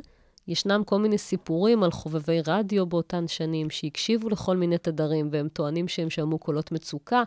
ישנם 0.49 0.83
כל 0.85 0.99
מיני 0.99 1.19
סיפורים 1.19 1.83
על 1.83 1.91
חובבי 1.91 2.41
רדיו 2.47 2.87
באותן 2.87 3.29
שנים, 3.29 3.71
שהקשיבו 3.71 4.29
לכל 4.29 4.57
מיני 4.57 4.79
תדרים, 4.79 5.29
והם 5.33 5.49
טוענים 5.49 5.89
שהם 5.89 6.11
שמעו 6.11 6.39
קולות 6.39 6.73
מצוקה. 6.73 7.23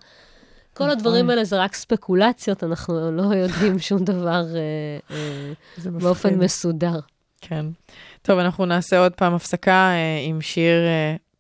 כל 0.74 0.90
הדברים 0.90 1.30
האלה 1.30 1.44
זה 1.44 1.60
רק 1.60 1.76
ספקולציות, 1.76 2.64
אנחנו 2.64 3.12
לא 3.12 3.36
יודעים 3.36 3.80
שום 3.90 4.04
דבר 4.04 4.44
אה, 4.56 5.16
אה. 5.16 5.92
באופן 5.92 6.40
מסודר. 6.40 7.00
כן. 7.42 7.66
טוב, 8.22 8.40
אנחנו 8.40 8.66
נעשה 8.66 9.00
עוד 9.00 9.14
פעם 9.14 9.34
הפסקה 9.34 9.72
אה, 9.92 10.20
עם 10.24 10.42
שיר 10.42 10.82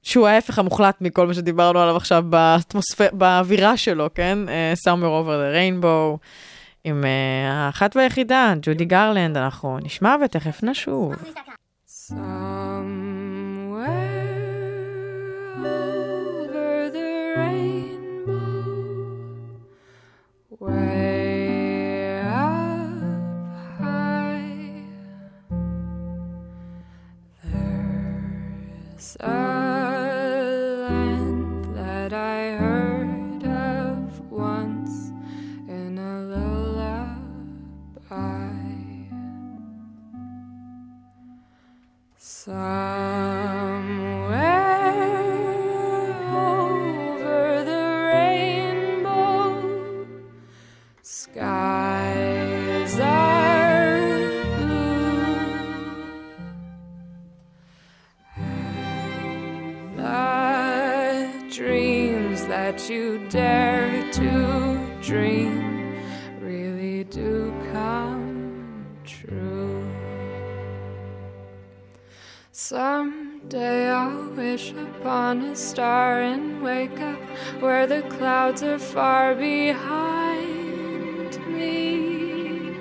שהוא 0.03 0.27
ההפך 0.27 0.59
המוחלט 0.59 1.01
מכל 1.01 1.27
מה 1.27 1.33
שדיברנו 1.33 1.79
עליו 1.79 1.95
עכשיו 1.95 2.23
באטמוספר... 2.29 3.07
באווירה 3.11 3.77
שלו, 3.77 4.09
כן? 4.15 4.37
אה, 4.49 4.73
Summer 4.85 5.05
Over 5.05 5.27
the 5.27 5.55
Rainbow, 5.55 6.17
עם 6.83 7.05
אה, 7.05 7.51
האחת 7.51 7.95
והיחידה, 7.95 8.53
ג'ודי 8.61 8.85
גרלנד, 8.85 9.37
אנחנו 9.37 9.77
נשמע 9.83 10.15
ותכף 10.25 10.63
נשוב. 10.63 11.13
Way 20.61 21.19
up 29.21 29.48
dreams 61.59 62.45
that 62.45 62.89
you 62.89 63.17
dare 63.29 64.11
to 64.13 64.79
dream 65.01 65.68
clouds 78.49 78.63
are 78.63 78.79
far 78.79 79.35
behind 79.35 79.77
me. 81.47 82.71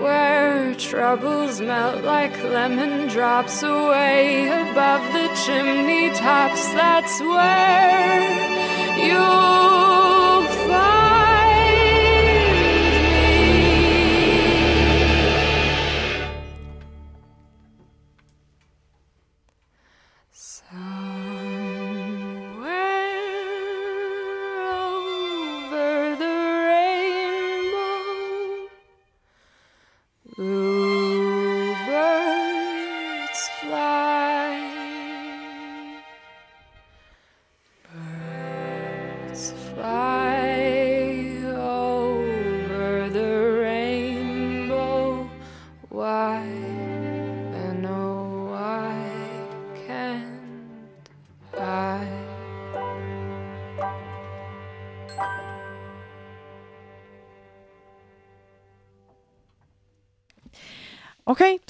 Where 0.00 0.74
troubles 0.76 1.60
melt 1.60 2.04
like 2.04 2.42
lemon 2.42 3.08
drops 3.08 3.62
away 3.62 4.48
above 4.48 5.02
the 5.12 5.28
chimney 5.44 6.10
tops. 6.14 6.72
That's 6.72 7.20
where 7.20 8.38
you'll 8.96 9.99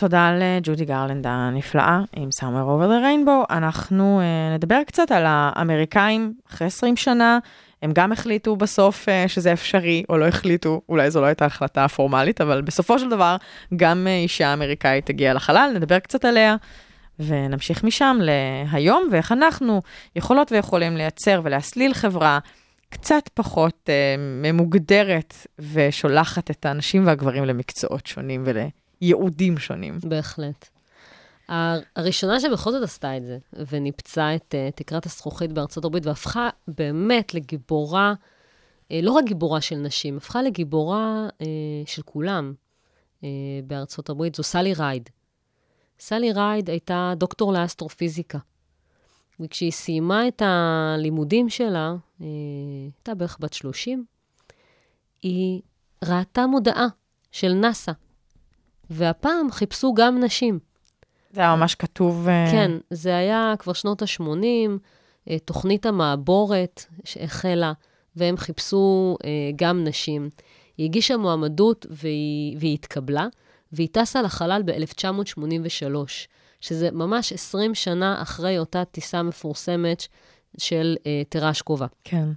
תודה 0.00 0.32
לג'ודי 0.38 0.84
גרלנד 0.84 1.26
הנפלאה 1.28 2.00
עם 2.16 2.28
Summer 2.38 2.42
Over 2.42 2.86
the 2.86 3.04
Rainbow. 3.04 3.46
אנחנו 3.50 4.20
uh, 4.20 4.56
נדבר 4.56 4.80
קצת 4.86 5.12
על 5.12 5.22
האמריקאים 5.26 6.34
אחרי 6.50 6.66
20 6.66 6.96
שנה. 6.96 7.38
הם 7.82 7.92
גם 7.92 8.12
החליטו 8.12 8.56
בסוף 8.56 9.06
uh, 9.08 9.28
שזה 9.28 9.52
אפשרי, 9.52 10.04
או 10.08 10.18
לא 10.18 10.26
החליטו, 10.26 10.80
אולי 10.88 11.10
זו 11.10 11.20
לא 11.20 11.26
הייתה 11.26 11.44
החלטה 11.44 11.88
פורמלית, 11.88 12.40
אבל 12.40 12.62
בסופו 12.62 12.98
של 12.98 13.08
דבר 13.08 13.36
גם 13.76 14.06
uh, 14.06 14.10
אישה 14.10 14.52
אמריקאית 14.52 15.10
הגיעה 15.10 15.34
לחלל, 15.34 15.70
נדבר 15.74 15.98
קצת 15.98 16.24
עליה, 16.24 16.56
ונמשיך 17.18 17.84
משם 17.84 18.18
להיום, 18.20 19.08
ואיך 19.12 19.32
אנחנו 19.32 19.82
יכולות 20.16 20.52
ויכולים 20.52 20.96
לייצר 20.96 21.40
ולהסליל 21.44 21.94
חברה 21.94 22.38
קצת 22.90 23.28
פחות 23.34 23.88
uh, 23.88 23.90
ממוגדרת 24.18 25.34
ושולחת 25.72 26.50
את 26.50 26.66
האנשים 26.66 27.06
והגברים 27.06 27.44
למקצועות 27.44 28.06
שונים 28.06 28.42
ול... 28.46 28.56
ייעודים 29.00 29.58
שונים. 29.58 29.98
בהחלט. 30.04 30.68
הר- 31.48 31.80
הראשונה 31.96 32.40
שבכל 32.40 32.72
זאת 32.72 32.82
עשתה 32.82 33.16
את 33.16 33.22
זה, 33.24 33.38
וניפצה 33.52 34.34
את 34.34 34.54
uh, 34.54 34.76
תקרת 34.76 35.06
הזכוכית 35.06 35.52
בארצות 35.52 35.84
הברית, 35.84 36.06
והפכה 36.06 36.48
באמת 36.68 37.34
לגיבורה, 37.34 38.14
uh, 38.14 38.92
לא 39.02 39.12
רק 39.12 39.24
גיבורה 39.24 39.60
של 39.60 39.76
נשים, 39.76 40.16
הפכה 40.16 40.42
לגיבורה 40.42 41.28
uh, 41.28 41.44
של 41.86 42.02
כולם 42.02 42.54
uh, 43.20 43.24
בארצות 43.66 44.10
הברית, 44.10 44.34
זו 44.34 44.42
סלי 44.42 44.74
רייד. 44.74 45.08
סלי 45.98 46.32
רייד 46.32 46.70
הייתה 46.70 47.12
דוקטור 47.16 47.52
לאסטרופיזיקה. 47.52 48.38
וכשהיא 49.40 49.72
סיימה 49.72 50.28
את 50.28 50.42
הלימודים 50.44 51.48
שלה, 51.48 51.94
uh, 52.20 52.22
הייתה 52.96 53.14
בערך 53.14 53.36
בת 53.40 53.52
30, 53.52 54.04
היא 55.22 55.60
ראתה 56.04 56.46
מודעה 56.46 56.86
של 57.32 57.52
נאסא, 57.52 57.92
והפעם 58.90 59.50
חיפשו 59.50 59.94
גם 59.94 60.20
נשים. 60.20 60.58
זה 61.32 61.40
היה 61.40 61.56
ממש 61.56 61.74
כתוב... 61.74 62.28
אה, 62.28 62.48
כן, 62.50 62.70
זה 62.90 63.16
היה 63.16 63.54
כבר 63.58 63.72
שנות 63.72 64.02
ה-80, 64.02 64.70
תוכנית 65.44 65.86
המעבורת 65.86 66.84
שהחלה, 67.04 67.72
והם 68.16 68.36
חיפשו 68.36 69.16
אה, 69.24 69.30
גם 69.56 69.84
נשים. 69.84 70.30
היא 70.76 70.84
הגישה 70.84 71.16
מועמדות 71.16 71.86
והיא, 71.90 72.56
והיא 72.60 72.74
התקבלה, 72.74 73.26
והיא 73.72 73.88
טסה 73.92 74.22
לחלל 74.22 74.62
ב-1983, 74.64 75.96
שזה 76.60 76.90
ממש 76.90 77.32
20 77.32 77.74
שנה 77.74 78.22
אחרי 78.22 78.58
אותה 78.58 78.84
טיסה 78.84 79.22
מפורסמת 79.22 80.06
של 80.58 80.96
אה, 81.06 81.22
טרשקובה. 81.28 81.86
כן. 82.04 82.28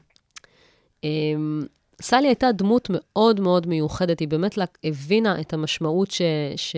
אמ, 1.04 1.64
סלי 2.04 2.28
הייתה 2.28 2.52
דמות 2.52 2.88
מאוד 2.92 3.40
מאוד 3.40 3.68
מיוחדת, 3.68 4.20
היא 4.20 4.28
באמת 4.28 4.58
לה- 4.58 4.66
הבינה 4.84 5.42
את 5.42 5.54
המשמעות 5.54 6.12
ש, 6.12 6.22
ש, 6.56 6.76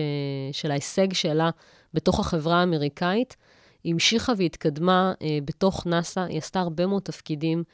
של 0.52 0.70
ההישג 0.70 1.12
שלה 1.12 1.50
בתוך 1.94 2.20
החברה 2.20 2.60
האמריקאית. 2.60 3.36
היא 3.84 3.92
המשיכה 3.92 4.32
והתקדמה 4.36 5.12
אה, 5.22 5.38
בתוך 5.44 5.86
נאס"א, 5.86 6.20
היא 6.20 6.38
עשתה 6.38 6.60
הרבה 6.60 6.86
מאוד 6.86 7.02
תפקידים, 7.02 7.64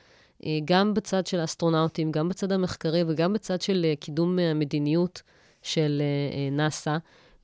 אה, 0.46 0.59
גם 0.64 0.94
בצד 0.94 1.26
של 1.26 1.40
האסטרונאוטים, 1.40 2.12
גם 2.12 2.28
בצד 2.28 2.53
המחקרי 2.53 3.03
וגם 3.09 3.32
בצד 3.32 3.62
של 3.62 3.86
אה, 3.88 3.94
קידום 4.00 4.38
אה, 4.38 4.50
המדיניות 4.50 5.22
של 5.62 6.03
אה, 6.03 6.36
אה, 6.38 6.50
נאס"א. 6.50 6.96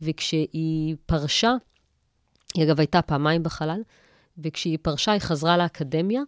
וכשהיא 0.03 0.97
פרשה, 1.07 1.55
היא 2.55 2.65
אגב 2.65 2.81
הייתה 2.81 3.03
פעמיים 3.03 3.43
בחלל, 3.43 3.81
וכשהיא 4.39 4.79
פרשה 4.83 5.13
היא 5.13 5.21
חזרה 5.21 5.57
לאקדמיה, 5.57 6.23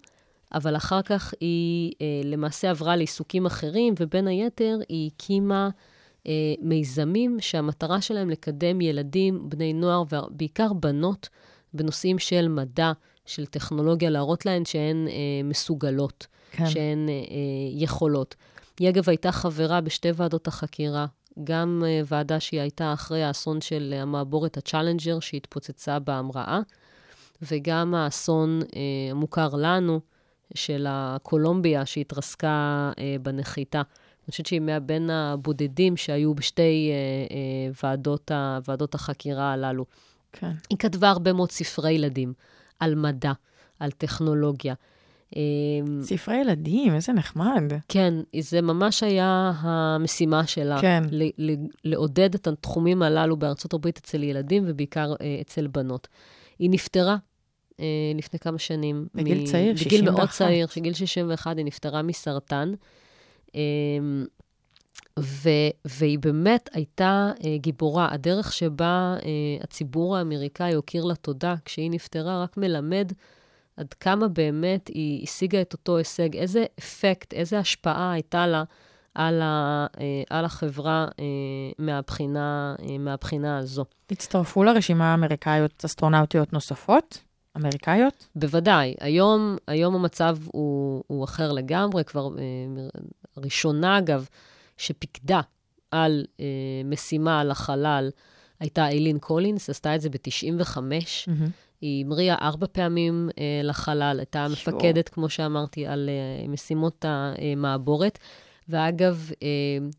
אבל 0.55 0.77
אחר 0.77 1.03
כך 1.03 1.35
היא 1.41 1.93
אה, 2.01 2.07
למעשה 2.25 2.71
עברה 2.71 2.97
לעיסוקים 2.97 3.47
אחרים, 3.47 3.95
ובין 4.01 4.29
היתר 4.29 4.79
היא 4.89 5.11
הקימה 5.17 5.69
אה, 6.27 6.33
מיזמים 6.61 7.37
שהמטרה 7.41 8.01
שלהם 8.01 8.31
לקדם 8.31 8.81
ילדים, 8.81 9.49
בני 9.49 9.73
נוער, 9.73 10.03
ובעיקר 10.11 10.73
בנות, 10.73 11.29
בנושאים 11.75 12.19
של 12.19 12.49
מדע, 12.49 12.93
של 13.27 13.47
טכנולוגיה, 13.47 14.11
להראות 14.11 14.47
להן 14.47 14.65
שהן 14.65 15.09
אה, 15.09 15.13
מסוגלות, 15.45 16.27
כן. 16.51 16.67
שהן 16.67 17.09
אה, 17.09 17.15
אה, 17.15 17.19
יכולות. 17.73 18.35
היא 18.79 18.89
אגב 18.89 19.09
הייתה 19.09 19.33
חברה 19.33 19.81
בשתי 19.81 20.09
ועדות 20.15 20.47
החקירה, 20.47 21.07
גם 21.45 21.83
אה, 21.87 22.01
ועדה 22.07 22.41
שהיא 22.41 22.61
הייתה 22.61 22.93
אחרי 22.93 23.23
האסון 23.23 23.61
של 23.61 23.95
אה, 23.97 24.03
המעבורת 24.03 24.57
הצ'אלנג'ר 24.57 25.21
שהתפוצצה 25.21 25.99
בהמראה, 25.99 26.61
וגם 27.43 27.95
האסון 27.95 28.61
המוכר 29.11 29.49
לנו, 29.53 30.01
של 30.55 30.87
הקולומביה 30.89 31.87
שהתרסקה 31.87 32.91
אה, 32.99 33.17
בנחיתה. 33.23 33.79
אני 33.79 34.31
חושבת 34.31 34.47
שהיא 34.47 34.61
מהבין 34.61 35.11
הבודדים 35.11 35.97
שהיו 35.97 36.35
בשתי 36.35 36.91
אה, 36.93 37.35
אה, 37.37 37.73
ועדות, 37.83 38.31
ה, 38.31 38.59
ועדות 38.69 38.95
החקירה 38.95 39.53
הללו. 39.53 39.85
כן. 40.33 40.53
היא 40.71 40.79
כתבה 40.79 41.09
הרבה 41.11 41.33
מאוד 41.33 41.51
ספרי 41.51 41.93
ילדים 41.93 42.33
על 42.81 42.95
מדע, 42.95 43.33
על 43.81 43.91
טכנולוגיה. 43.91 44.75
אה, 45.37 45.41
ספרי 46.03 46.37
ילדים, 46.37 46.95
איזה 46.95 47.13
נחמד. 47.13 47.63
כן, 47.89 48.15
זה 48.41 48.61
ממש 48.63 49.03
היה 49.03 49.53
המשימה 49.61 50.47
שלה. 50.47 50.81
כן. 50.81 51.03
ל- 51.11 51.51
ל- 51.51 51.67
לעודד 51.85 52.35
את 52.35 52.47
התחומים 52.47 53.03
הללו 53.03 53.37
בארצות 53.37 53.75
הברית 53.75 53.99
אצל 53.99 54.23
ילדים 54.23 54.65
ובעיקר 54.67 55.15
אה, 55.21 55.39
אצל 55.41 55.67
בנות. 55.67 56.09
היא 56.59 56.71
נפטרה 56.71 57.17
אה, 57.81 57.87
לפני 58.15 58.39
כמה 58.39 58.59
שנים. 58.59 59.07
בגיל 59.15 59.47
צעיר, 59.47 59.75
בגיל 59.85 60.05
מאוד 60.05 60.17
61. 60.17 60.39
צעיר, 60.39 60.67
בגיל 60.77 60.95
61 60.95 61.57
היא 61.57 61.65
נפטרה 61.65 62.03
מסרטן. 62.03 62.73
אה, 63.55 63.61
ו- 65.19 65.71
והיא 65.85 66.19
באמת 66.19 66.71
הייתה 66.73 67.31
אה, 67.45 67.57
גיבורה. 67.59 68.09
הדרך 68.13 68.53
שבה 68.53 69.17
אה, 69.23 69.31
הציבור 69.61 70.17
האמריקאי 70.17 70.75
הוקיר 70.75 71.05
לה 71.05 71.15
תודה 71.15 71.55
כשהיא 71.65 71.91
נפטרה 71.91 72.43
רק 72.43 72.57
מלמד 72.57 73.13
עד 73.77 73.95
כמה 73.95 74.29
באמת 74.29 74.89
היא 74.89 75.23
השיגה 75.23 75.61
את 75.61 75.73
אותו 75.73 75.97
הישג, 75.97 76.37
איזה 76.37 76.65
אפקט, 76.79 77.35
איזה 77.35 77.59
השפעה 77.59 78.13
הייתה 78.13 78.47
לה 78.47 78.65
על, 79.15 79.43
ה, 79.43 79.87
אה, 80.01 80.23
על 80.31 80.45
החברה 80.45 81.09
אה, 81.21 81.25
מהבחינה, 81.79 82.75
אה, 82.83 82.99
מהבחינה 82.99 83.59
הזו. 83.59 83.85
הצטרפו 84.11 84.65
לרשימה 84.65 85.11
האמריקאיות 85.11 85.85
אסטרונאוטיות 85.85 86.53
נוספות? 86.53 87.30
אמריקאיות? 87.57 88.29
בוודאי, 88.37 88.95
היום, 89.01 89.57
היום 89.67 89.95
המצב 89.95 90.37
הוא, 90.45 91.05
הוא 91.07 91.25
אחר 91.25 91.53
לגמרי, 91.53 92.05
כבר 92.05 92.29
אה, 92.39 92.43
ראשונה, 93.37 93.99
אגב, 93.99 94.29
שפיקדה 94.77 95.41
על 95.91 96.25
אה, 96.41 96.45
משימה 96.85 97.45
לחלל, 97.45 98.11
הייתה 98.61 98.89
איילין 98.89 99.19
קולינס, 99.19 99.71
עשתה 99.71 99.95
את 99.95 100.01
זה 100.01 100.11
ב-95. 100.11 100.79
היא 101.81 102.05
המריאה 102.05 102.35
ארבע 102.35 102.67
פעמים 102.73 103.29
אה, 103.39 103.61
לחלל, 103.65 104.17
הייתה 104.19 104.47
שואו. 104.55 104.77
מפקדת, 104.77 105.09
כמו 105.09 105.29
שאמרתי, 105.29 105.87
על 105.87 106.09
אה, 106.09 106.49
משימות 106.49 107.05
המעבורת. 107.09 108.19
ואגב, 108.69 109.31
אה, 109.43 109.49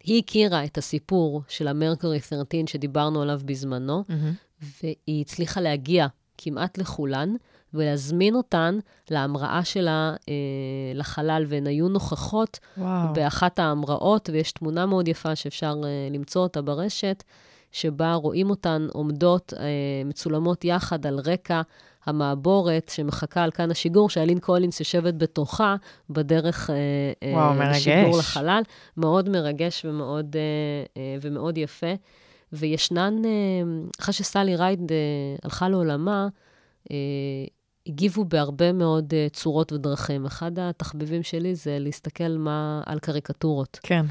היא 0.04 0.22
הכירה 0.24 0.66
את 0.66 0.78
הסיפור 0.78 1.42
של 1.48 1.68
המרקורי 1.68 2.20
13 2.20 2.62
שדיברנו 2.68 3.22
עליו 3.22 3.42
בזמנו, 3.46 4.04
והיא 4.82 5.22
הצליחה 5.22 5.62
להגיע 5.62 6.08
כמעט 6.44 6.78
לכולן, 6.78 7.36
ולהזמין 7.74 8.36
אותן 8.36 8.80
להמראה 9.12 9.66
שלה 9.66 10.16
אה, 10.30 10.34
לחלל, 10.94 11.46
והן 11.48 11.68
היו 11.68 11.90
נוכחות 11.90 12.60
וואו. 12.78 13.14
באחת 13.14 13.60
ההמראות, 13.60 14.30
ויש 14.34 14.52
תמונה 14.52 14.86
מאוד 14.86 15.08
יפה 15.08 15.36
שאפשר 15.36 15.76
אה, 15.84 16.08
למצוא 16.12 16.42
אותה 16.42 16.62
ברשת, 16.62 17.24
שבה 17.72 18.14
רואים 18.14 18.50
אותן 18.50 18.88
עומדות, 18.94 19.54
אה, 19.60 19.66
מצולמות 20.06 20.66
יחד 20.66 21.06
על 21.06 21.20
רקע 21.26 21.62
המעבורת 22.06 22.92
שמחכה 22.94 23.44
על 23.44 23.52
כן 23.52 23.72
השיגור, 23.72 24.10
שאיילין 24.10 24.40
קולינס 24.40 24.80
יושבת 24.80 25.14
בתוכה 25.14 25.76
בדרך 26.10 26.70
אה, 26.70 26.76
אה, 27.24 27.34
וואו. 27.34 27.70
לשיגור 27.72 28.18
לחלל. 28.20 28.62
מאוד 28.98 29.30
מרגש 29.30 29.86
ומאוד, 29.86 30.36
אה, 30.36 30.42
אה, 31.02 31.16
ומאוד 31.22 31.58
יפה. 31.58 31.94
וישנן, 32.54 33.26
אה, 33.26 33.32
אחרי 34.00 34.14
שסאלי 34.14 34.56
רייד 34.56 34.92
אה, 34.92 34.98
הלכה 35.44 35.70
לעולמה, 35.70 36.28
אה, 36.92 36.98
הגיבו 37.88 38.26
בהרבה 38.26 38.72
מאוד 38.72 39.14
צורות 39.34 39.72
ודרכים. 39.72 40.26
אחד 40.26 40.60
התחביבים 40.60 41.24
שלי 41.24 41.56
זה 41.56 41.78
להסתכל 41.80 42.30
מה, 42.38 42.82
על 42.86 43.00
קריקטורות. 43.00 43.80
כן. 43.84 44.06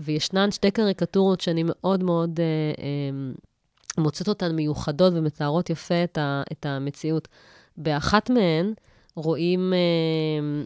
וישנן 0.00 0.50
שתי 0.50 0.70
קריקטורות 0.70 1.40
שאני 1.40 1.62
מאוד 1.66 2.02
מאוד 2.02 2.40
אה, 2.40 2.44
אה, 2.84 3.32
מוצאת 3.98 4.28
אותן 4.28 4.54
מיוחדות 4.54 5.12
ומתארות 5.16 5.70
יפה 5.70 6.04
את, 6.04 6.18
ה, 6.18 6.42
את 6.52 6.66
המציאות. 6.66 7.28
באחת 7.76 8.30
מהן 8.30 8.72
רואים, 9.16 9.72
אה, 9.72 10.62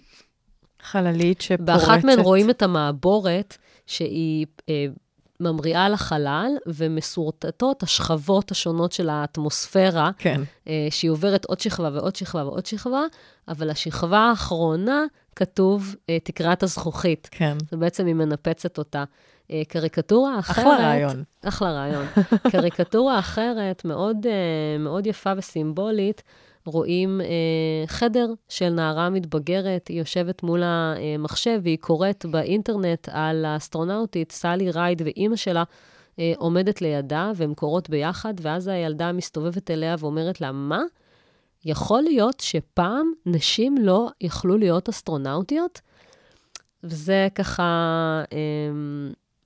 חללית 0.83 1.41
שפורצת. 1.41 1.65
באחת 1.65 2.05
מהן 2.05 2.21
רואים 2.21 2.51
את 2.51 2.63
המעבורת 2.63 3.57
שהיא 3.87 4.47
אה, 4.69 4.87
ממריאה 5.41 5.89
לחלל, 5.89 6.51
ומסורטטות 6.67 7.83
השכבות 7.83 8.51
השונות 8.51 8.93
של 8.93 9.09
האטמוספירה, 9.09 10.11
כן. 10.19 10.41
אה, 10.69 10.87
שהיא 10.91 11.11
עוברת 11.11 11.45
עוד 11.45 11.61
שכבה 11.61 11.91
ועוד 11.93 12.17
שכבה 12.17 12.45
ועוד 12.45 12.67
שכבה, 12.67 13.03
אבל 13.49 13.71
השכבה 13.71 14.19
האחרונה 14.19 15.05
כתוב 15.37 15.95
אה, 16.11 16.19
תקרת 16.25 16.63
הזכוכית. 16.63 17.29
כן. 17.31 17.57
זה 17.71 17.77
בעצם 17.77 18.07
היא 18.07 18.15
מנפצת 18.15 18.79
אותה. 18.79 19.05
אה, 19.51 19.63
קריקטורה 19.69 20.39
אחרת... 20.39 20.59
אחלה 20.59 20.77
רעיון. 20.77 21.23
אחלה 21.45 21.73
רעיון. 21.73 22.07
קריקטורה 22.53 23.19
אחרת, 23.19 23.85
מאוד, 23.85 24.27
מאוד 24.79 25.07
יפה 25.07 25.33
וסימבולית, 25.37 26.23
רואים 26.67 27.21
אה, 27.21 27.87
חדר 27.87 28.27
של 28.49 28.69
נערה 28.69 29.11
מתבגרת, 29.11 29.89
היא 29.89 29.99
יושבת 29.99 30.43
מול 30.43 30.63
המחשב 30.65 31.61
והיא 31.63 31.79
קוראת 31.81 32.27
באינטרנט 32.27 33.09
על 33.13 33.45
האסטרונאוטית 33.45 34.33
סלי 34.33 34.71
רייד 34.71 35.03
ואימא 35.05 35.37
שלה 35.37 35.65
אה, 36.19 36.33
עומדת 36.37 36.83
לידה, 36.83 37.33
והן 37.37 37.55
קוראות 37.55 37.91
ביחד, 37.91 38.35
ואז 38.41 38.69
הילדה 38.69 39.13
מסתובבת 39.13 39.71
אליה 39.71 39.97
ואומרת 39.99 40.41
לה, 40.41 40.53
מה? 40.53 40.83
יכול 41.65 42.03
להיות 42.03 42.41
שפעם 42.41 43.13
נשים 43.27 43.77
לא 43.79 44.09
יכלו 44.21 44.57
להיות 44.57 44.89
אסטרונאוטיות? 44.89 45.81
וזה 46.85 47.29
ככה 47.35 47.63
אה, 48.33 48.39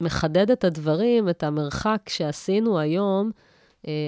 מחדד 0.01 0.51
את 0.51 0.65
הדברים, 0.65 1.29
את 1.29 1.43
המרחק 1.43 2.09
שעשינו 2.09 2.79
היום 2.79 3.31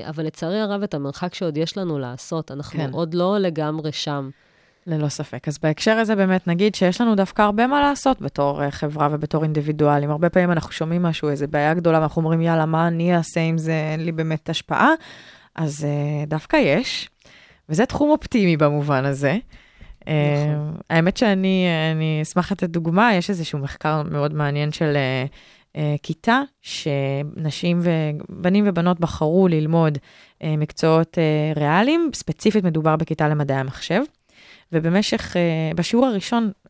אבל 0.09 0.27
לצערי 0.27 0.61
הרב, 0.61 0.83
את 0.83 0.95
המרחק 0.95 1.35
שעוד 1.35 1.57
יש 1.57 1.79
לנו 1.79 1.99
לעשות, 1.99 2.51
אנחנו 2.51 2.79
כן. 2.79 2.91
עוד 2.93 3.15
לא 3.15 3.39
לגמרי 3.39 3.93
שם. 3.93 4.31
ללא 4.87 5.09
ספק. 5.09 5.49
אז 5.49 5.59
בהקשר 5.59 5.93
הזה 5.93 6.17
באמת 6.17 6.47
נגיד 6.47 6.75
שיש 6.75 7.01
לנו 7.01 7.15
דווקא 7.15 7.43
הרבה 7.43 7.67
מה 7.67 7.81
לעשות 7.81 8.23
בתור 8.23 8.63
אה, 8.63 8.71
חברה 8.71 9.09
ובתור 9.13 9.43
אינדיבידואלים. 9.43 10.11
הרבה 10.11 10.31
פעמים 10.31 10.51
אנחנו 10.51 10.73
שומעים 10.73 11.03
משהו, 11.03 11.29
איזו 11.29 11.47
בעיה 11.51 11.75
גדולה, 11.75 12.01
ואנחנו 12.01 12.23
אומרים, 12.23 12.41
יאללה, 12.41 12.67
מה 12.67 12.89
אני 12.89 13.17
אעשה 13.17 13.41
עם 13.41 13.59
זה, 13.59 13.73
אין 13.93 14.05
לי 14.05 14.13
באמת 14.13 14.51
השפעה. 14.51 14.91
אז 15.55 15.85
אה, 15.85 16.25
דווקא 16.27 16.57
יש, 16.57 17.11
וזה 17.69 17.87
תחום 17.87 18.11
אופטימי 18.11 18.57
במובן 18.57 19.05
הזה. 19.05 19.39
נכון. 20.01 20.77
האמת 20.91 21.17
שאני 21.17 21.67
אני 21.93 22.23
אשמח 22.23 22.53
לתת 22.53 22.71
דוגמה, 22.71 23.15
יש 23.15 23.31
איזשהו 23.31 23.59
מחקר 23.59 24.03
מאוד 24.03 24.35
מעניין 24.35 24.73
של 24.73 24.97
אה, 24.97 25.01
אה, 25.01 25.27
כיתה, 26.03 26.43
שנשים 26.63 27.81
ובנים 27.83 28.65
ובנות 28.69 29.01
בחרו 29.01 29.49
ללמוד 29.49 29.99
אה, 30.43 30.57
מקצועות 30.57 31.19
אה, 31.19 31.53
ריאליים, 31.57 32.11
ספציפית 32.15 32.65
מדובר 32.65 32.97
בכיתה 32.97 33.29
למדעי 33.29 33.57
המחשב. 33.57 34.03
ובמשך, 34.73 35.33
uh, 35.33 35.77
בשיעור 35.77 36.07
הראשון, 36.07 36.51
uh, 36.67 36.69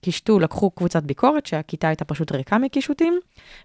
קישטו, 0.00 0.38
לקחו 0.38 0.70
קבוצת 0.70 1.02
ביקורת, 1.02 1.46
שהכיתה 1.46 1.88
הייתה 1.88 2.04
פשוט 2.04 2.32
ריקה 2.32 2.58
מקישוטים, 2.58 3.20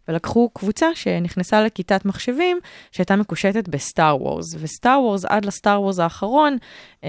ולקחו 0.08 0.50
קבוצה 0.50 0.88
שנכנסה 0.96 1.64
לכיתת 1.64 2.06
מחשבים, 2.06 2.60
שהייתה 2.92 3.16
מקושטת 3.16 3.68
בסטאר 3.68 4.22
וורס. 4.22 4.56
וסטאר 4.60 5.02
וורס, 5.02 5.26
עד 5.26 5.46
לסטאר 5.46 5.82
וורס 5.82 6.00
האחרון, 6.00 6.58
uh, 7.02 7.06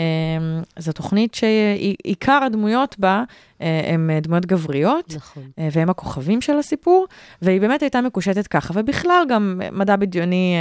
זו 0.79 0.93
תוכנית 0.93 1.35
שעיקר 1.35 2.41
הדמויות 2.47 2.99
בה 2.99 3.23
uh, 3.59 3.63
הם 3.87 4.11
דמויות 4.23 4.47
גבריות, 4.47 5.15
נכון. 5.17 5.43
uh, 5.43 5.61
והם 5.73 5.91
הכוכבים 5.91 6.41
של 6.41 6.59
הסיפור, 6.59 7.07
והיא 7.43 7.61
באמת 7.61 7.83
הייתה 7.83 8.01
מקושטת 8.01 8.47
ככה. 8.47 8.75
ובכלל, 8.77 9.25
גם 9.29 9.61
מדע 9.73 9.97
בדיוני 9.97 10.57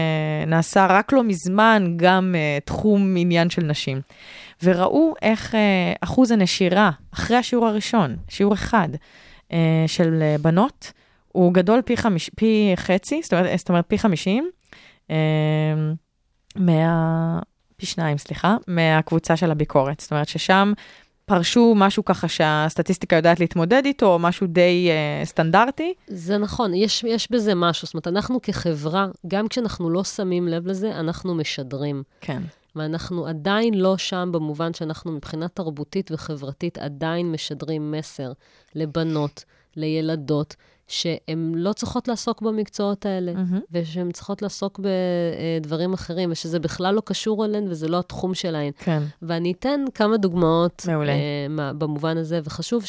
uh, 0.45 0.49
נעשה 0.49 0.85
רק 0.89 1.13
לא 1.13 1.23
מזמן 1.23 1.93
גם 1.95 2.35
uh, 2.35 2.65
תחום 2.65 3.15
עניין 3.17 3.49
של 3.49 3.63
נשים. 3.63 4.01
וראו 4.63 5.13
איך 5.21 5.55
אה, 5.55 5.93
אחוז 6.01 6.31
הנשירה 6.31 6.91
אחרי 7.13 7.37
השיעור 7.37 7.67
הראשון, 7.67 8.15
שיעור 8.29 8.53
אחד, 8.53 8.89
אה, 9.53 9.83
של 9.87 10.19
אה, 10.21 10.35
בנות, 10.41 10.91
הוא 11.27 11.53
גדול 11.53 11.81
פי, 11.81 11.97
חמיש, 11.97 12.29
פי 12.35 12.73
חצי, 12.75 13.21
זאת 13.23 13.33
אומרת, 13.33 13.59
זאת 13.59 13.69
אומרת 13.69 13.85
פי 13.87 13.97
חמישים, 13.97 14.49
מה... 16.55 17.39
פי 17.77 17.85
שניים, 17.85 18.17
סליחה, 18.17 18.57
מהקבוצה 18.67 19.37
של 19.37 19.51
הביקורת. 19.51 19.99
זאת 19.99 20.11
אומרת 20.11 20.27
ששם 20.27 20.73
פרשו 21.25 21.73
משהו 21.75 22.05
ככה 22.05 22.27
שהסטטיסטיקה 22.27 23.15
יודעת 23.15 23.39
להתמודד 23.39 23.81
איתו, 23.85 24.13
או 24.13 24.19
משהו 24.19 24.47
די 24.47 24.89
אה, 24.89 25.25
סטנדרטי. 25.25 25.93
זה 26.07 26.37
נכון, 26.37 26.73
יש, 26.73 27.03
יש 27.03 27.31
בזה 27.31 27.55
משהו. 27.55 27.85
זאת 27.85 27.93
אומרת, 27.93 28.07
אנחנו 28.07 28.41
כחברה, 28.41 29.07
גם 29.27 29.47
כשאנחנו 29.47 29.89
לא 29.89 30.03
שמים 30.03 30.47
לב 30.47 30.67
לזה, 30.67 30.99
אנחנו 30.99 31.35
משדרים. 31.35 32.03
כן. 32.21 32.41
ואנחנו 32.77 33.27
עדיין 33.27 33.73
לא 33.73 33.97
שם 33.97 34.29
במובן 34.33 34.73
שאנחנו 34.73 35.11
מבחינה 35.11 35.47
תרבותית 35.47 36.11
וחברתית 36.11 36.77
עדיין 36.77 37.31
משדרים 37.31 37.91
מסר 37.91 38.31
לבנות, 38.75 39.43
לילדות, 39.75 40.55
שהן 40.87 41.51
לא 41.55 41.73
צריכות 41.73 42.07
לעסוק 42.07 42.41
במקצועות 42.41 43.05
האלה, 43.05 43.33
מהמם. 43.33 43.59
ושהן 43.71 44.11
צריכות 44.11 44.41
לעסוק 44.41 44.79
בדברים 45.59 45.93
אחרים, 45.93 46.31
ושזה 46.31 46.59
בכלל 46.59 46.95
לא 46.95 47.01
קשור 47.05 47.45
אליהן 47.45 47.67
וזה 47.69 47.87
לא 47.87 47.99
התחום 47.99 48.33
שלהן. 48.33 48.71
כן. 48.77 49.03
ואני 49.21 49.51
אתן 49.51 49.81
כמה 49.93 50.17
דוגמאות 50.17 50.83
מעולה. 50.87 51.13
מה- 51.49 51.73
במובן 51.73 52.17
הזה, 52.17 52.39
וחשוב 52.43 52.83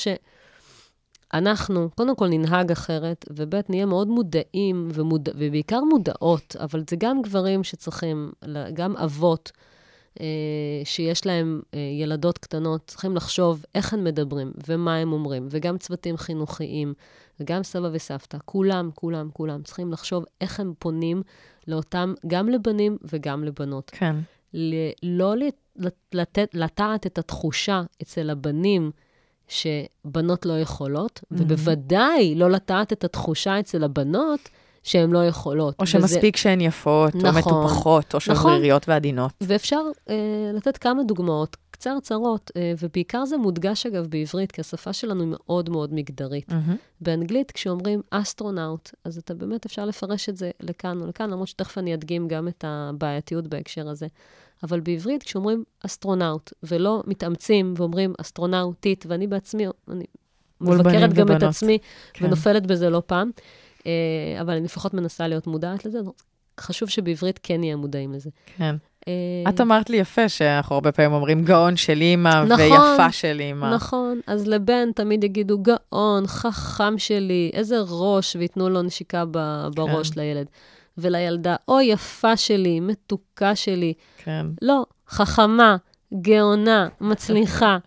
שאנחנו, 1.33 1.89
קודם 1.95 2.17
כל 2.17 2.29
ננהג 2.29 2.71
אחרת, 2.71 3.25
וב' 3.31 3.55
נהיה 3.69 3.87
מאוד 3.87 4.09
מודעים, 4.09 4.89
ומודע, 4.95 5.33
ובעיקר 5.35 5.81
מודעות, 5.81 6.57
אבל 6.61 6.83
זה 6.91 6.97
גם 6.99 7.23
גברים 7.23 7.65
שצריכים, 7.65 8.33
גם 8.75 8.97
אבות, 8.97 9.53
שיש 10.85 11.27
להם 11.27 11.61
אה, 11.75 11.79
ילדות 12.01 12.39
קטנות, 12.39 12.81
צריכים 12.87 13.17
לחשוב 13.17 13.65
איך 13.75 13.95
הם 13.95 14.05
מדברים 14.05 14.53
ומה 14.69 14.97
הם 14.97 15.13
אומרים, 15.13 15.49
וגם 15.51 15.79
צוותים 15.79 16.17
חינוכיים, 16.17 16.95
וגם 17.41 17.63
סבא 17.63 17.89
וסבתא, 17.93 18.39
כולם, 18.45 18.91
כולם, 18.95 19.29
כולם 19.33 19.63
צריכים 19.63 19.93
לחשוב 19.93 20.25
איך 20.41 20.61
הם 20.61 20.73
פונים 20.79 21.23
לאותם, 21.69 22.15
גם 22.27 22.49
לבנים 22.49 22.97
וגם 23.13 23.45
לבנות. 23.45 23.91
כן. 23.95 24.17
ל- 24.55 24.91
לא 25.03 25.37
לת- 25.37 25.85
לתת, 26.13 26.49
לטעת 26.55 27.07
את 27.07 27.19
התחושה 27.19 27.83
אצל 28.03 28.31
הבנים 28.31 28.91
שבנות 29.49 30.47
לא 30.47 30.59
יכולות, 30.61 31.21
ובוודאי 31.31 32.35
לא 32.35 32.51
לטעת 32.51 32.93
את 32.93 33.05
התחושה 33.05 33.61
אצל 33.61 33.85
הבנות 33.85 34.41
שהן 34.89 35.11
לא 35.11 35.27
יכולות. 35.27 35.75
או 35.79 35.83
וזה- 35.83 35.93
שמספיק 35.93 36.37
שהן 36.37 36.61
יפות, 36.61 37.15
או 37.15 37.19
נכון. 37.19 37.35
מטופחות, 37.39 38.15
או 38.15 38.19
נכון. 38.31 38.37
שבריריות 38.37 38.89
ועדינות. 38.89 39.33
ואפשר 39.41 39.81
אה, 40.09 40.15
לתת 40.55 40.77
כמה 40.79 41.03
דוגמאות 41.03 41.57
קצרצרות, 41.71 42.51
אה, 42.57 42.73
ובעיקר 42.81 43.25
זה 43.25 43.37
מודגש, 43.37 43.87
אגב, 43.87 44.07
בעברית, 44.07 44.53
כי 44.53 44.61
השפה 44.61 44.93
שלנו 44.93 45.21
היא 45.23 45.29
מאוד 45.31 45.71
מאוד 45.71 45.95
מגדרית. 45.95 46.53
מהמם. 46.53 46.77
באנגלית, 47.01 47.51
כשאומרים 47.51 48.01
אסטרונאוט, 48.11 48.91
אז 49.05 49.19
אתה 49.19 49.35
באמת 49.35 49.67
אפשר 49.67 49.85
לפרש 49.85 50.29
את 50.29 50.37
זה 50.37 50.51
לכאן 50.61 51.01
או 51.01 51.07
לכאן, 51.07 51.31
למרות 51.31 51.49
שתכף 51.49 51.79
אני 51.79 51.95
אדגים 51.95 52.29
גם 52.29 52.49
את 52.49 52.65
הבעייתיות 52.67 53.47
בהקשר 53.47 53.89
הזה. 53.89 54.07
אבל 54.63 54.81
בעברית, 54.81 55.23
כשאומרים 55.23 55.65
אסטרונאוט, 55.87 56.53
ולא 56.63 57.03
מתאמצים 57.07 57.75
ואומרים 57.77 58.15
אסטרונאוטית, 58.21 59.05
ואני 59.09 59.27
בעצמי, 59.27 59.67
אני 59.91 60.05
מבקרת 60.61 61.13
גם 61.13 61.27
את 61.27 61.31
ובנות. 61.31 61.43
עצמי, 61.43 61.79
כן. 62.13 62.25
ונופלת 62.25 62.67
בזה 62.67 62.91
לא 62.91 63.03
פעם, 63.07 63.31
אבל 64.41 64.53
אני 64.53 64.65
לפחות 64.65 64.95
מנסה 64.95 65.29
להיות 65.29 65.47
מודעת 65.47 65.85
לזה. 65.85 65.99
חשוב 66.61 66.89
שבעברית 66.89 67.41
כן 67.43 67.61
נהיה 67.61 67.77
מודעים 67.77 68.13
לזה. 68.13 68.31
כן. 68.57 68.77
אה, 69.09 69.51
את 69.51 69.61
אמרת 69.61 69.91
לי 69.91 69.97
יפה 69.97 70.29
שאנחנו 70.29 70.75
הרבה 70.75 70.93
פעמים 70.93 71.13
אומרים 71.13 71.45
גאון 71.45 71.77
של 71.77 72.01
אימא 72.01 72.45
נכון, 72.45 72.61
ויפה 72.61 73.13
של 73.13 73.41
אימא. 73.41 73.75
נכון, 73.75 74.21
אז 74.27 74.47
לבן 74.47 74.93
תמיד 74.93 75.25
יגידו, 75.25 75.59
גאון, 75.59 76.27
חכם 76.27 76.99
שלי, 76.99 77.51
איזה 77.55 77.77
ראש, 77.89 78.37
וייתנו 78.37 78.69
לו 78.69 78.83
נשיקה 78.83 79.25
בראש 79.75 80.11
כן. 80.11 80.21
לילד. 80.21 80.47
ולילדה, 80.99 81.57
אוי, 81.69 81.85
יפה 81.85 82.37
שלי, 82.37 82.81
מתוקה 82.81 83.57
שלי. 83.57 83.93
כן. 84.25 84.47
לא, 84.63 84.85
חכמה, 85.09 85.77
גאונה, 86.21 86.89
מצליחה. 87.01 87.79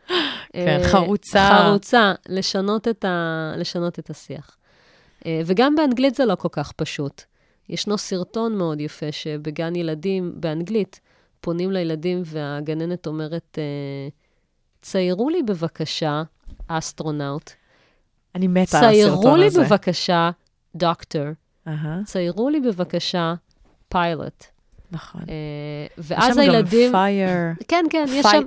כן, 0.53 0.79
אה, 0.83 0.89
חרוצה. 0.89 1.49
חרוצה, 1.63 2.13
לשנות 2.29 2.87
את, 2.87 3.05
ה... 3.05 3.51
לשנות 3.57 3.99
את 3.99 4.09
השיח. 4.09 4.57
אה, 5.26 5.41
וגם 5.45 5.76
באנגלית 5.76 6.15
זה 6.15 6.26
לא 6.26 6.36
כל 6.36 6.47
כך 6.51 6.72
פשוט. 6.72 7.22
ישנו 7.69 7.97
סרטון 7.97 8.57
מאוד 8.57 8.82
יפה 8.82 9.11
שבגן 9.11 9.76
ילדים 9.76 10.34
באנגלית 10.36 10.99
פונים 11.41 11.72
לילדים 11.72 12.22
והגננת 12.26 13.07
אומרת, 13.07 13.57
אה, 13.57 14.09
ציירו 14.82 15.30
לי 15.30 15.43
בבקשה 15.43 16.24
אסטרונאוט, 16.67 17.51
אני 18.36 18.47
מתה 18.47 18.80
על 18.80 18.86
ציירו 18.86 19.13
הסרטון 19.13 19.39
לי 19.39 19.45
הזה. 19.45 19.63
בבקשה 19.63 20.32
דוקטור, 20.76 21.26
אהה, 21.67 21.99
ציירו 22.05 22.49
לי 22.49 22.59
בבקשה 22.59 23.34
פיילוט. 23.89 24.45
נכון. 24.91 25.22
אה, 25.22 25.36
יש 25.97 26.05
ואז 26.07 26.34
שם 26.34 26.39
הילדים... 26.39 26.91
גם 26.93 26.99
fire, 26.99 27.30
כן, 27.67 27.86
כן, 27.89 28.05
יש 28.09 28.26
שם... 28.32 28.43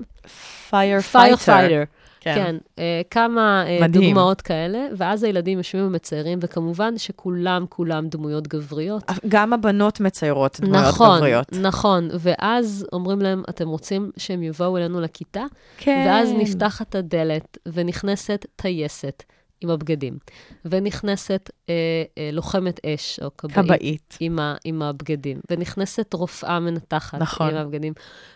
firefighter. 0.70 1.82
fighter. 2.24 2.44
כן, 2.44 2.56
אה, 2.78 3.02
כמה 3.10 3.64
אה, 3.66 3.78
מדהים. 3.80 4.04
דוגמאות 4.04 4.40
כאלה, 4.40 4.86
ואז 4.96 5.22
הילדים 5.22 5.58
יושבים 5.58 5.86
ומציירים, 5.86 6.38
וכמובן 6.42 6.98
שכולם, 6.98 7.64
כולם 7.68 8.08
דמויות 8.08 8.48
גבריות. 8.48 9.02
גם 9.28 9.52
הבנות 9.52 10.00
מציירות 10.00 10.60
דמויות 10.60 10.84
נכון, 10.86 11.16
גבריות. 11.16 11.52
נכון, 11.52 12.08
ואז 12.18 12.86
אומרים 12.92 13.20
להם, 13.20 13.42
אתם 13.48 13.68
רוצים 13.68 14.10
שהם 14.16 14.42
יבואו 14.42 14.76
אלינו 14.76 15.00
לכיתה? 15.00 15.44
כן. 15.76 16.04
ואז 16.08 16.28
נפתחת 16.38 16.94
הדלת, 16.94 17.58
ונכנסת 17.66 18.46
טייסת 18.56 19.22
עם 19.64 19.70
הבגדים, 19.70 20.18
ונכנסת 20.64 21.50
אה, 21.68 21.74
אה, 22.18 22.30
לוחמת 22.32 22.80
אש, 22.86 23.20
או 23.20 23.36
כבאית. 23.38 23.66
כבאית. 23.66 24.16
עם, 24.20 24.38
ה, 24.38 24.54
עם 24.64 24.82
הבגדים, 24.82 25.40
ונכנסת 25.50 26.14
רופאה 26.14 26.60
מנתחת 26.60 27.18
נכון. 27.20 27.50
עם 27.50 27.56
הבגדים, 27.56 27.92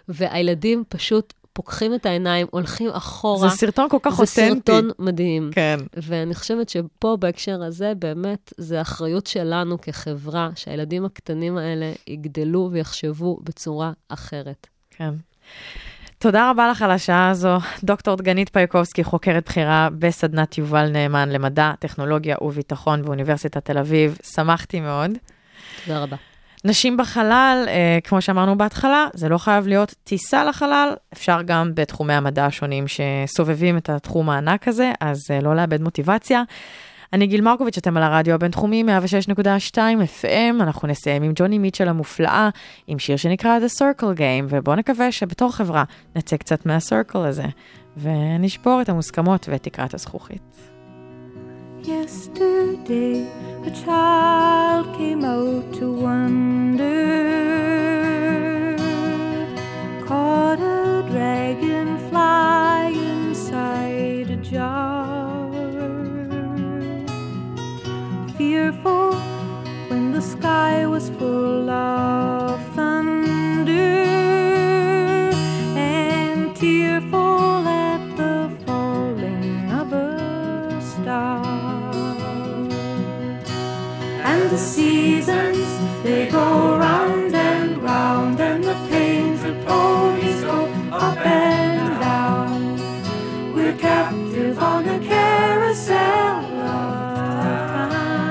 והילדים 0.08 0.84
פשוט 0.88 1.34
פוקחים 1.58 1.94
את 1.94 2.06
העיניים, 2.06 2.46
הולכים 2.50 2.90
אחורה. 2.90 3.48
זה 3.48 3.56
סרטון 3.56 3.88
כל 3.88 3.96
כך 4.02 4.10
זה 4.10 4.22
אותנטי. 4.22 4.72
סרטון 4.72 4.90
מדהים. 4.98 5.50
כן. 5.52 5.78
ואני 5.96 6.34
חושבת 6.34 6.68
שפה, 6.68 7.16
בהקשר 7.20 7.62
הזה, 7.62 7.92
באמת, 7.98 8.52
זה 8.56 8.80
אחריות 8.80 9.26
שלנו 9.26 9.80
כחברה, 9.80 10.50
שהילדים 10.54 11.04
הקטנים 11.04 11.56
האלה 11.56 11.92
יגדלו 12.06 12.68
ויחשבו 12.72 13.38
בצורה 13.42 13.92
אחרת. 14.08 14.66
כן. 14.90 15.14
תודה 16.18 16.50
רבה 16.50 16.68
לך 16.68 16.82
על 16.82 16.90
השעה 16.90 17.30
הזו. 17.30 17.58
דוקטור 17.84 18.16
דגנית 18.16 18.48
פייקובסקי, 18.48 19.04
חוקרת 19.04 19.48
בכירה 19.48 19.88
בסדנת 19.98 20.58
יובל 20.58 20.88
נאמן 20.88 21.28
למדע, 21.28 21.72
טכנולוגיה 21.78 22.36
וביטחון 22.40 23.02
באוניברסיטת 23.02 23.64
תל 23.64 23.78
אביב. 23.78 24.18
שמחתי 24.34 24.80
מאוד. 24.80 25.10
תודה 25.84 26.02
רבה. 26.02 26.16
נשים 26.64 26.96
בחלל, 26.96 27.64
אה, 27.68 27.98
כמו 28.04 28.20
שאמרנו 28.20 28.58
בהתחלה, 28.58 29.06
זה 29.14 29.28
לא 29.28 29.38
חייב 29.38 29.66
להיות 29.66 29.94
טיסה 30.04 30.44
לחלל, 30.44 30.92
אפשר 31.12 31.42
גם 31.42 31.70
בתחומי 31.74 32.14
המדע 32.14 32.46
השונים 32.46 32.84
שסובבים 32.88 33.76
את 33.76 33.90
התחום 33.90 34.30
הענק 34.30 34.68
הזה, 34.68 34.92
אז 35.00 35.18
אה, 35.30 35.40
לא 35.40 35.56
לאבד 35.56 35.82
מוטיבציה. 35.82 36.42
אני 37.12 37.26
גיל 37.26 37.40
מרקוביץ', 37.40 37.78
אתם 37.78 37.96
על 37.96 38.02
הרדיו 38.02 38.34
הבינתחומי 38.34 38.84
106.2 39.74 39.76
FM, 39.76 40.62
אנחנו 40.62 40.88
נסיים 40.88 41.22
עם 41.22 41.32
ג'וני 41.34 41.58
מיטשל 41.58 41.88
המופלאה, 41.88 42.48
עם 42.86 42.98
שיר 42.98 43.16
שנקרא 43.16 43.58
The 43.58 43.80
Circle 43.80 44.18
Game, 44.18 44.46
ובואו 44.48 44.76
נקווה 44.76 45.12
שבתור 45.12 45.52
חברה 45.52 45.84
נצא 46.16 46.36
קצת 46.36 46.66
מהסרקל 46.66 47.18
הזה, 47.18 47.44
ונשבור 47.96 48.80
את 48.82 48.88
המוסכמות 48.88 49.48
ואת 49.48 49.62
תקרת 49.62 49.94
הזכוכית. 49.94 50.77
Yesterday, 51.82 53.26
a 53.64 53.70
child 53.70 54.94
came 54.96 55.24
out 55.24 55.72
to 55.74 55.92
wonder, 55.92 56.84
caught 60.04 60.58
a 60.60 61.02
dragonfly 61.08 62.98
inside 63.10 64.30
a 64.30 64.36
jar. 64.36 65.50
Fearful 68.36 69.14
when 69.88 70.12
the 70.12 70.20
sky 70.20 70.86
was 70.86 71.10
full 71.10 71.70
of. 71.70 72.47
the 84.50 84.56
seasons, 84.56 85.66
they 86.02 86.26
go 86.30 86.78
round 86.78 87.34
and 87.34 87.82
round, 87.82 88.40
and 88.40 88.64
the 88.64 88.74
pains 88.88 89.44
of 89.44 89.54
ponies 89.66 90.40
go 90.42 90.64
up 90.90 91.18
and 91.18 92.00
down. 92.00 92.78
We're 93.54 93.76
captive 93.76 94.58
on 94.58 94.88
a 94.88 94.98
carousel 95.00 96.44
of 96.64 97.90
time. 97.90 98.30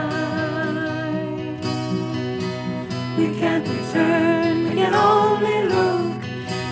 We 3.17 3.37
can't 3.39 3.67
return, 3.67 4.63
we 4.69 4.75
can 4.75 4.95
only 4.95 5.67
look 5.67 6.21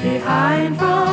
behind 0.01 0.77
from 0.79 1.04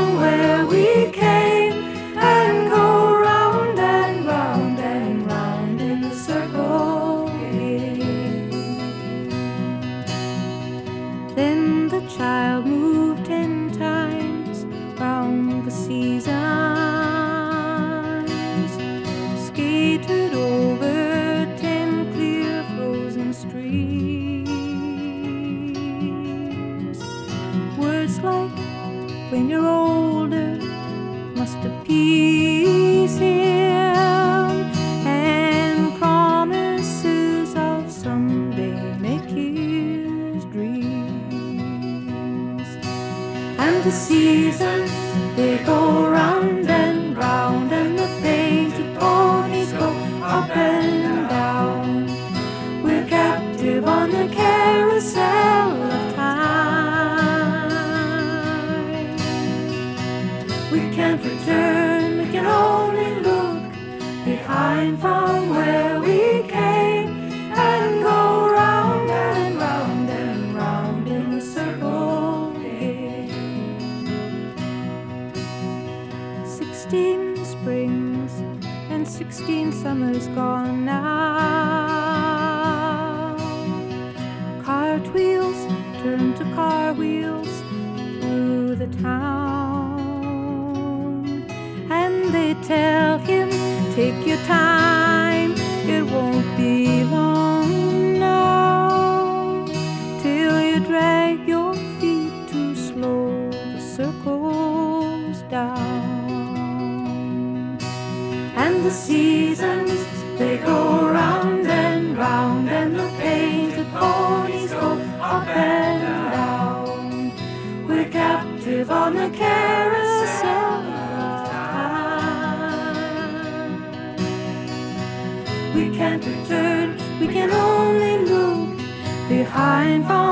pine 129.52 130.02
phone. 130.04 130.31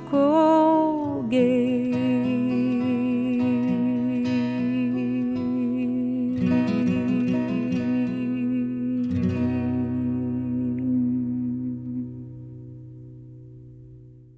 주고 0.00 0.35